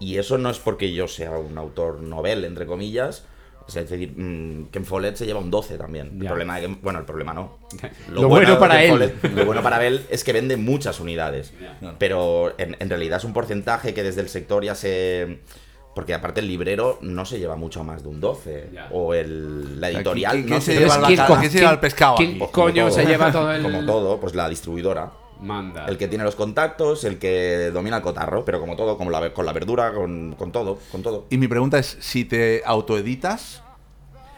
Y 0.00 0.18
eso 0.18 0.36
no 0.38 0.50
es 0.50 0.58
porque 0.58 0.92
yo 0.92 1.06
sea 1.08 1.30
un 1.32 1.56
autor 1.56 2.00
novel, 2.00 2.44
entre 2.44 2.66
comillas. 2.66 3.24
Es 3.68 3.74
decir, 3.74 4.12
mm, 4.14 4.66
Ken 4.66 4.84
Follett 4.84 5.16
se 5.16 5.24
lleva 5.24 5.38
un 5.40 5.50
12 5.50 5.78
también. 5.78 6.18
El 6.20 6.26
problema 6.26 6.56
de 6.60 6.66
Ken- 6.66 6.78
bueno, 6.82 6.98
el 6.98 7.04
problema 7.06 7.32
no. 7.32 7.58
Lo 8.10 8.28
bueno 8.28 8.58
para 8.58 8.82
él. 8.84 8.90
Follett- 8.90 9.30
lo 9.34 9.46
bueno 9.46 9.62
para 9.62 9.86
él 9.86 10.04
es 10.10 10.22
que 10.22 10.32
vende 10.34 10.56
muchas 10.58 11.00
unidades. 11.00 11.54
Pero 11.98 12.52
en, 12.58 12.76
en 12.78 12.88
realidad 12.90 13.18
es 13.18 13.24
un 13.24 13.32
porcentaje 13.32 13.94
que 13.94 14.02
desde 14.02 14.20
el 14.20 14.28
sector 14.28 14.62
ya 14.64 14.74
se 14.74 15.38
Porque 15.94 16.12
aparte 16.12 16.40
el 16.40 16.48
librero 16.48 16.98
no 17.02 17.24
se 17.24 17.38
lleva 17.38 17.54
mucho 17.56 17.84
más 17.84 18.02
de 18.02 18.08
un 18.08 18.20
12. 18.20 18.70
Ya. 18.72 18.88
O 18.90 19.14
el, 19.14 19.80
la 19.80 19.90
editorial 19.90 20.32
¿quién- 20.32 20.44
quién 20.46 20.54
no 20.56 20.60
se 20.60 20.72
se 20.74 20.78
lleva 20.80 20.94
el 20.96 21.02
¿quién 21.04 21.38
¿Quién 21.38 21.50
se 21.52 21.58
lleva 21.60 21.70
el 21.70 21.78
pescado 21.80 22.16
quién? 22.16 22.38
Pues 22.38 22.50
coño 22.50 22.90
se 22.90 23.04
lleva 23.06 23.30
todo 23.30 23.52
el. 23.52 23.62
Como 23.62 23.84
todo, 23.86 24.18
pues 24.20 24.34
la 24.34 24.48
distribuidora. 24.48 25.12
Manda. 25.40 25.86
El 25.86 25.98
que 25.98 26.08
tiene 26.08 26.24
los 26.24 26.36
contactos, 26.36 27.04
el 27.04 27.18
que 27.18 27.70
domina 27.72 27.96
el 27.98 28.02
cotarro, 28.02 28.44
pero 28.44 28.60
como 28.60 28.76
todo, 28.76 28.96
como 28.96 29.10
la, 29.10 29.32
con 29.34 29.44
la 29.44 29.52
verdura, 29.52 29.92
con, 29.92 30.34
con 30.38 30.52
todo, 30.52 30.78
con 30.90 31.02
todo. 31.02 31.26
Y 31.30 31.36
mi 31.38 31.48
pregunta 31.48 31.78
es, 31.78 31.96
si 32.00 32.24
te 32.24 32.62
autoeditas, 32.64 33.62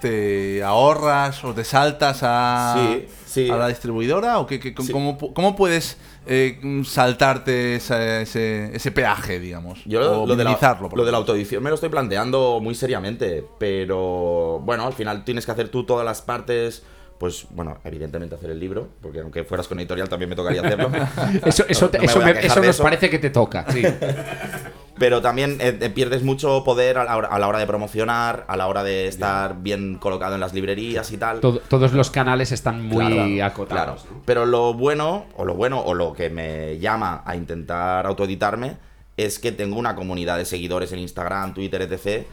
¿te 0.00 0.62
ahorras 0.64 1.44
o 1.44 1.54
te 1.54 1.64
saltas 1.64 2.20
a, 2.22 2.74
Sí, 2.76 3.07
sí. 3.26 3.50
a 3.50 3.57
la 3.57 3.68
distribuidora? 3.68 4.38
¿O 4.38 4.46
qué, 4.46 4.59
qué- 4.59 4.74
Sí. 4.82 4.92
cómo, 4.92 5.16
cómo 5.18 5.54
puedes 5.57 5.96
eh, 6.26 6.58
saltarte 6.84 7.76
esa- 7.76 8.20
ese, 8.20 8.74
ese 8.74 8.90
peaje, 8.90 9.38
digamos? 9.40 9.80
Yo 9.84 10.00
lo, 10.00 10.22
o 10.22 10.26
lo 10.26 10.36
de 10.36 10.44
la, 10.44 10.50
lo 10.52 10.56
de 10.56 10.62
la 10.62 10.90
ejemplo? 10.92 11.16
autoedición 11.16 11.62
me 11.62 11.70
lo 11.70 11.74
estoy 11.74 11.88
planteando 11.88 12.60
muy 12.60 12.74
seriamente, 12.74 13.44
pero 13.58 14.60
bueno, 14.64 14.86
al 14.86 14.92
final 14.92 15.24
tienes 15.24 15.46
que 15.46 15.52
hacer 15.52 15.68
tú 15.68 15.84
todas 15.84 16.04
las 16.04 16.22
partes. 16.22 16.82
Pues 17.18 17.46
bueno, 17.50 17.78
evidentemente 17.84 18.34
hacer 18.34 18.50
el 18.50 18.60
libro, 18.60 18.88
porque 19.00 19.20
aunque 19.20 19.42
fueras 19.44 19.66
con 19.68 19.78
editorial 19.78 20.06
también 20.06 20.28
me 20.28 20.36
tocaría 20.36 20.60
hacerlo. 20.60 20.90
Eso, 21.46 21.64
eso, 21.66 21.86
No- 21.86 21.90
te- 21.90 21.96
no 21.98 22.02
me 22.02 22.06
eso, 22.10 22.20
me- 22.20 22.30
eso 22.40 22.60
nos 22.62 22.78
parece 22.80 23.08
que 23.08 23.18
te 23.18 23.30
toca. 23.30 23.64
Sí. 23.72 23.82
Pero 24.99 25.20
también 25.20 25.59
eh, 25.61 25.76
eh, 25.80 25.90
pierdes 25.90 26.22
mucho 26.22 26.64
poder 26.64 26.97
a 26.97 27.05
la, 27.05 27.16
hora, 27.16 27.28
a 27.28 27.38
la 27.38 27.49
hora 27.49 27.59
de 27.59 27.66
promocionar, 27.66 28.44
a 28.49 28.57
la 28.57 28.66
hora 28.66 28.82
de 28.82 29.07
estar 29.07 29.61
bien 29.61 29.97
colocado 29.99 30.34
en 30.34 30.40
las 30.40 30.55
librerías 30.55 31.12
y 31.12 31.18
tal. 31.18 31.40
Todo- 31.40 31.61
todos 31.61 31.92
los 31.92 32.11
canales 32.11 32.51
están 32.51 32.82
muy 32.82 33.05
Claro, 33.07 33.44
acotados. 33.44 34.03
claro. 34.05 34.16
¿no? 34.18 34.22
Pero 34.24 34.47
lo 34.47 34.72
bueno, 34.72 35.26
o 35.36 35.44
lo 35.44 35.55
bueno, 35.55 35.80
o 35.80 35.92
lo 35.92 36.14
que 36.14 36.30
me 36.30 36.78
llama 36.78 37.22
a 37.26 37.36
intentar 37.36 38.07
autoeditarme, 38.07 38.78
es 39.18 39.38
que 39.38 39.53
tengo 39.53 39.78
una 39.78 39.94
comunidad 39.97 40.38
de 40.38 40.44
seguidores 40.47 40.92
en 40.92 40.99
Instagram, 41.01 41.53
Twitter, 41.53 41.82
etc. 41.82 42.26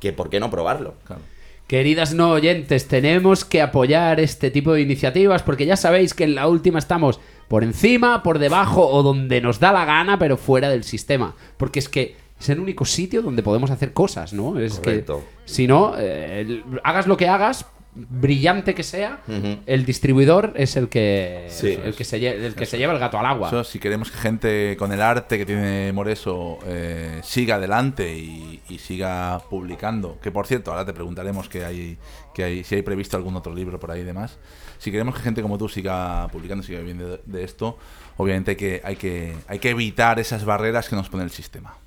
Que 0.00 0.12
por 0.12 0.30
qué 0.30 0.38
no 0.38 0.50
probarlo. 0.50 0.94
Claro. 1.04 1.22
Queridas 1.66 2.12
no 2.12 2.30
oyentes, 2.30 2.88
tenemos 2.88 3.44
que 3.44 3.62
apoyar 3.62 4.20
este 4.20 4.50
tipo 4.50 4.74
de 4.74 4.82
iniciativas 4.82 5.42
porque 5.42 5.64
ya 5.64 5.76
sabéis 5.76 6.12
que 6.12 6.24
en 6.24 6.34
la 6.34 6.46
última 6.46 6.78
estamos 6.78 7.20
por 7.48 7.64
encima, 7.64 8.22
por 8.22 8.38
debajo 8.38 8.86
o 8.86 9.02
donde 9.02 9.40
nos 9.40 9.60
da 9.60 9.72
la 9.72 9.84
gana, 9.84 10.18
pero 10.18 10.36
fuera 10.36 10.68
del 10.68 10.84
sistema. 10.84 11.34
Porque 11.56 11.78
es 11.78 11.88
que 11.88 12.16
es 12.38 12.48
el 12.50 12.60
único 12.60 12.84
sitio 12.84 13.22
donde 13.22 13.42
podemos 13.42 13.70
hacer 13.70 13.92
cosas, 13.92 14.32
¿no? 14.32 14.58
Es 14.58 14.78
Correcto. 14.78 15.24
que 15.46 15.50
si 15.50 15.66
no, 15.66 15.94
eh, 15.96 16.62
hagas 16.82 17.06
lo 17.06 17.16
que 17.16 17.28
hagas, 17.28 17.64
brillante 17.94 18.74
que 18.74 18.82
sea, 18.82 19.20
el 19.66 19.84
distribuidor 19.86 20.52
es 20.56 20.76
el 20.76 20.88
que, 20.88 21.46
Sí. 21.48 21.78
el 21.82 21.94
que, 21.94 22.04
se, 22.04 22.16
el 22.46 22.54
que 22.54 22.66
se 22.66 22.76
lleva 22.78 22.92
el 22.92 22.98
gato 22.98 23.18
al 23.18 23.26
agua. 23.26 23.48
Eso, 23.48 23.62
si 23.64 23.78
queremos 23.78 24.10
que 24.10 24.18
gente 24.18 24.76
con 24.78 24.92
el 24.92 25.00
arte 25.00 25.38
que 25.38 25.46
tiene 25.46 25.92
Moreso 25.92 26.58
eh, 26.66 27.20
siga 27.22 27.56
adelante 27.56 28.16
y, 28.16 28.60
y 28.68 28.78
siga 28.78 29.40
publicando, 29.48 30.18
que 30.20 30.30
por 30.32 30.46
cierto, 30.46 30.72
ahora 30.72 30.84
te 30.84 30.92
preguntaremos 30.92 31.48
que 31.48 31.64
hay, 31.64 31.98
que 32.34 32.44
hay, 32.44 32.64
si 32.64 32.74
hay 32.74 32.82
previsto 32.82 33.16
algún 33.16 33.36
otro 33.36 33.54
libro 33.54 33.78
por 33.78 33.90
ahí 33.90 34.00
y 34.00 34.04
demás. 34.04 34.38
Si 34.78 34.90
queremos 34.90 35.14
que 35.14 35.22
gente 35.22 35.40
como 35.40 35.56
tú 35.56 35.68
siga 35.68 36.28
publicando, 36.32 36.62
siga 36.64 36.80
viviendo 36.80 37.08
de, 37.08 37.20
de 37.24 37.44
esto, 37.44 37.78
obviamente 38.16 38.50
hay 38.52 38.56
que, 38.56 38.80
hay, 38.84 38.96
que, 38.96 39.34
hay 39.46 39.58
que 39.60 39.70
evitar 39.70 40.18
esas 40.18 40.44
barreras 40.44 40.88
que 40.88 40.96
nos 40.96 41.08
pone 41.08 41.22
el 41.24 41.30
sistema. 41.30 41.78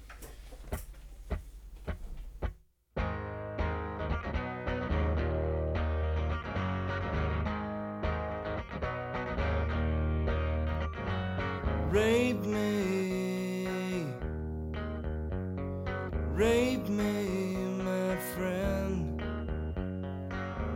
Rape 11.97 12.45
me, 12.45 14.05
rape 16.35 16.87
me, 16.87 17.55
my 17.89 18.15
friend. 18.35 19.19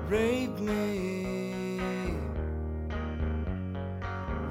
Rape 0.09 0.57
me, 0.59 2.15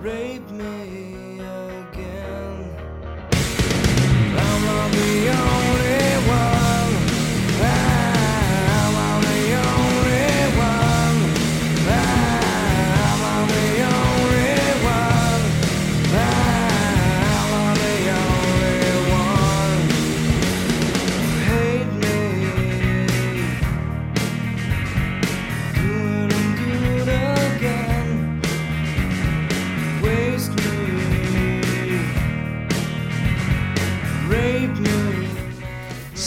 rape 0.01 0.49
me 0.53 1.41
again. 1.41 2.77
I'm 4.39 4.65
not 4.65 4.93
the 4.93 5.29
only 5.29 5.70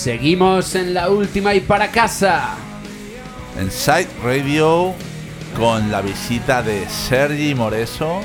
Seguimos 0.03 0.75
en 0.75 0.93
la 0.93 1.09
última 1.09 1.53
y 1.55 1.61
para 1.61 1.89
casa. 1.89 2.55
En 3.57 3.71
Side 3.71 4.09
Radio, 4.21 4.93
con 5.57 5.89
la 5.89 6.01
visita 6.01 6.61
de 6.61 6.85
Sergi 6.89 7.55
Moreso. 7.55 8.19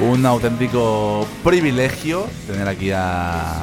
Un 0.00 0.24
auténtico 0.24 1.26
privilegio 1.44 2.26
tener 2.46 2.66
aquí 2.68 2.90
a- 2.90 3.60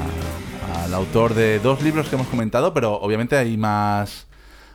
al 0.84 0.94
autor 0.94 1.34
de 1.34 1.60
dos 1.60 1.82
libros 1.82 2.08
que 2.08 2.16
hemos 2.16 2.28
comentado, 2.28 2.74
pero 2.74 2.94
obviamente 2.94 3.36
hay 3.38 3.58
más 3.58 4.27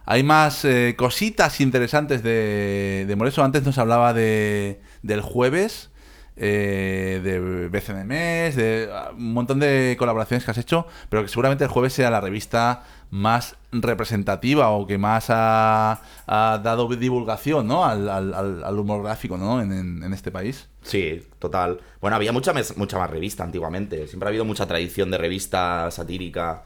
hay 0.04 0.22
más 0.22 0.64
eh, 0.64 0.94
cositas 0.96 1.60
interesantes 1.60 2.22
de, 2.22 3.04
de 3.06 3.16
Moreso. 3.16 3.42
Antes 3.44 3.62
nos 3.64 3.78
hablaba 3.78 4.12
de, 4.14 4.80
del 5.02 5.20
jueves, 5.20 5.90
eh, 6.36 7.20
de 7.22 7.68
BCNMS, 7.68 8.56
de 8.56 8.88
ah, 8.92 9.10
un 9.16 9.32
montón 9.34 9.60
de 9.60 9.96
colaboraciones 9.98 10.44
que 10.44 10.50
has 10.50 10.58
hecho, 10.58 10.86
pero 11.08 11.22
que 11.22 11.28
seguramente 11.28 11.64
el 11.64 11.70
jueves 11.70 11.92
sea 11.92 12.10
la 12.10 12.20
revista 12.20 12.84
más 13.10 13.56
representativa 13.70 14.70
o 14.70 14.86
que 14.86 14.96
más 14.96 15.26
ha, 15.28 16.00
dado 16.26 16.88
divulgación 16.88 17.66
¿no? 17.66 17.84
al, 17.84 18.08
al- 18.08 18.78
humor 18.78 19.02
gráfico 19.02 19.36
¿no? 19.36 19.60
en, 19.60 20.02
en- 20.02 20.12
este 20.14 20.30
país. 20.30 20.68
Sí, 20.82 21.22
total. 21.38 21.80
Bueno, 22.00 22.16
había 22.16 22.32
mucha, 22.32 22.52
mucha 22.76 22.98
más 22.98 23.10
revista 23.10 23.44
antiguamente. 23.44 24.06
Siempre 24.08 24.26
ha 24.26 24.30
habido 24.30 24.44
mucha 24.46 24.66
tradición 24.66 25.10
de 25.10 25.18
revista 25.18 25.90
satírica 25.90 26.62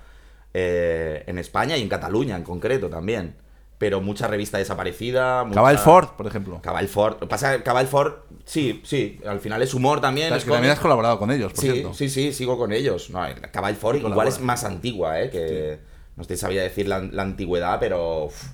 eh, 0.58 1.22
en 1.26 1.38
España 1.38 1.76
y 1.76 1.82
en 1.82 1.88
Cataluña 1.90 2.34
en 2.36 2.42
concreto 2.42 2.88
también. 2.88 3.34
Pero 3.78 4.00
mucha 4.00 4.26
revista 4.26 4.56
desaparecida. 4.56 5.44
mucha- 5.44 5.56
Cabal 5.56 5.76
Ford, 5.78 6.08
por 6.16 6.26
ejemplo. 6.26 6.60
Cabal 6.62 6.88
Ford. 6.88 7.16
Pasa 7.28 7.62
Cabal 7.62 7.86
Ford, 7.86 8.14
sí, 8.46 8.80
sí. 8.84 9.20
Al 9.26 9.38
final 9.40 9.60
es 9.60 9.74
humor 9.74 10.00
también. 10.00 10.32
Es 10.32 10.44
que 10.44 10.50
también 10.50 10.72
has 10.72 10.80
colaborado 10.80 11.18
con 11.18 11.30
ellos, 11.30 11.52
por 11.52 11.60
sí, 11.62 11.70
cierto. 11.72 11.92
sí, 11.92 12.08
sí, 12.08 12.32
sigo 12.32 12.56
con 12.56 12.72
ellos. 12.72 13.10
No, 13.10 13.20
Cabal 13.52 13.76
Ford 13.76 13.96
igual 13.96 14.14
colabora. 14.14 14.28
es 14.30 14.40
más 14.40 14.64
antigua, 14.64 15.20
¿eh? 15.20 15.28
Que 15.28 15.78
no 16.16 16.24
te 16.24 16.38
sabía 16.38 16.62
decir 16.62 16.88
la, 16.88 17.00
la 17.00 17.20
antigüedad, 17.22 17.78
pero 17.78 18.24
uf, 18.24 18.44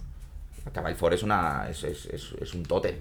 Cabal 0.73 0.97
Ford 0.97 1.13
es, 1.13 1.23
una, 1.23 1.69
es, 1.71 1.85
es, 1.85 2.07
es- 2.07 2.35
es 2.41 2.55
un 2.55 2.65
tótem. 2.65 2.97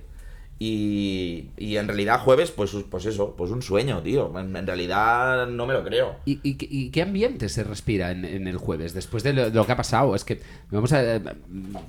Y, 0.63 1.49
y 1.57 1.77
en 1.77 1.87
realidad 1.87 2.19
jueves, 2.19 2.51
pues, 2.51 2.69
pues 2.87 3.07
eso, 3.07 3.33
pues 3.35 3.49
un 3.49 3.63
sueño, 3.63 4.03
tío. 4.03 4.31
En, 4.39 4.55
realidad 4.67 5.47
no 5.47 5.65
me 5.65 5.73
lo 5.73 5.83
creo. 5.83 6.17
¿Y, 6.23 6.39
y 6.43 6.53
qué- 6.53 6.67
ambiente 7.01 7.49
se 7.49 7.63
respira 7.63 8.11
en, 8.11 8.25
en 8.25 8.47
el 8.47 8.57
jueves 8.57 8.93
después 8.93 9.23
de 9.23 9.33
lo, 9.33 9.49
que 9.65 9.71
ha 9.71 9.75
pasado? 9.77 10.13
Es 10.13 10.23
que 10.23 10.39
vamos 10.69 10.93
a 10.93 11.01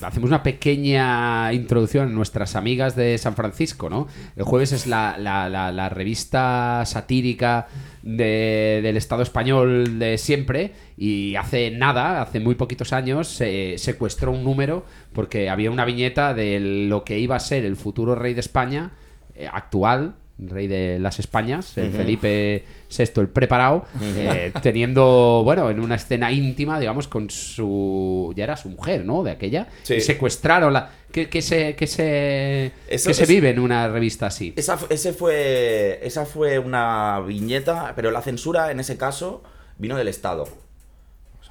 hacemos 0.01 0.31
una 0.31 0.43
pequeña 0.43 1.53
introducción 1.53 2.09
a 2.09 2.13
nuestras 2.13 2.57
amigas 2.57 2.97
de 2.97 3.19
San 3.19 3.35
Francisco, 3.37 3.91
¿no? 3.91 4.09
El 4.37 4.45
jueves 4.45 4.73
es 4.73 4.87
la, 4.87 5.19
la- 5.19 5.51
la- 5.51 5.71
la 5.71 5.91
revista 5.91 6.83
satírica 6.87 7.69
de- 8.03 8.81
del 8.83 8.97
Estado 8.97 9.21
español 9.23 9.99
de 9.99 10.17
siempre 10.17 10.73
y 10.97 11.37
hace 11.37 11.71
nada, 11.71 12.23
hace 12.23 12.41
muy 12.41 12.55
poquitos 12.55 12.93
años, 12.93 13.29
se 13.29 13.77
secuestró 13.79 14.31
un 14.33 14.45
número 14.45 14.85
porque 15.13 15.49
había 15.51 15.71
una 15.71 15.85
viñeta 15.85 16.35
de 16.35 16.61
lo 16.89 17.05
que 17.05 17.19
iba 17.19 17.37
a 17.37 17.41
ser 17.41 17.65
el 17.65 17.77
futuro 17.77 18.15
rey 18.15 18.35
de 18.35 18.41
España 18.41 18.93
eh, 19.35 19.49
actual, 19.53 20.15
rey 20.39 20.67
de 20.67 20.99
las 20.99 21.21
Españas, 21.21 21.77
el 21.79 21.93
Felipe 21.93 22.65
VI 22.97 23.05
el 23.21 23.29
preparado, 23.29 23.85
eh, 24.03 24.53
teniendo, 24.63 25.43
bueno, 25.45 25.71
en 25.71 25.79
una 25.79 25.95
escena 25.95 26.33
íntima, 26.33 26.81
digamos, 26.81 27.07
con 27.07 27.31
su... 27.31 28.33
ya 28.35 28.45
era 28.45 28.57
su 28.57 28.69
mujer, 28.71 29.05
¿no? 29.05 29.23
De 29.23 29.31
aquella. 29.31 29.69
Sí. 29.83 29.95
Y 29.95 30.01
secuestraron 30.01 30.73
la... 30.73 30.91
¿Qué, 31.13 31.29
qué 31.29 31.43
se, 31.43 31.77
qué 31.77 31.87
se, 31.87 32.73
Eso 32.89 33.09
qué 33.11 33.15
se 33.15 33.23
es- 33.23 33.29
vive 33.29 33.51
en 33.51 33.59
una 33.61 33.87
revista 33.89 34.27
así? 34.27 34.53
Esa, 34.57 34.79
ese 34.89 35.13
fue, 35.13 36.01
esa 36.03 36.25
fue 36.25 36.59
una 36.59 37.21
viñeta, 37.21 37.93
pero 37.95 38.11
la 38.11 38.23
censura 38.23 38.71
en 38.73 38.81
ese 38.81 38.97
caso 38.97 39.45
vino 39.79 39.97
del 39.97 40.09
Estado. 40.09 40.49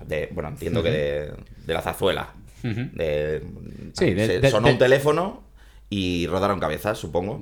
De, 0.08 0.30
bueno, 0.32 0.50
entiendo 0.50 0.82
que 0.84 0.90
de, 0.92 1.32
de 1.66 1.74
la 1.74 1.82
zarzuela. 1.82 2.34
Ujú. 2.64 2.90
De- 2.94 3.42
Sí, 3.94 4.14
de- 4.14 4.28
se- 4.28 4.50
sonó 4.52 4.68
un 4.70 4.78
teléfono 4.78 5.44
y 5.90 6.28
rodaron 6.28 6.60
cabezas, 6.60 6.98
supongo. 6.98 7.40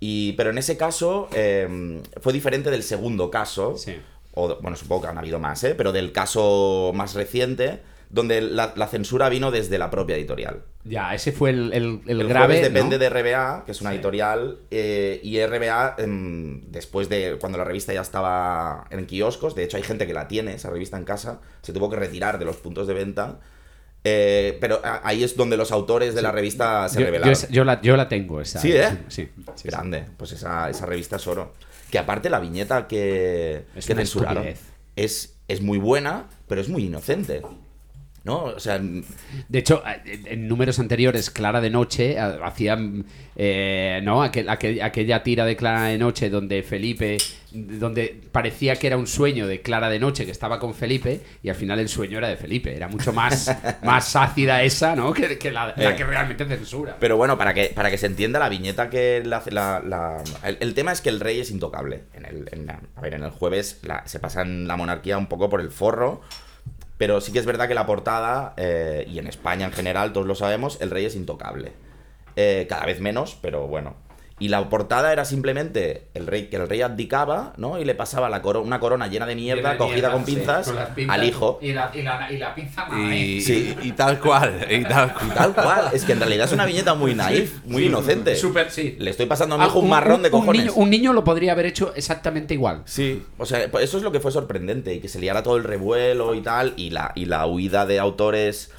Y, 0.00 0.32
pero 0.34 0.50
en 0.50 0.58
ese 0.58 0.76
caso 0.76 1.28
eh, 1.34 2.00
fue 2.20 2.32
diferente 2.32 2.70
del 2.70 2.82
segundo 2.84 3.30
caso. 3.30 3.76
Sí. 3.76 3.96
O, 4.34 4.56
bueno, 4.60 4.76
supongo 4.76 5.02
que 5.02 5.08
han 5.08 5.18
habido 5.18 5.40
más, 5.40 5.64
¿eh? 5.64 5.74
Pero 5.74 5.90
del 5.92 6.12
caso 6.12 6.92
más 6.94 7.14
reciente, 7.14 7.80
donde 8.10 8.40
la, 8.40 8.72
la 8.76 8.86
censura 8.86 9.28
vino 9.28 9.50
desde 9.50 9.76
la 9.78 9.90
propia 9.90 10.14
editorial. 10.16 10.62
Ya, 10.88 11.14
ese 11.14 11.32
fue 11.32 11.50
el, 11.50 11.72
el- 11.72 12.00
el 12.06 12.20
El 12.22 12.28
grave. 12.28 12.60
Depende 12.60 12.96
¿no? 12.96 12.98
de 12.98 13.08
RBA, 13.10 13.64
que 13.66 13.72
es 13.72 13.80
una 13.80 13.90
Sí. 13.90 13.96
editorial, 13.96 14.58
eh, 14.70 15.20
y 15.22 15.38
RBA, 15.40 15.96
em, 15.98 16.62
después 16.70 17.08
de 17.08 17.36
cuando 17.40 17.58
la 17.58 17.64
revista 17.64 17.92
ya 17.92 18.00
estaba 18.00 18.86
en 18.90 19.04
kioscos, 19.06 19.54
de 19.54 19.64
hecho 19.64 19.76
hay 19.76 19.82
gente 19.82 20.06
que 20.06 20.14
la 20.14 20.28
tiene, 20.28 20.54
esa 20.54 20.70
revista 20.70 20.96
en 20.96 21.04
casa, 21.04 21.40
se 21.62 21.72
tuvo 21.72 21.90
que 21.90 21.96
retirar 21.96 22.38
de 22.38 22.44
los 22.44 22.56
puntos 22.56 22.86
de 22.86 22.94
venta, 22.94 23.38
eh, 24.04 24.56
pero 24.60 24.80
ahí 25.02 25.24
es 25.24 25.36
donde 25.36 25.56
los 25.56 25.72
autores 25.72 26.14
de 26.14 26.22
la 26.22 26.30
revista 26.32 26.88
se 26.88 26.94
Yo, 26.96 27.00
yo 27.00 27.06
revelaron. 27.06 27.32
esa- 27.32 27.48
yo 27.48 27.64
la, 27.64 27.80
yo 27.82 27.96
la 27.96 28.08
tengo, 28.08 28.40
esa. 28.40 28.60
Sí, 28.60 28.72
¿eh? 28.72 28.88
Sí, 28.90 28.96
sí, 29.08 29.28
sí, 29.36 29.52
sí. 29.56 29.68
Grande, 29.68 30.04
pues 30.16 30.32
esa, 30.32 30.70
esa 30.70 30.86
revista 30.86 31.16
es 31.16 31.26
oro. 31.26 31.54
Que 31.90 31.98
aparte 31.98 32.30
la 32.30 32.38
viñeta 32.38 32.86
que, 32.86 33.64
Es 33.74 33.86
que 33.86 33.94
censuraron 33.94 34.46
es, 34.96 35.36
es 35.48 35.60
muy 35.62 35.78
buena, 35.78 36.28
pero 36.46 36.60
es 36.60 36.68
muy 36.68 36.84
inocente. 36.84 37.42
¿No? 38.24 38.44
O 38.44 38.60
sea, 38.60 38.78
De 39.48 39.58
hecho, 39.58 39.82
en 40.04 40.26
en 40.26 40.48
números 40.48 40.78
anteriores, 40.78 41.30
Clara 41.30 41.60
de 41.62 41.70
Noche 41.70 42.18
ha- 42.18 42.38
hacían 42.44 43.06
eh, 43.36 44.00
¿no? 44.02 44.22
Aquel- 44.22 44.48
aquel- 44.50 44.82
aquella 44.82 45.22
tira 45.22 45.46
de 45.46 45.56
Clara 45.56 45.84
de 45.84 45.96
Noche 45.98 46.28
donde 46.28 46.62
Felipe, 46.62 47.16
donde 47.52 48.20
parecía 48.32 48.76
que 48.76 48.88
era 48.88 48.96
un 48.96 49.06
sueño 49.06 49.46
de 49.46 49.62
Clara 49.62 49.88
de 49.88 49.98
Noche 49.98 50.24
que 50.26 50.32
estaba 50.32 50.58
con 50.58 50.74
Felipe 50.74 51.20
y 51.42 51.48
al 51.48 51.54
final 51.54 51.78
el 51.78 51.88
sueño 51.88 52.18
era 52.18 52.28
de 52.28 52.36
Felipe. 52.36 52.74
Era 52.76 52.88
mucho 52.88 53.12
más, 53.12 53.50
más 53.82 54.14
ácida 54.16 54.62
esa, 54.62 54.94
¿no? 54.96 55.12
Que, 55.14 55.38
que 55.38 55.50
la, 55.50 55.72
la 55.76 55.92
Eh. 55.92 55.96
que 55.96 56.04
realmente 56.04 56.44
censura. 56.44 56.96
Pero 57.00 57.16
bueno, 57.16 57.38
para 57.38 57.54
que, 57.54 57.66
para 57.74 57.90
que 57.90 57.96
se 57.96 58.06
entienda 58.06 58.38
la 58.40 58.48
viñeta 58.50 58.90
que 58.90 59.22
la, 59.24 59.42
la- 59.50 59.80
la- 59.86 60.22
el, 60.44 60.58
el 60.60 60.74
tema 60.74 60.92
es 60.92 61.00
que 61.00 61.08
el 61.08 61.20
rey 61.20 61.40
es 61.40 61.50
intocable. 61.50 62.02
En 62.12 62.26
el, 62.26 62.48
en 62.52 62.66
la- 62.66 62.80
a 62.96 63.00
ver, 63.00 63.14
en 63.14 63.22
el 63.22 63.30
jueves 63.30 63.80
se 64.04 64.18
pasan 64.18 64.66
la 64.68 64.76
monarquía 64.76 65.16
un 65.16 65.28
poco 65.28 65.48
por 65.48 65.60
el 65.62 65.70
forro. 65.70 66.20
Pero 66.98 67.20
sí 67.20 67.32
que 67.32 67.38
es 67.38 67.46
verdad 67.46 67.68
que 67.68 67.74
la 67.74 67.86
portada, 67.86 68.54
eh, 68.56 69.06
y 69.08 69.18
en 69.18 69.28
España 69.28 69.66
en 69.66 69.72
general, 69.72 70.12
todos 70.12 70.26
lo 70.26 70.34
sabemos, 70.34 70.80
el 70.80 70.90
rey 70.90 71.04
es 71.04 71.14
intocable. 71.14 71.72
Eh, 72.36 72.66
cada 72.68 72.84
vez 72.84 73.00
menos, 73.00 73.38
pero 73.40 73.66
bueno. 73.66 73.96
Y 74.40 74.48
la 74.48 74.68
portada 74.68 75.12
era 75.12 75.24
simplemente 75.24 76.08
el 76.14 76.26
rey, 76.28 76.46
que 76.48 76.56
el 76.56 76.68
rey 76.68 76.80
abdicaba, 76.82 77.54
¿no? 77.56 77.80
Y 77.80 77.84
le 77.84 77.94
pasaba 77.96 78.28
la 78.28 78.40
coro- 78.40 78.62
una 78.62 78.78
corona 78.78 79.08
llena 79.08 79.26
de 79.26 79.34
mierda, 79.34 79.56
Llena 79.62 79.72
de 79.72 79.78
cogida 79.78 79.94
mierda, 79.94 80.12
con 80.12 80.26
sí, 80.26 80.34
pinzas, 80.36 80.66
con 80.66 80.76
las 80.76 80.88
pinzas 80.90 81.14
al 81.18 81.24
hijo. 81.24 81.58
Y 81.60 81.72
la, 81.72 81.90
y 81.92 82.02
la, 82.02 82.32
y 82.32 82.36
la 82.38 82.54
pinza 82.54 82.86
Y, 82.88 82.92
madre. 82.92 83.40
Sí. 83.40 83.76
y- 83.82 83.88
y 83.88 83.92
tal 83.92 84.20
cual. 84.20 84.64
Y 84.70 84.84
tal 84.88 85.12
cual. 85.12 85.34
Tal 85.34 85.54
cual. 85.54 85.84
Es 85.92 86.04
que 86.04 86.12
en 86.12 86.20
realidad 86.20 86.46
es 86.46 86.52
una 86.52 86.66
viñeta 86.66 86.94
muy 86.94 87.14
naif, 87.16 87.64
muy 87.64 87.86
inocente. 87.86 88.36
Súper, 88.36 88.70
sí. 88.70 88.94
Le 88.98 89.10
estoy 89.10 89.26
pasando 89.26 89.56
a 89.56 89.58
mi 89.58 89.64
Ah, 89.64 89.66
hijo 89.66 89.80
un 89.80 89.88
marrón 89.88 90.22
de 90.22 90.30
cojones. 90.30 90.62
niño, 90.66 90.74
un 90.76 90.88
niño 90.90 91.12
lo 91.12 91.24
podría 91.24 91.52
haber 91.52 91.66
hecho 91.66 91.92
exactamente 91.96 92.54
igual. 92.54 92.82
Sí, 92.84 93.24
o 93.38 93.44
sea, 93.46 93.68
pues 93.70 93.82
eso 93.84 93.96
es 93.96 94.04
lo 94.04 94.12
que 94.12 94.20
fue 94.20 94.30
sorprendente 94.30 94.94
y 94.94 95.00
que 95.00 95.08
se 95.08 95.18
liara 95.18 95.42
todo 95.42 95.56
el 95.56 95.64
revuelo 95.64 96.34
y 96.34 96.42
tal, 96.42 96.74
y 96.76 96.90
la, 96.90 97.10
y 97.16 97.24
la 97.24 97.44
huida 97.46 97.86
de 97.86 97.98
autores, 97.98 98.70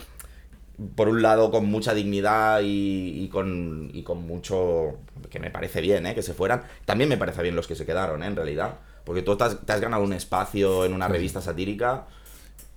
por 0.95 1.09
un 1.09 1.21
lado, 1.21 1.51
con 1.51 1.65
mucha 1.65 1.93
dignidad 1.93 2.61
y, 2.61 3.23
y 3.23 3.27
con, 3.27 3.91
y 3.93 4.03
con 4.03 4.25
mucho. 4.25 4.95
Que 5.29 5.39
me 5.39 5.51
parece 5.51 5.81
bien, 5.81 6.05
¿eh? 6.05 6.15
Que 6.15 6.21
se 6.21 6.33
fueran. 6.33 6.63
También 6.85 7.09
me 7.09 7.17
parece 7.17 7.41
bien 7.41 7.55
los 7.55 7.67
que 7.67 7.75
se 7.75 7.85
quedaron, 7.85 8.23
¿eh? 8.23 8.27
En 8.27 8.35
realidad. 8.35 8.75
Porque 9.03 9.21
tú 9.21 9.35
te 9.37 9.43
has, 9.43 9.65
te 9.65 9.71
has 9.71 9.81
ganado 9.81 10.03
un 10.03 10.13
espacio 10.13 10.85
en 10.85 10.93
una 10.93 11.07
revista 11.07 11.41
satírica 11.41 12.05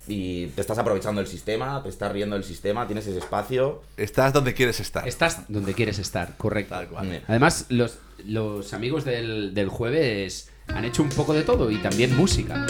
y 0.07 0.47
te 0.47 0.61
estás 0.61 0.77
aprovechando 0.77 1.21
del 1.21 1.29
sistema, 1.29 1.81
te 1.81 1.89
estás 1.89 2.11
riendo 2.11 2.35
del 2.35 2.43
sistema, 2.43 2.85
tienes 2.85 3.07
ese 3.07 3.19
espacio. 3.19 3.81
Estás 3.97 4.33
donde 4.33 4.53
quieres 4.53 4.79
estar. 4.79 5.07
Estás 5.07 5.43
donde 5.47 5.73
quieres 5.73 5.99
estar, 5.99 6.35
correcto. 6.37 6.75
Tal 6.75 6.87
cual. 6.87 7.21
Además, 7.27 7.67
los, 7.69 7.99
los 8.25 8.73
amigos 8.73 9.05
del, 9.05 9.53
del 9.53 9.69
jueves 9.69 10.49
han 10.67 10.85
hecho 10.85 11.03
un 11.03 11.09
poco 11.09 11.33
de 11.33 11.43
todo 11.43 11.71
y 11.71 11.77
también 11.77 12.15
música. 12.15 12.65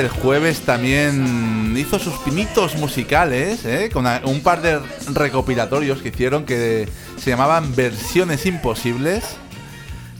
El 0.00 0.08
jueves 0.08 0.60
también 0.60 1.74
hizo 1.76 1.98
sus 1.98 2.14
pinitos 2.18 2.76
musicales, 2.76 3.64
¿eh? 3.64 3.90
con 3.92 4.06
un 4.24 4.40
par 4.40 4.62
de 4.62 4.78
recopilatorios 5.12 6.00
que 6.02 6.08
hicieron 6.08 6.44
que 6.44 6.88
se 7.16 7.30
llamaban 7.30 7.74
Versiones 7.74 8.46
Imposibles, 8.46 9.24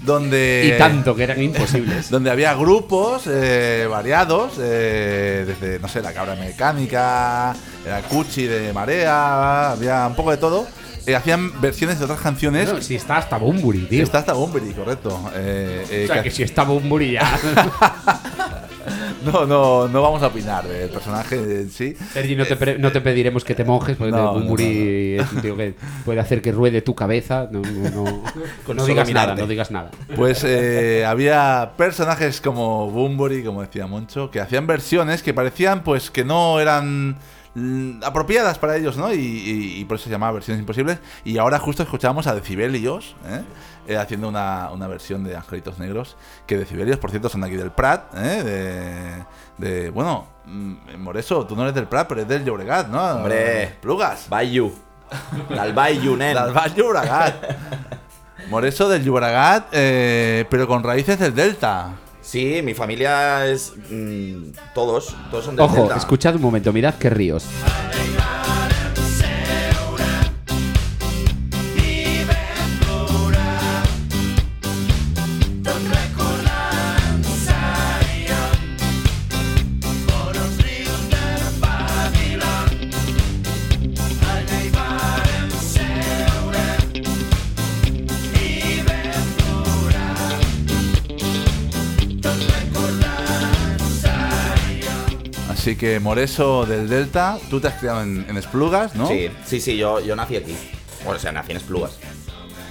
donde, 0.05 0.73
Y 0.75 0.79
tanto 0.79 1.15
que 1.15 1.23
eran 1.25 1.41
imposibles. 1.43 2.11
donde 2.11 2.31
había 2.31 2.55
grupos 2.55 3.23
eh, 3.27 3.87
variados, 3.89 4.55
eh, 4.61 5.45
desde, 5.47 5.79
no 5.79 5.89
sé, 5.89 6.03
la 6.03 6.13
cabra 6.13 6.35
mecánica, 6.35 7.55
la 7.87 8.03
Cuchi 8.09 8.47
de 8.47 8.73
Marea, 8.73 9.71
había 9.73 10.07
un 10.07 10.15
poco 10.17 10.31
de 10.33 10.37
todo. 10.39 10.67
Eh, 11.07 11.17
hacían 11.17 11.61
versiones 11.61 11.99
de 11.99 12.05
otras 12.05 12.21
canciones. 12.21 12.67
Bueno, 12.67 12.81
si 12.83 12.95
está 12.95 13.17
hasta 13.17 13.37
Bumburi, 13.37 13.87
tío. 13.87 14.05
Está 14.05 14.19
hasta 14.19 14.35
Bunbury, 14.35 14.73
correcto. 14.73 15.31
Eh, 15.35 15.85
eh, 15.91 16.05
o 16.05 16.07
sea, 16.13 16.23
que- 16.23 16.29
que 16.29 16.35
si 16.35 16.43
está 16.45 16.63
Bumburi 16.63 17.13
ya. 17.13 17.39
no, 19.25 19.47
no, 19.47 19.89
no 19.89 20.03
vamos 20.03 20.23
a 20.23 20.29
opinar 20.29 20.67
del 20.67 20.91
personaje 20.91 21.37
en 21.37 21.71
sí. 21.71 21.95
Sergi, 22.13 22.37
no 22.37 22.45
te, 22.45 22.79
no 22.79 22.93
te 22.93 23.01
pediremos 23.01 23.45
que 23.45 23.55
te 23.55 23.65
mojes, 23.65 23.97
porque 23.97 24.13
No, 24.13 24.25
no, 24.25 24.35
Bumburi 24.35 25.17
es 25.19 25.33
un 25.33 25.43
tío 25.43 25.57
que 25.57 25.75
puede 26.05 26.21
hacer 26.21 26.43
que 26.43 26.53
ruede 26.53 26.83
tu 26.83 26.95
cabeza. 26.95 27.49
No, 27.51 27.61
no, 27.61 27.91
no, 27.91 28.23
Con 28.67 28.77
no 28.77 28.83
solo 28.83 28.87
digas 28.87 29.11
nada, 29.11 29.35
no 29.35 29.47
digas 29.47 29.71
nada. 29.71 29.91
Pues 30.15 30.45
eh, 30.45 31.05
había 31.07 31.73
personajes 31.77 32.41
como 32.41 32.91
Bunbury, 32.91 33.43
como 33.43 33.63
decía 33.63 33.87
Moncho, 33.87 34.31
que 34.31 34.41
hacían 34.41 34.67
versiones 34.67 35.23
que 35.23 35.35
parecían 35.35 35.83
pues 35.83 36.11
que 36.11 36.25
no 36.25 36.61
eran 36.61 37.17
apropiadas 38.03 38.59
para 38.59 38.77
ellos, 38.77 38.97
¿no? 38.97 39.13
Y, 39.13 39.17
y- 39.19 39.81
y 39.81 39.85
por 39.85 39.97
eso 39.97 40.05
se 40.05 40.11
llamaba 40.11 40.33
versiones 40.33 40.61
imposibles. 40.61 40.99
Y 41.25 41.39
ahora 41.39 41.59
justo 41.59 41.83
escuchamos 41.83 42.27
a 42.27 42.35
Decibelios, 42.35 43.15
¿eh? 43.27 43.43
Eh, 43.89 43.97
haciendo 43.97 44.29
una, 44.29 44.71
una 44.73 44.87
versión 44.87 45.25
de 45.25 45.37
Angelitos 45.37 45.79
Negros, 45.79 46.17
que 46.47 46.57
Decibelios, 46.57 46.99
por 46.99 47.11
cierto, 47.11 47.29
son 47.29 47.41
de 47.43 47.49
aquí 47.49 47.57
del 47.57 47.73
Prat, 47.73 48.15
¿eh? 48.17 49.25
De, 49.59 49.69
de- 49.69 49.91
bueno, 49.91 50.27
mm, 50.47 50.97
Moreso, 50.99 51.47
tú 51.47 51.57
no 51.57 51.63
eres 51.63 51.75
del 51.75 51.89
Prat, 51.89 52.07
pero 52.09 52.21
eres 52.23 52.29
del 52.29 52.45
Llobregat, 52.45 52.89
¿no? 52.89 53.03
Hombre. 53.03 53.77
Plugas. 53.81 54.29
Bayu. 54.29 54.73
Del 55.49 55.73
Bayu, 55.75 56.17
nen. 56.17 56.35
Del 56.35 56.53
Val 56.55 56.75
Llobregat. 56.75 57.35
Moreso 58.51 58.89
del 58.89 59.05
Llobregat, 59.05 59.67
eh, 59.73 60.47
pero 60.49 60.67
con 60.67 60.83
raíces 60.83 61.19
del 61.19 61.35
Delta. 61.35 61.91
Sí, 62.23 62.61
mi 62.63 62.73
familia 62.73 63.47
es. 63.47 63.73
mm, 63.91 64.53
todos, 64.75 65.15
todos 65.31 65.45
son 65.45 65.57
del 65.57 65.65
Ojo, 65.65 65.75
Delta. 65.77 65.97
escuchad 65.97 66.37
un 66.37 66.43
momento, 66.43 66.73
mirad 66.73 66.95
qué 66.95 67.11
ríos. 67.11 67.45
Así 95.73 95.79
que 95.79 96.01
Moreso 96.01 96.67
del 96.67 96.87
Delta, 96.87 97.39
tú 97.49 97.59
te 97.59 97.69
has 97.69 97.75
criado 97.77 98.03
en, 98.03 98.27
en 98.29 98.37
Esplugas, 98.37 98.95
¿no? 98.95 99.09
Sí, 99.09 99.31
sí, 99.47 99.59
sí, 99.59 99.79
yo, 99.79 100.01
yo 100.01 100.15
nací 100.15 100.37
aquí. 100.37 100.55
O 101.07 101.19
sea, 101.19 101.33
nací 101.33 101.53
en 101.53 101.57
Esplugas. 101.57 101.93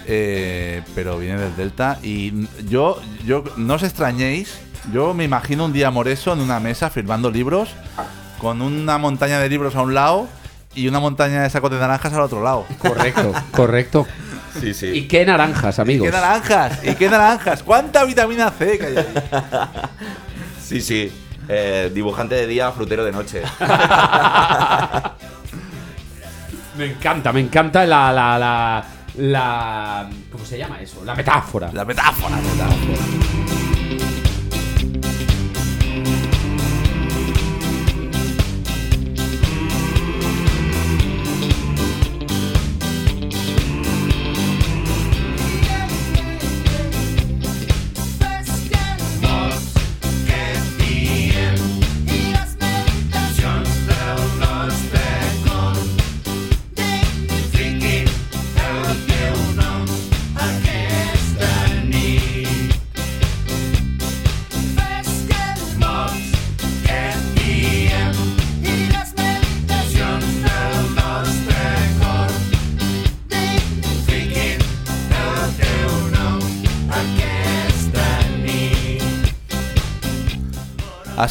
Eh, 0.06 0.84
pero 0.93 1.18
viene 1.18 1.39
del 1.39 1.56
Delta. 1.56 1.97
Y 2.04 2.47
yo, 2.70 3.02
yo, 3.26 3.43
no 3.58 3.74
os 3.74 3.82
extrañéis, 3.82 4.60
yo 4.93 5.16
me 5.16 5.24
imagino 5.24 5.66
un 5.66 5.74
día 5.74 5.89
Moreso 5.89 6.32
en 6.32 6.41
una 6.41 6.60
mesa 6.60 6.91
firmando 6.91 7.32
libros, 7.32 7.70
con 8.38 8.62
una 8.62 8.99
montaña 8.99 9.39
de 9.39 9.49
libros 9.49 9.76
a 9.76 9.82
un 9.82 9.95
lado 9.95 10.28
y 10.76 10.88
una 10.88 10.99
montaña 10.99 11.41
de 11.41 11.49
sacos 11.49 11.72
de 11.72 11.80
naranjas 11.80 12.14
al 12.14 12.22
otro 12.22 12.43
lado. 12.43 12.68
Correcto, 12.78 13.34
correcto. 13.52 14.06
Sí, 14.60 14.76
sí. 14.76 14.89
¿Y 14.89 15.08
qué 15.08 15.26
naranjas, 15.26 15.80
amigos? 15.80 16.08
¿Y 16.08 16.12
qué 16.12 16.18
naranjas? 16.18 16.80
¿Y 16.84 16.93
qué 16.93 17.10
naranjas? 17.10 17.64
¿Cuánta 17.64 18.06
vitamina 18.06 18.52
C 18.52 18.78
que 18.78 18.86
hay 18.86 18.97
ahí? 18.97 19.08
Sí, 20.64 20.80
sí. 20.80 21.12
Eh, 21.54 21.91
dibujante 21.93 22.34
de 22.36 22.47
día, 22.47 22.72
frutero 22.72 23.04
de 23.04 23.12
noche. 23.12 23.41
Me 26.78 26.86
encanta, 26.86 27.34
me 27.34 27.41
encanta 27.41 27.86
la, 27.86 28.14
la, 28.14 28.39
la, 28.39 28.86
la- 29.18 30.10
¿Cómo 30.32 30.45
se 30.45 30.58
llama 30.58 30.80
eso? 30.82 31.04
La 31.04 31.14
metáfora. 31.14 31.70
La 31.74 31.84
metáfora. 31.84 32.38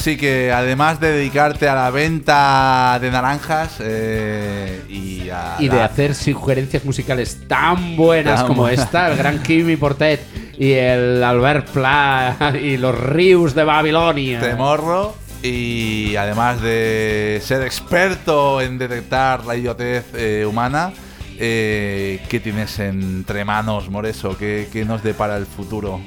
Así 0.01 0.17
que 0.17 0.51
además 0.51 0.99
de 0.99 1.13
dedicarte 1.13 1.69
a 1.69 1.75
la 1.75 1.91
venta 1.91 2.97
de 3.03 3.11
naranjas 3.11 3.75
eh, 3.81 4.81
y 4.89 5.29
a 5.29 5.57
Y 5.59 5.69
de 5.69 5.77
la- 5.77 5.85
hacer 5.85 6.15
sugerencias 6.15 6.87
musicales 6.87 7.37
tan 7.47 7.97
buenas 7.97 8.39
Tan 8.41 8.47
como 8.47 8.67
esta, 8.67 9.11
el 9.11 9.19
gran 9.19 9.43
Kimi 9.43 9.77
Portet 9.77 10.23
y 10.59 10.73
el 10.73 11.23
Albert 11.23 11.69
Pla 11.69 12.55
y 12.63 12.79
los 12.79 12.99
Rius 12.99 13.55
de 13.55 13.63
Babilonia. 13.65 14.41
Te 14.41 14.55
morro 14.55 15.15
y 15.43 16.17
además 16.17 16.63
de 16.63 17.39
ser 17.45 17.61
experto 17.61 18.63
en 18.63 18.79
detectar 18.79 19.45
la 19.45 19.55
idiotez 19.55 20.07
eh, 20.15 20.47
humana, 20.49 20.93
eh, 21.39 22.23
¿qué 22.31 22.41
tienes 22.41 22.79
entre 22.79 23.45
manos, 23.45 23.91
Moreso? 23.91 24.35
¿Qué, 24.39 24.67
qué 24.73 24.87
nos 24.87 25.03
depara 25.03 25.37
el 25.37 25.45
futuro? 25.45 26.01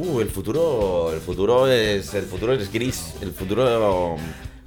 Uh, 0.00 0.20
el 0.20 0.28
futuro, 0.30 1.10
el 1.12 1.20
futuro 1.20 1.66
es, 1.66 2.14
el 2.14 2.24
futuro 2.24 2.52
es 2.52 2.72
gris. 2.72 3.14
El 3.20 3.32
futuro, 3.32 4.14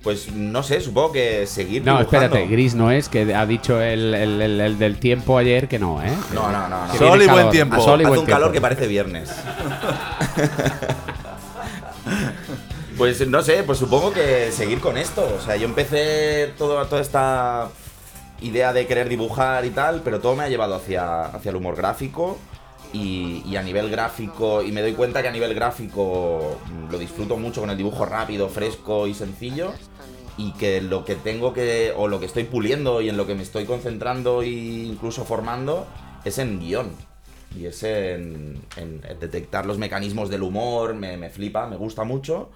pues 0.04 0.30
no 0.32 0.62
sé, 0.62 0.82
supongo 0.82 1.14
que 1.14 1.48
seguir 1.48 1.86
No, 1.86 2.00
dibujando. 2.00 2.26
espérate, 2.26 2.52
gris 2.52 2.76
no 2.76 2.92
es, 2.92 3.08
que 3.08 3.34
ha 3.34 3.46
dicho 3.46 3.80
el, 3.80 4.14
el- 4.14 4.42
el- 4.42 4.60
el 4.62 4.78
del 4.78 4.98
tiempo 4.98 5.38
ayer 5.38 5.70
que 5.70 5.80
no, 5.80 6.04
¿eh? 6.04 6.12
No, 6.34 6.52
no, 6.52 6.68
no. 6.68 6.86
no. 6.88 6.96
Sol 6.96 7.22
y 7.22 7.28
buen 7.28 7.50
tiempo. 7.50 7.76
A 7.76 7.80
sol 7.80 8.02
y 8.02 8.04
Hace 8.04 8.10
buen 8.10 8.20
un 8.22 8.26
calor 8.26 8.52
que 8.52 8.60
parece 8.60 8.88
viernes. 8.88 9.30
pues 12.98 13.26
no 13.28 13.42
sé, 13.42 13.64
pues 13.64 13.78
supongo 13.80 14.12
que 14.12 14.52
seguir 14.52 14.80
con 14.80 14.98
esto. 14.98 15.28
O 15.38 15.42
sea, 15.42 15.56
yo 15.56 15.66
empecé 15.66 16.54
todo, 16.58 16.86
toda 16.88 17.02
esta 17.02 17.70
idea 18.42 18.74
de 18.74 18.86
querer 18.88 19.08
dibujar 19.08 19.66
y 19.66 19.70
tal, 19.70 20.02
pero 20.04 20.20
todo 20.20 20.36
me 20.36 20.44
ha 20.44 20.50
llevado 20.50 20.76
hacia, 20.76 21.22
hacia 21.26 21.50
el 21.52 21.56
humor 21.56 21.76
gráfico. 21.76 22.38
Y, 22.94 23.56
a 23.56 23.64
nivel 23.64 23.90
gráfico, 23.90 24.62
y 24.62 24.72
me 24.72 24.82
doy 24.82 24.94
cuenta 24.94 25.22
que 25.22 25.30
a 25.30 25.32
nivel 25.32 25.54
gráfico 25.54 26.60
mm, 26.66 26.92
lo 26.92 27.00
disfruto 27.00 27.38
mucho 27.38 27.62
con 27.62 27.70
el 27.70 27.78
dibujo 27.78 28.06
rápido, 28.06 28.50
fresco 28.50 29.08
y 29.08 29.14
sencillo. 29.14 29.74
Y 30.38 30.54
que 30.54 30.82
lo 30.82 31.06
que 31.06 31.16
tengo 31.16 31.54
que, 31.54 31.94
o 31.96 32.08
lo 32.08 32.20
que 32.20 32.26
estoy 32.26 32.46
puliendo 32.46 33.02
y 33.02 33.10
en 33.10 33.18
lo 33.18 33.28
que 33.28 33.36
me 33.36 33.44
estoy 33.44 33.66
concentrando 33.66 34.42
e 34.42 34.50
incluso 34.50 35.26
formando, 35.26 35.86
es 36.26 36.38
en 36.38 36.60
guion. 36.60 36.92
Y 37.58 37.66
es 37.66 37.84
en, 37.84 38.62
en 38.78 39.02
detectar 39.20 39.66
los 39.66 39.78
mecanismos 39.78 40.30
del 40.30 40.44
humor, 40.44 40.94
me, 40.96 41.18
me 41.18 41.30
flipa, 41.30 41.68
me 41.68 41.76
gusta 41.76 42.04
mucho. 42.04 42.50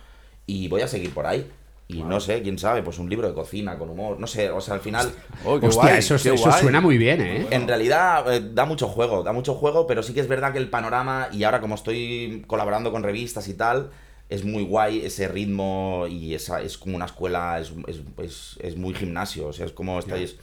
Y 0.48 0.68
voy 0.68 0.82
a 0.82 0.88
seguir 0.88 1.14
por 1.14 1.28
ahí. 1.28 1.50
Y 1.88 2.02
no 2.02 2.20
sé, 2.20 2.42
quién 2.42 2.58
sabe, 2.58 2.82
pues 2.82 2.98
un 2.98 3.10
libro 3.10 3.28
de 3.28 3.34
cocina 3.36 3.78
con 3.78 3.90
humor. 3.92 4.20
No 4.20 4.26
sé, 4.26 4.50
o 4.50 4.60
sea, 4.60 4.74
al 4.74 4.80
final. 4.80 5.12
Oh, 5.46 5.60
qué 5.60 5.68
Hostia, 5.68 5.84
guay, 5.84 6.00
eso, 6.00 6.16
qué 6.22 6.34
eso 6.34 6.50
guay. 6.50 6.62
suena 6.62 6.82
muy 6.82 6.98
bien, 6.98 7.22
¿eh? 7.22 7.48
En 7.52 7.68
realidad 7.68 8.34
eh, 8.34 8.42
da 8.54 8.66
mucho 8.66 8.88
juego, 8.88 9.22
da 9.22 9.34
mucho 9.34 9.54
juego, 9.54 9.86
pero 9.86 10.02
sí 10.02 10.14
que 10.14 10.20
es 10.22 10.28
verdad 10.28 10.52
que 10.52 10.58
el 10.58 10.70
panorama, 10.70 11.30
y 11.32 11.44
ahora 11.44 11.62
como 11.62 11.76
estoy 11.76 12.44
colaborando 12.48 12.92
con 12.92 13.04
revistas 13.04 13.48
y 13.50 13.54
tal, 13.54 13.92
es 14.30 14.44
muy 14.44 14.64
guay 14.64 15.06
ese 15.06 15.28
ritmo 15.28 16.08
y 16.10 16.34
esa 16.34 16.60
es 16.64 16.80
como 16.80 16.96
una 16.96 17.06
escuela, 17.06 17.60
es, 17.60 17.72
es, 17.86 18.02
es- 18.18 18.58
es 18.62 18.76
muy 18.78 18.96
gimnasio, 18.96 19.48
o 19.50 19.54
sea, 19.54 19.68
es 19.68 19.72
como 19.72 20.00
estáis... 20.00 20.38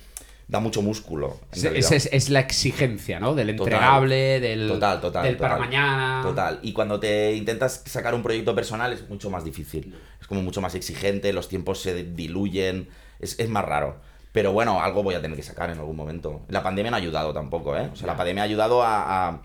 Da 0.49 0.61
mucho 0.61 0.83
músculo. 0.83 1.39
Es, 1.53 1.65
es- 1.65 2.07
es 2.13 2.29
la 2.31 2.41
exigencia, 2.41 3.19
¿no? 3.21 3.35
Del 3.35 3.57
Total. 3.57 3.73
entregable, 3.73 4.41
del, 4.41 4.69
Total, 4.69 5.01
total. 5.01 5.23
del 5.25 5.37
para 5.37 5.57
mañana. 5.57 6.21
Total. 6.23 6.59
Y 6.63 6.73
cuando 6.73 7.01
te 7.01 7.35
intentas 7.35 7.83
sacar 7.87 8.15
un 8.15 8.23
proyecto 8.23 8.55
personal 8.55 8.93
es 8.93 9.09
mucho 9.09 9.31
más 9.31 9.45
difícil. 9.45 9.95
Es 10.21 10.27
como 10.27 10.43
mucho 10.43 10.61
más 10.61 10.75
exigente, 10.75 11.33
los 11.33 11.49
tiempos 11.49 11.81
se 11.81 12.05
diluyen, 12.05 12.89
es, 13.19 13.39
es 13.39 13.49
más 13.49 13.65
raro. 13.65 13.97
Pero 14.33 14.53
bueno, 14.53 14.81
algo 14.83 15.03
voy 15.03 15.15
a 15.15 15.23
tener 15.23 15.37
que 15.37 15.43
sacar 15.43 15.71
en 15.71 15.79
algún 15.79 15.97
momento. 15.97 16.43
La 16.49 16.63
pandemia 16.63 16.91
no 16.91 16.97
ha 16.97 17.01
ayudado 17.01 17.33
tampoco, 17.33 17.77
¿eh? 17.77 17.89
O 17.93 17.97
sea, 17.97 18.07
la 18.07 18.17
pandemia 18.17 18.43
ha 18.43 18.47
ayudado 18.47 18.83
a, 18.83 19.29
a- 19.29 19.43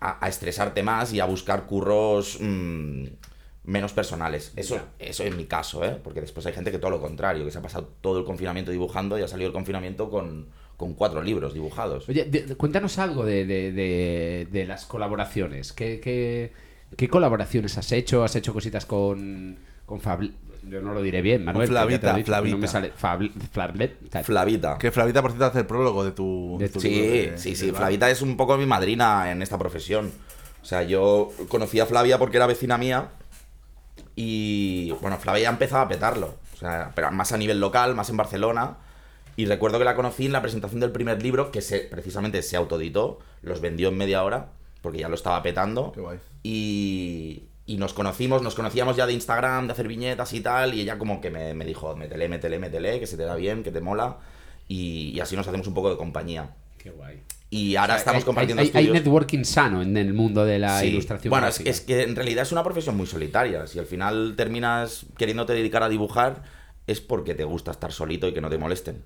a- 0.00 0.18
a 0.24 0.28
estresarte 0.28 0.82
más 0.82 1.12
y 1.12 1.20
a 1.20 1.24
buscar 1.26 1.66
curros 1.66 2.38
mm, 2.40 3.04
menos 3.64 3.92
personales. 3.92 4.52
Eso, 4.56 4.78
eso 4.98 5.24
es 5.24 5.34
mi 5.34 5.46
caso, 5.46 5.84
¿eh? 5.84 5.98
Porque 6.02 6.20
después 6.20 6.44
hay 6.46 6.52
gente 6.52 6.70
que 6.70 6.78
todo 6.78 6.90
lo 6.90 7.00
contrario, 7.00 7.44
que 7.44 7.50
se 7.50 7.58
ha 7.58 7.62
pasado 7.62 7.88
todo 8.00 8.18
el 8.18 8.24
confinamiento 8.24 8.70
dibujando 8.70 9.18
y 9.18 9.22
ha 9.22 9.28
salido 9.28 9.48
el 9.48 9.52
confinamiento 9.54 10.10
con, 10.10 10.46
con 10.76 10.94
cuatro 10.94 11.22
libros 11.22 11.54
dibujados. 11.54 12.08
Oye, 12.08 12.24
de- 12.24 12.56
cuéntanos 12.56 12.98
algo 12.98 13.24
de, 13.24 13.46
de- 13.46 13.72
de- 13.72 14.48
de 14.50 14.66
las 14.66 14.84
colaboraciones. 14.84 15.72
¿Qué, 15.72 15.98
qué, 16.00 16.52
qué 16.96 17.08
colaboraciones 17.08 17.78
has 17.78 17.90
hecho? 17.92 18.22
¿Has 18.22 18.36
hecho 18.36 18.52
cositas 18.52 18.84
con, 18.84 19.56
con 19.86 20.00
Fabl- 20.00 20.32
Yo 20.68 20.80
no 20.82 20.92
lo 20.92 21.00
diré 21.02 21.22
bien, 21.22 21.44
Manuel. 21.44 21.68
Flavita, 21.68 22.14
dicho, 22.14 22.32
que 22.32 22.50
No 22.50 22.58
me 22.58 22.66
Flavita. 22.66 22.68
sale. 22.68 22.92
Fabl- 22.92 23.32
Flavlet- 23.54 24.24
Flavita. 24.24 24.76
Que 24.78 24.90
Flavita, 24.90 25.22
por 25.22 25.30
cierto, 25.30 25.46
hace 25.46 25.60
el 25.60 25.66
prólogo 25.66 26.04
de 26.04 26.12
tu. 26.12 26.56
De 26.58 26.68
tu 26.68 26.80
Sí, 26.80 26.88
libro 26.90 27.10
de- 27.32 27.38
sí, 27.38 27.50
de 27.50 27.56
sí. 27.56 27.70
Flavita 27.72 28.10
es 28.10 28.20
un 28.20 28.36
poco 28.36 28.56
mi 28.58 28.66
madrina 28.66 29.30
en 29.30 29.40
esta 29.40 29.56
profesión. 29.58 30.10
O 30.62 30.66
sea, 30.66 30.82
yo 30.82 31.30
conocí 31.48 31.80
a 31.80 31.86
Flavia 31.86 32.18
porque 32.18 32.36
era 32.38 32.46
vecina 32.46 32.78
mía 32.78 33.08
y, 34.16 34.92
bueno, 35.00 35.18
Flavia 35.18 35.44
ya 35.44 35.50
empezaba 35.50 35.82
a 35.82 35.88
petarlo. 35.88 36.36
O 36.52 36.56
sea, 36.56 36.92
pero 36.94 37.10
más 37.10 37.32
a 37.32 37.36
nivel 37.36 37.60
local, 37.60 37.94
más 37.94 38.10
en 38.10 38.16
Barcelona. 38.16 38.76
Y 39.36 39.46
recuerdo 39.46 39.78
que 39.78 39.84
la 39.84 39.96
conocí 39.96 40.26
en 40.26 40.32
la 40.32 40.42
presentación 40.42 40.80
del 40.80 40.92
primer 40.92 41.22
libro, 41.22 41.50
que 41.50 41.60
se, 41.60 41.80
precisamente 41.80 42.42
se 42.42 42.56
autoeditó, 42.56 43.18
los 43.42 43.60
vendió 43.60 43.88
en 43.88 43.96
media 43.96 44.22
hora, 44.22 44.50
porque 44.80 44.98
ya 44.98 45.08
lo 45.08 45.16
estaba 45.16 45.42
petando. 45.42 45.90
Qué 45.92 46.00
guay. 46.00 46.18
Y, 46.44 47.44
y 47.66 47.76
nos 47.78 47.94
conocimos, 47.94 48.42
nos 48.42 48.54
conocíamos 48.54 48.94
ya 48.94 49.06
de 49.06 49.12
Instagram, 49.12 49.66
de 49.66 49.72
hacer 49.72 49.88
viñetas 49.88 50.32
y 50.34 50.40
tal, 50.40 50.74
y 50.74 50.82
ella 50.82 50.98
como 50.98 51.20
que 51.20 51.30
me, 51.30 51.54
me 51.54 51.64
dijo, 51.64 51.96
métele, 51.96 52.28
métele, 52.28 52.60
métele, 52.60 53.00
que 53.00 53.06
se 53.08 53.16
te 53.16 53.24
da 53.24 53.34
bien, 53.34 53.64
que 53.64 53.72
te 53.72 53.80
mola. 53.80 54.18
Y, 54.68 55.10
y 55.14 55.20
así 55.20 55.34
nos 55.34 55.48
hacemos 55.48 55.66
un 55.66 55.74
poco 55.74 55.90
de 55.90 55.96
compañía. 55.96 56.54
Qué 56.78 56.90
guay. 56.90 57.22
Y 57.56 57.76
ahora 57.76 57.94
Hay- 57.94 57.98
estamos 58.00 58.22
hay- 58.22 58.24
compartiendo 58.26 58.60
hay, 58.62 58.66
hay 58.74 58.84
estudios. 58.84 58.94
networking 59.04 59.44
sano 59.44 59.80
en 59.82 59.96
el 59.96 60.12
mundo 60.12 60.44
de 60.44 60.58
la 60.58 60.80
Sí. 60.80 60.86
ilustración. 60.86 61.30
Bueno, 61.30 61.46
es, 61.46 61.80
que 61.82 62.02
en 62.02 62.16
realidad 62.16 62.42
es 62.42 62.50
una 62.52 62.64
profesión 62.64 62.96
muy 62.96 63.06
solitaria. 63.06 63.66
Si 63.68 63.78
al 63.78 63.86
final 63.86 64.34
terminas 64.36 65.06
queriéndote 65.16 65.52
dedicar 65.52 65.82
a 65.84 65.88
dibujar, 65.88 66.42
es 66.88 67.00
porque 67.00 67.34
te 67.34 67.44
gusta 67.44 67.70
estar 67.70 67.92
solito 67.92 68.26
y 68.26 68.34
que 68.34 68.40
no 68.40 68.50
te 68.50 68.58
molesten. 68.58 69.02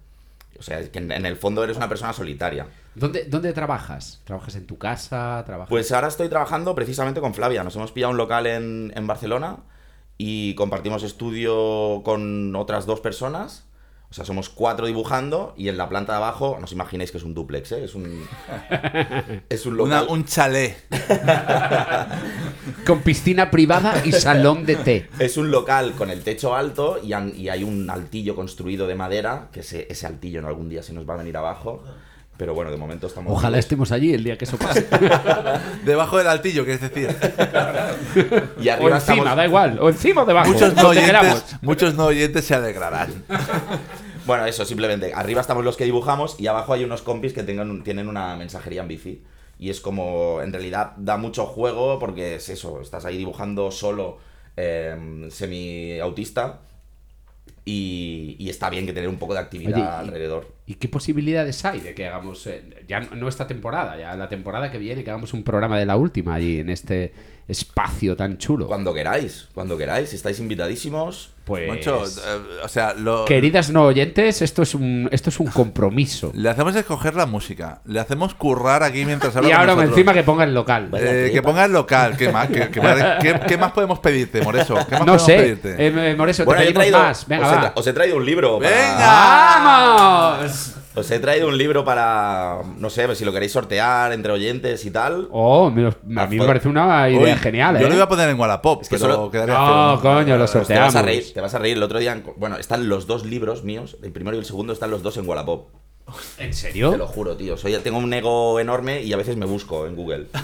O 0.58 0.62
sea, 0.62 0.80
es 0.80 0.88
que 0.88 0.98
en, 0.98 1.12
en 1.12 1.26
el 1.26 1.36
fondo 1.36 1.62
eres 1.62 1.76
una 1.76 1.88
persona 1.88 2.12
solitaria. 2.12 2.66
¿Dónde, 2.94 3.24
¿Dónde 3.26 3.52
trabajas? 3.52 4.22
¿Trabajas 4.24 4.56
en 4.56 4.66
tu 4.66 4.78
casa? 4.78 5.42
¿Trabajas... 5.46 5.68
Pues 5.68 5.92
ahora 5.92 6.08
estoy 6.08 6.28
trabajando 6.28 6.74
precisamente 6.74 7.20
con 7.20 7.34
Flavia. 7.34 7.62
Nos 7.62 7.76
hemos 7.76 7.92
pillado 7.92 8.10
un 8.12 8.16
local 8.16 8.46
en, 8.46 8.92
en 8.96 9.06
Barcelona 9.06 9.58
y 10.16 10.54
compartimos 10.54 11.02
estudio 11.04 12.02
con 12.04 12.56
otras 12.56 12.86
dos 12.86 13.00
personas. 13.00 13.66
O 14.10 14.14
sea, 14.14 14.24
somos 14.24 14.48
cuatro 14.48 14.86
dibujando 14.86 15.52
y 15.56 15.68
en 15.68 15.76
la 15.76 15.88
planta 15.90 16.12
de 16.12 16.16
abajo, 16.18 16.56
no 16.58 16.64
os 16.64 16.72
imaginéis 16.72 17.10
que 17.10 17.18
es 17.18 17.24
un 17.24 17.34
duplex, 17.34 17.72
¿eh? 17.72 17.84
Es 17.84 17.94
un, 17.94 18.24
es 19.50 19.66
un 19.66 19.78
Una- 19.78 20.00
local. 20.00 20.06
un 20.16 20.24
chalet. 20.24 20.76
Con 22.86 23.02
piscina 23.02 23.50
privada 23.50 24.02
y 24.04 24.12
salón 24.12 24.64
de 24.64 24.76
té. 24.76 25.08
Es 25.18 25.36
un 25.36 25.50
local 25.50 25.92
con 25.92 26.08
el 26.10 26.22
techo 26.22 26.54
alto 26.54 26.98
y, 27.02 27.12
han- 27.12 27.34
y 27.36 27.48
hay 27.50 27.64
un 27.64 27.90
altillo 27.90 28.34
construido 28.34 28.86
de 28.86 28.94
madera, 28.94 29.48
que 29.52 29.60
ese, 29.60 29.86
ese 29.90 30.06
altillo 30.06 30.40
en 30.40 30.46
algún 30.46 30.68
día 30.68 30.82
se 30.82 30.92
nos 30.94 31.08
va 31.08 31.14
a 31.14 31.18
venir 31.18 31.36
abajo. 31.36 31.82
Pero 32.38 32.54
bueno, 32.54 32.70
de 32.70 32.76
momento 32.76 33.08
estamos... 33.08 33.32
Ojalá 33.32 33.56
vivos. 33.56 33.64
estemos 33.64 33.92
allí 33.92 34.14
el 34.14 34.22
día 34.24 34.38
que 34.38 34.44
eso 34.46 34.56
pase. 34.56 34.86
Debajo 35.84 36.16
del 36.18 36.28
altillo, 36.28 36.64
que 36.64 36.74
es 36.74 36.80
decir. 36.80 37.08
Y 38.60 38.68
o 38.68 38.72
arriba 38.72 38.96
encima, 38.96 38.96
estamos... 39.16 39.36
da 39.36 39.44
igual. 39.44 39.78
O 39.82 39.88
encima 39.88 40.22
o 40.22 40.24
debajo. 40.24 40.50
muchos, 40.50 40.74
no 40.76 40.88
oyentes, 40.88 41.56
muchos 41.62 41.94
no 41.94 42.06
oyentes 42.06 42.44
se 42.46 42.54
alegrarán. 42.54 43.12
Bueno, 44.24 44.44
eso, 44.44 44.66
simplemente. 44.66 45.14
Arriba 45.14 45.40
estamos 45.40 45.64
los 45.64 45.78
que 45.78 45.84
dibujamos 45.86 46.38
y 46.38 46.48
abajo 46.48 46.74
hay 46.74 46.84
unos 46.84 47.00
compis 47.00 47.32
que 47.32 47.42
tengan, 47.44 47.82
tienen 47.82 48.08
una 48.08 48.36
mensajería 48.36 48.82
en 48.82 48.88
bici. 48.88 49.22
Y 49.58 49.70
es 49.70 49.80
como, 49.80 50.42
en 50.42 50.52
realidad, 50.52 50.92
da 50.98 51.16
mucho 51.16 51.46
juego 51.46 51.98
porque 51.98 52.34
es 52.34 52.50
eso, 52.50 52.82
estás 52.82 53.06
ahí 53.06 53.16
dibujando 53.16 53.70
solo, 53.70 54.18
eh, 54.58 55.26
semi-autista. 55.30 56.60
Y, 57.64 58.36
y 58.38 58.50
está 58.50 58.68
bien 58.68 58.84
que 58.84 58.92
tener 58.92 59.08
un 59.08 59.16
poco 59.18 59.32
de 59.32 59.40
actividad 59.40 59.72
Oye, 59.72 59.82
y- 59.82 60.08
alrededor. 60.08 60.57
¿Y 60.70 60.74
qué 60.74 60.86
posibilidades 60.86 61.64
hay 61.64 61.80
de 61.80 61.94
que 61.94 62.06
hagamos, 62.06 62.46
eh, 62.46 62.62
ya 62.86 63.00
no 63.00 63.26
esta 63.26 63.46
temporada, 63.46 63.96
ya 63.98 64.14
la 64.16 64.28
temporada 64.28 64.70
que 64.70 64.76
viene, 64.76 65.02
que 65.02 65.08
hagamos 65.08 65.32
un 65.32 65.42
programa 65.42 65.78
de 65.78 65.86
la 65.86 65.96
última 65.96 66.34
allí, 66.34 66.60
en 66.60 66.68
este 66.68 67.14
espacio 67.48 68.14
tan 68.14 68.36
chulo? 68.36 68.66
Cuando 68.66 68.92
queráis, 68.92 69.48
cuando 69.54 69.78
queráis, 69.78 70.12
estáis 70.12 70.38
invitadísimos. 70.40 71.30
Pues, 71.46 71.66
Moncho, 71.66 72.04
eh, 72.04 72.60
o 72.62 72.68
sea, 72.68 72.92
lo, 72.92 73.24
queridas 73.24 73.70
no 73.70 73.84
oyentes, 73.86 74.42
esto 74.42 74.60
es 74.60 74.74
un, 74.74 75.08
esto 75.10 75.30
es 75.30 75.40
un 75.40 75.46
compromiso. 75.46 76.30
le 76.34 76.50
hacemos 76.50 76.76
escoger 76.76 77.14
la 77.14 77.24
música. 77.24 77.80
Le 77.86 77.98
hacemos 78.00 78.34
currar 78.34 78.82
aquí 78.82 79.06
mientras 79.06 79.34
habla 79.36 79.48
Y 79.48 79.52
ahora 79.52 79.68
nosotros. 79.68 79.92
encima 79.92 80.12
que 80.12 80.22
ponga 80.24 80.44
el 80.44 80.52
local. 80.52 80.90
Eh, 81.00 81.30
que 81.32 81.40
ponga 81.40 81.64
el 81.64 81.72
local. 81.72 82.14
¿Qué 82.18 82.30
más, 82.30 82.48
qué, 82.48 82.68
qué 82.68 82.82
más- 82.82 83.22
qué- 83.22 83.40
qué 83.48 83.56
más 83.56 83.72
podemos 83.72 83.98
pedirte, 84.00 84.42
Moreso? 84.42 84.74
¿Qué 84.86 84.90
más 84.98 85.00
No 85.06 85.16
podemos 85.16 85.24
sé, 85.24 85.36
pedirte? 85.36 85.86
eh, 86.10 86.14
Moreso, 86.14 86.44
Bueno, 86.44 86.60
te 86.60 86.66
pedimos 86.66 86.80
traído, 86.82 86.98
más. 86.98 87.26
Venga, 87.26 87.46
os, 87.46 87.52
he, 87.52 87.56
va. 87.56 87.72
os 87.76 87.86
he 87.86 87.92
traído 87.94 88.16
un 88.18 88.26
libro. 88.26 88.58
para- 88.58 88.68
¡Venga! 88.70 89.06
¡Vamos! 90.38 90.57
Os 90.98 91.10
he 91.10 91.18
traído 91.20 91.48
un 91.48 91.56
libro 91.58 91.84
para, 91.84 92.60
no 92.78 92.90
sé, 92.90 93.14
si 93.14 93.24
lo 93.24 93.32
queréis 93.32 93.52
sortear 93.52 94.12
entre 94.12 94.32
oyentes 94.32 94.84
y 94.84 94.90
tal. 94.90 95.28
Oh, 95.30 95.70
me 95.70 95.88
a 96.20 96.26
mí 96.26 96.38
me 96.38 96.46
parece 96.46 96.68
una 96.68 97.08
idea 97.08 97.36
genial, 97.36 97.76
¿eh? 97.76 97.80
Yo 97.80 97.88
lo 97.88 97.94
iba 97.94 98.04
a 98.04 98.08
poner 98.08 98.28
en 98.28 98.38
Wallapop, 98.38 98.82
Es 98.82 98.88
que 98.88 98.96
pero 98.98 99.14
solo- 99.14 99.30
quedaría 99.30 99.54
No, 99.54 100.00
coño, 100.00 100.36
lo 100.36 100.46
Pues 100.46 100.52
te 100.52 100.58
vas 100.58 100.66
sorteamos. 100.66 100.94
a 100.96 101.02
reír, 101.02 101.32
te 101.34 101.40
vas 101.40 101.54
a 101.54 101.58
reír. 101.58 101.76
El 101.76 101.82
otro 101.82 101.98
día, 101.98 102.22
bueno, 102.36 102.56
están 102.56 102.88
los 102.88 103.06
dos 103.06 103.24
libros 103.26 103.64
míos, 103.64 103.96
el 104.02 104.12
primero 104.12 104.36
y 104.36 104.40
el 104.40 104.44
segundo 104.46 104.72
están 104.72 104.90
los 104.90 105.02
dos 105.02 105.16
en 105.16 105.28
Wallapop. 105.28 105.68
¿En 106.38 106.50
Te 106.50 106.56
serio? 106.56 106.96
lo 106.96 107.06
juro, 107.06 107.36
tío. 107.36 107.56
Soy, 107.58 107.74
tengo 107.82 107.98
un 107.98 108.10
ego 108.14 108.58
enorme 108.58 109.02
y 109.02 109.12
a 109.12 109.16
veces 109.18 109.36
me 109.36 109.44
busco 109.44 109.86
en 109.86 109.94
Google. 109.94 110.26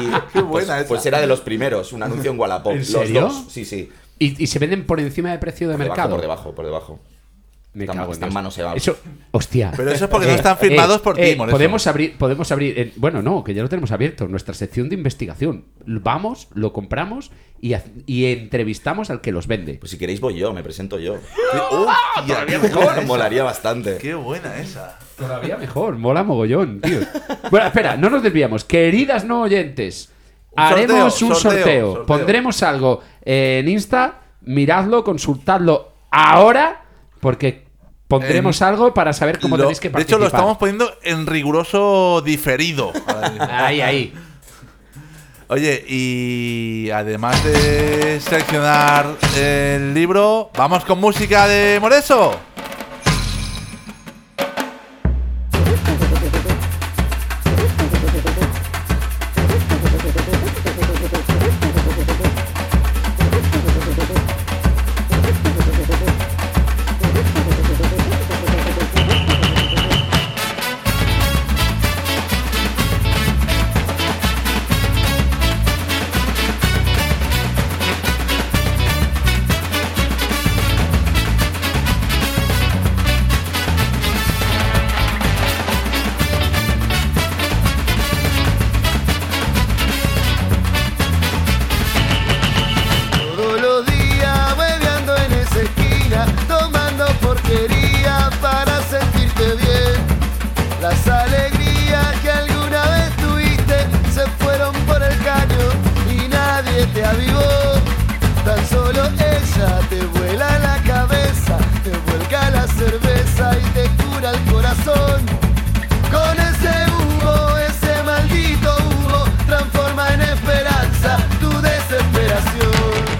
Y, 0.00 0.32
Qué 0.32 0.40
buena 0.40 0.50
pues, 0.50 0.64
esa. 0.68 0.84
pues 0.88 1.06
era 1.06 1.20
de 1.20 1.26
los 1.26 1.40
primeros, 1.40 1.92
un 1.92 2.02
anuncio 2.02 2.30
en 2.30 2.38
Wallapop. 2.40 2.72
¿En 2.72 2.78
Los 2.78 2.86
serio? 2.88 3.20
dos, 3.22 3.44
sí, 3.50 3.64
sí. 3.66 3.90
¿Y, 4.18 4.42
y 4.42 4.46
se 4.46 4.58
venden 4.58 4.86
por 4.86 4.98
encima 5.00 5.30
de 5.30 5.38
precio 5.38 5.68
de 5.68 5.74
Por 5.74 5.82
debajo, 5.84 5.96
mercado? 6.00 6.14
por 6.14 6.20
debajo, 6.22 6.54
por 6.54 6.64
debajo. 6.64 7.00
Me 7.74 7.84
Están- 7.84 7.96
cago 7.96 8.08
en 8.08 8.12
están 8.12 8.28
Dios. 8.28 8.34
manoseados. 8.34 8.76
Eso, 8.76 8.98
hostia. 9.30 9.72
Pero 9.74 9.90
eso 9.90 10.04
es 10.04 10.10
porque 10.10 10.26
no 10.26 10.34
están 10.34 10.58
firmados 10.58 11.00
por 11.00 11.16
ti, 11.16 11.34
Moreso. 11.36 11.56
Podemos 11.56 11.86
abrir, 11.86 12.18
podemos 12.18 12.52
abrir. 12.52 12.78
eh, 12.78 12.92
bueno, 12.96 13.22
no, 13.22 13.42
que 13.42 13.54
ya 13.54 13.62
lo 13.62 13.68
tenemos 13.70 13.92
abierto. 13.92 14.28
Nuestra 14.28 14.52
sección 14.52 14.90
de 14.90 14.94
investigación. 14.96 15.64
Vamos, 15.86 16.48
lo 16.52 16.74
compramos 16.74 17.30
y, 17.62 17.74
y 18.04 18.26
entrevistamos 18.26 19.08
al 19.08 19.22
que 19.22 19.32
los 19.32 19.46
vende. 19.46 19.74
Pues 19.74 19.90
si 19.90 19.96
queréis 19.96 20.20
voy 20.20 20.36
yo, 20.36 20.52
me 20.52 20.62
presento 20.62 20.98
yo. 20.98 21.16
Buena 21.70 21.96
esa. 22.68 23.00
Molaría 23.06 23.42
bastante. 23.42 23.96
Qué 23.98 24.14
buena 24.14 24.58
esa. 24.58 24.98
Todavía 25.16 25.56
mejor, 25.56 25.96
mola 25.96 26.22
mogollón, 26.24 26.80
tío. 26.80 27.00
Bueno, 27.50 27.66
espera, 27.66 27.96
no 27.96 28.10
nos 28.10 28.22
desviamos. 28.22 28.64
Queridas 28.64 29.24
no 29.24 29.42
oyentes, 29.42 30.10
Un 30.50 30.60
haremos 30.62 31.14
sorteo, 31.14 31.28
un 31.28 31.34
sorteo, 31.34 31.40
sorteo. 31.62 31.86
sorteo. 31.94 32.06
Pondremos 32.06 32.62
algo 32.62 33.00
en 33.24 33.68
Insta, 33.68 34.20
miradlo, 34.42 35.04
consultadlo 35.04 35.92
ahora, 36.10 36.81
porque 37.22 37.64
pondremos 38.08 38.60
En- 38.60 38.66
algo 38.66 38.92
para 38.92 39.12
saber 39.12 39.38
cómo 39.38 39.56
Lo- 39.56 39.62
tenéis 39.62 39.78
que 39.78 39.88
de 39.88 39.92
participar. 39.92 40.16
hecho, 40.16 40.18
lo 40.20 40.26
estamos 40.26 40.58
poniendo 40.58 40.92
en 41.04 41.24
riguroso 41.26 42.20
diferido. 42.20 42.92
Ahí, 43.48 43.80
ahí. 43.80 44.12
Oye, 45.48 45.84
y 45.86 46.90
además 46.90 47.42
de 47.44 48.18
seleccionar 48.20 49.06
el 49.38 49.92
libro, 49.94 50.50
vamos 50.56 50.84
con 50.84 50.98
música 50.98 51.46
de 51.46 51.78
Moreso. 51.80 52.38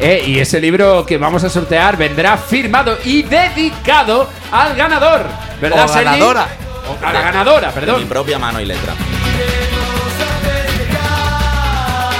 Eh, 0.04 0.24
y 0.26 0.40
ese 0.40 0.60
libro 0.60 1.06
que 1.06 1.16
vamos 1.16 1.44
a 1.44 1.48
sortear 1.48 1.96
vendrá 1.96 2.36
firmado 2.36 2.98
y 3.04 3.22
dedicado 3.22 4.28
al 4.50 4.74
ganador. 4.74 5.24
¿Verdad, 5.60 5.88
O 5.88 5.94
ganadora. 5.94 6.46
O 6.88 7.06
a 7.06 7.12
la 7.12 7.20
ganadora, 7.22 7.68
De 7.70 7.80
mi 7.80 7.86
perdón. 7.86 8.08
propia 8.08 8.38
mano 8.38 8.60
y 8.60 8.64
letra. 8.64 8.94
Iremos 8.94 10.12
a 10.18 10.26
festejar 10.44 12.12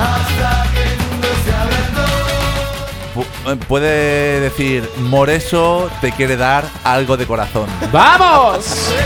hasta 0.00 0.66
que 0.72 0.82
el 0.82 0.98
mundo 0.98 1.28
se 1.44 1.52
abra 1.54 1.76
en 1.86 1.94
dos. 1.94 3.24
Pu- 3.46 3.52
eh, 3.52 3.56
Puede 3.68 4.40
decir, 4.40 4.90
Moreso 4.98 5.88
te 6.00 6.10
quiere 6.10 6.36
dar 6.36 6.64
algo 6.82 7.16
de 7.16 7.26
corazón. 7.26 7.66
¡Vamos! 7.92 8.90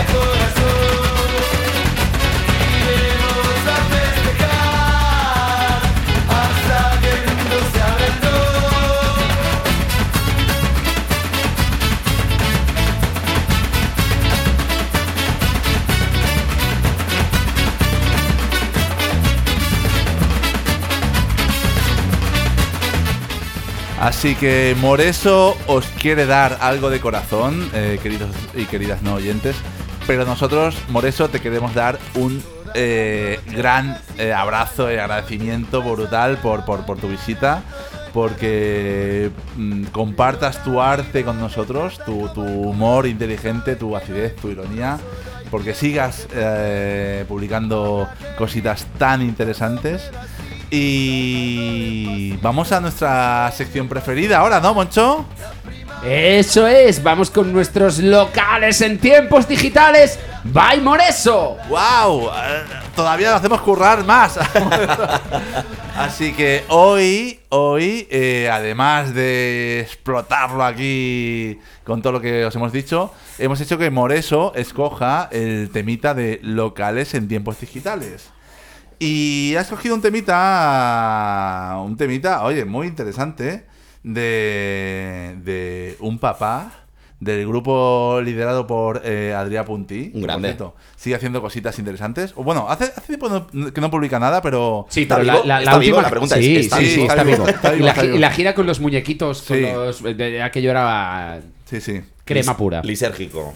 Así 24.07 24.35
que 24.35 24.73
Moreso 24.79 25.57
os 25.67 25.85
quiere 25.99 26.25
dar 26.25 26.59
algo 26.61 26.89
de 26.89 27.01
corazón, 27.01 27.69
eh, 27.73 27.99
queridos 28.01 28.29
y 28.55 28.63
queridas 28.63 29.01
no 29.01 29.15
oyentes. 29.15 29.57
Pero 30.07 30.23
nosotros, 30.23 30.77
Moreso, 30.87 31.27
te 31.27 31.41
queremos 31.41 31.73
dar 31.73 31.99
un 32.15 32.41
eh, 32.73 33.41
gran 33.47 33.99
eh, 34.17 34.31
abrazo 34.31 34.89
y 34.89 34.95
agradecimiento 34.95 35.81
brutal 35.81 36.37
por, 36.37 36.63
por, 36.63 36.85
por 36.85 36.97
tu 36.99 37.09
visita. 37.09 37.63
Porque 38.13 39.29
mm, 39.57 39.87
compartas 39.87 40.63
tu 40.63 40.79
arte 40.81 41.25
con 41.25 41.37
nosotros, 41.37 41.99
tu, 42.05 42.29
tu 42.29 42.43
humor 42.43 43.07
inteligente, 43.07 43.75
tu 43.75 43.93
acidez, 43.93 44.37
tu 44.37 44.47
ironía. 44.47 44.99
Porque 45.51 45.73
sigas 45.73 46.29
eh, 46.33 47.25
publicando 47.27 48.07
cositas 48.37 48.85
tan 48.97 49.21
interesantes. 49.21 50.09
Y 50.69 52.33
vamos 52.41 52.71
a 52.71 52.81
nuestra 52.81 53.51
sección 53.55 53.87
preferida 53.87 54.39
ahora, 54.39 54.59
¿no, 54.59 54.73
Moncho? 54.73 55.25
Eso 56.03 56.67
es, 56.67 57.01
vamos 57.01 57.31
con 57.31 57.51
nuestros 57.51 57.99
locales 57.99 58.81
en 58.81 58.99
tiempos 58.99 59.47
digitales. 59.47 60.19
¡Bye 60.43 60.81
Moreso! 60.81 61.57
¡Wow! 61.69 62.29
todavía 62.95 63.29
nos 63.29 63.39
hacemos 63.39 63.61
currar 63.61 64.03
más. 64.05 64.39
Así 65.97 66.33
que 66.33 66.63
hoy, 66.69 67.39
hoy, 67.49 68.07
eh, 68.09 68.49
además 68.51 69.13
de 69.13 69.81
explotarlo 69.81 70.63
aquí 70.63 71.59
con 71.83 72.01
todo 72.01 72.13
lo 72.13 72.21
que 72.21 72.45
os 72.45 72.55
hemos 72.55 72.71
dicho, 72.71 73.11
hemos 73.39 73.59
hecho 73.61 73.77
que 73.77 73.89
Moreso 73.89 74.53
escoja 74.55 75.29
el 75.31 75.69
temita 75.71 76.13
de 76.13 76.39
locales 76.43 77.13
en 77.13 77.27
tiempos 77.27 77.59
digitales. 77.59 78.29
Y 78.99 79.53
ha 79.55 79.61
escogido 79.61 79.93
un 79.95 80.01
temita, 80.01 81.77
un 81.83 81.95
temita, 81.97 82.43
oye, 82.43 82.65
muy 82.65 82.87
interesante, 82.87 83.65
de, 84.03 85.35
de 85.43 85.95
un 85.99 86.17
papá 86.17 86.71
del 87.19 87.47
grupo 87.47 88.21
liderado 88.23 88.67
por 88.67 89.01
eh, 89.03 89.33
Adrià 89.35 89.65
Puntí. 89.65 90.11
Un 90.13 90.21
por 90.21 90.27
grande. 90.29 90.47
cierto, 90.49 90.75
sigue 90.95 91.15
haciendo 91.15 91.41
cositas 91.41 91.77
interesantes. 91.79 92.33
O 92.35 92.43
bueno, 92.43 92.67
hace, 92.69 92.85
hace 92.85 93.07
tiempo 93.17 93.27
no- 93.29 93.73
que 93.73 93.81
no 93.81 93.89
publica 93.89 94.19
nada, 94.19 94.41
pero... 94.41 94.85
Sí, 94.89 95.01
¿Está 95.03 95.15
pero 95.15 95.25
la, 95.27 95.33
vivo? 95.33 95.45
la- 95.65 95.75
última. 95.77 96.01
La 96.03 96.09
pregunta 96.09 96.37
es, 96.37 96.45
sí, 96.45 96.55
¿está 96.57 96.77
sí, 96.77 96.83
vivo? 96.83 96.95
sí, 96.95 97.01
Está 97.07 97.23
vivo, 97.23 97.37
vivo. 97.37 97.47
está 97.49 97.71
vivo, 97.71 97.81
y, 97.81 97.85
la, 97.85 97.89
está 97.91 98.01
gi- 98.01 98.05
vivo. 98.07 98.17
y 98.17 98.19
la 98.19 98.31
gira 98.31 98.53
con 98.55 98.67
los 98.67 98.79
muñequitos, 98.79 99.41
con 99.43 99.57
Sí. 99.57 99.63
los, 99.63 100.03
de- 100.03 100.13
de 100.15 100.41
aquello 100.43 100.69
era 100.71 101.39
Sí, 101.65 101.81
sí. 101.81 102.01
Crema 102.27 102.55
pura. 102.55 102.81
Lisérgico. 102.83 103.53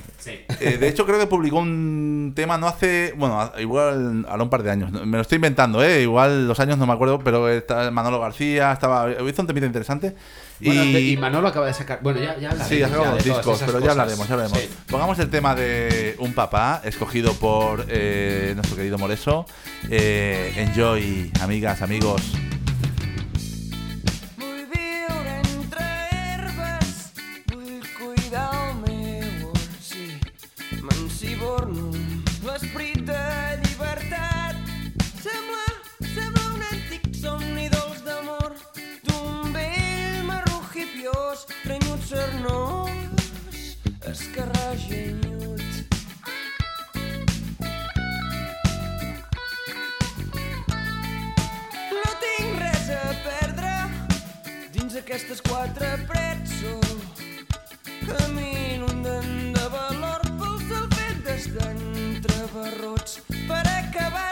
Eh, 0.59 0.77
de 0.79 0.87
hecho, 0.87 1.05
creo 1.05 1.19
que 1.19 1.27
publicó 1.27 1.57
un 1.59 2.33
tema 2.35 2.57
no 2.57 2.67
hace. 2.67 3.13
Bueno, 3.17 3.39
a- 3.39 3.53
igual 3.61 4.25
hará 4.29 4.41
un 4.41 4.49
par 4.49 4.63
de 4.63 4.71
años. 4.71 4.91
Me 4.91 5.17
lo 5.17 5.21
estoy 5.21 5.35
inventando, 5.35 5.83
¿eh? 5.83 6.01
Igual 6.01 6.47
los 6.47 6.59
años 6.59 6.77
no 6.77 6.87
me 6.87 6.93
acuerdo, 6.93 7.19
pero 7.19 7.49
está 7.49 7.91
Manolo 7.91 8.19
García, 8.19 8.71
estaba. 8.71 9.11
Hizo 9.11 9.41
un 9.41 9.47
temita 9.47 9.65
interesante. 9.67 10.15
Bueno, 10.59 10.83
y, 10.83 11.13
y 11.13 11.17
Manolo 11.17 11.47
acaba 11.47 11.65
de 11.67 11.73
sacar. 11.73 11.99
Bueno, 12.03 12.19
ya, 12.19 12.37
ya 12.39 12.51
hablaremos. 12.51 12.67
Sí, 12.67 12.81
ha 12.83 12.87
sacado 12.87 13.03
ya 13.05 13.11
los 13.15 13.23
discos, 13.23 13.63
pero 13.65 13.79
ya 13.79 13.91
hablaremos, 13.91 14.27
ya 14.27 14.33
hablaremos. 14.35 14.59
Sí. 14.59 14.69
Pongamos 14.89 15.19
el 15.19 15.29
tema 15.29 15.55
de 15.55 16.15
Un 16.19 16.33
Papá, 16.33 16.81
escogido 16.85 17.33
por 17.33 17.85
eh, 17.89 18.51
nuestro 18.55 18.75
querido 18.77 18.97
Moreso. 18.99 19.45
Eh, 19.89 20.53
enjoy, 20.57 21.31
amigas, 21.41 21.81
amigos. 21.81 22.21
M'ensiborno 31.51 31.91
l'esperit 32.45 33.01
de 33.03 33.23
llibertat. 33.63 34.55
Sembla, 35.19 35.65
sembla 36.13 36.43
un 36.55 36.61
antic 36.69 37.09
somni 37.15 37.67
dolç 37.73 37.99
d'amor 38.05 38.55
d'un 39.07 39.51
vell 39.55 40.23
marró 40.29 40.61
hipiós, 40.71 41.43
trenyut 41.63 42.07
cernós, 42.07 43.75
escarragenyut. 44.13 45.67
No 51.99 52.15
tinc 52.23 52.63
res 52.63 52.89
a 52.95 53.03
perdre 53.27 53.75
dins 54.71 54.95
aquestes 55.03 55.43
quatre 55.51 55.93
parets 56.07 56.59
sol. 56.63 56.99
Camino 58.07 58.60
d'estan 61.53 62.21
barrots 62.53 63.19
per 63.47 63.65
acabar 63.67 64.30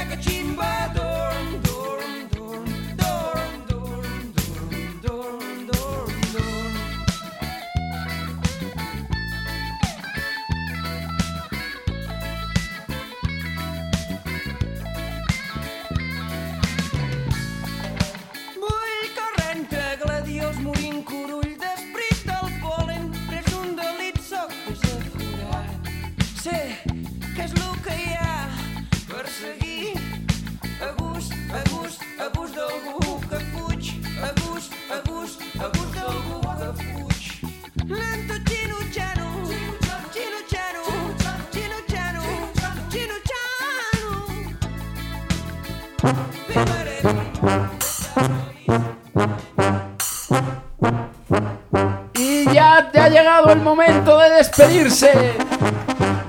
like 0.00 0.18
a 0.18 0.22
cheating 0.22 0.54
bird. 0.54 0.99
Llegado 53.50 53.52
el 53.52 53.60
momento 53.60 54.18
de 54.18 54.30
despedirse. 54.30 55.36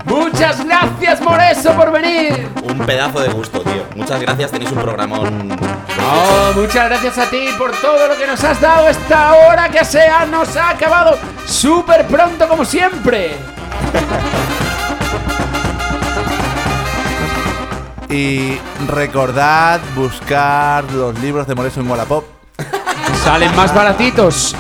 Muchas 0.05 0.65
gracias, 0.65 1.21
Moreso, 1.21 1.73
por 1.73 1.91
venir. 1.91 2.49
Un 2.63 2.79
pedazo 2.79 3.19
de 3.19 3.29
gusto, 3.29 3.61
tío. 3.61 3.83
Muchas 3.95 4.21
gracias, 4.21 4.51
tenéis 4.51 4.71
un 4.71 4.79
programón. 4.79 5.47
No, 5.49 6.61
muchas 6.61 6.89
gracias 6.89 7.17
a 7.17 7.29
ti 7.29 7.49
por 7.57 7.71
todo 7.77 8.07
lo 8.07 8.17
que 8.17 8.27
nos 8.27 8.43
has 8.43 8.59
dado 8.59 8.89
esta 8.89 9.33
hora 9.33 9.69
que 9.69 9.85
sea 9.85 10.25
nos 10.25 10.55
ha 10.57 10.69
acabado 10.69 11.17
súper 11.45 12.05
pronto 12.07 12.47
como 12.47 12.65
siempre. 12.65 13.35
Y 18.09 18.57
recordad 18.87 19.79
buscar 19.95 20.83
los 20.91 21.17
libros 21.19 21.47
de 21.47 21.55
Moreso 21.55 21.79
en 21.79 21.89
Wallapop. 21.89 22.25
Salen 23.23 23.55
más 23.55 23.73
baratitos. 23.73 24.55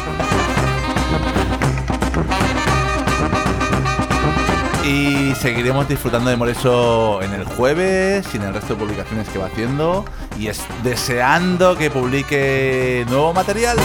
Seguiremos 5.41 5.87
disfrutando 5.87 6.29
de 6.29 6.37
Moreso 6.37 7.19
en 7.23 7.33
el 7.33 7.45
jueves 7.45 8.27
y 8.31 8.37
en 8.37 8.43
el 8.43 8.53
resto 8.53 8.75
de 8.75 8.79
publicaciones 8.79 9.27
que 9.27 9.39
va 9.39 9.47
haciendo. 9.47 10.05
Y 10.37 10.49
es 10.49 10.63
deseando 10.83 11.75
que 11.75 11.89
publique 11.89 13.05
nuevo 13.09 13.33
material. 13.33 13.75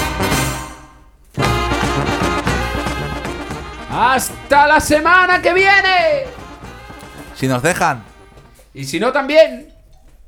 Hasta 3.91 4.67
la 4.67 4.81
semana 4.81 5.41
que 5.41 5.55
viene. 5.55 6.25
Si 7.35 7.49
nos 7.49 7.63
dejan. 7.63 8.05
Y 8.75 8.85
si 8.85 9.01
no 9.01 9.11
también. 9.11 9.76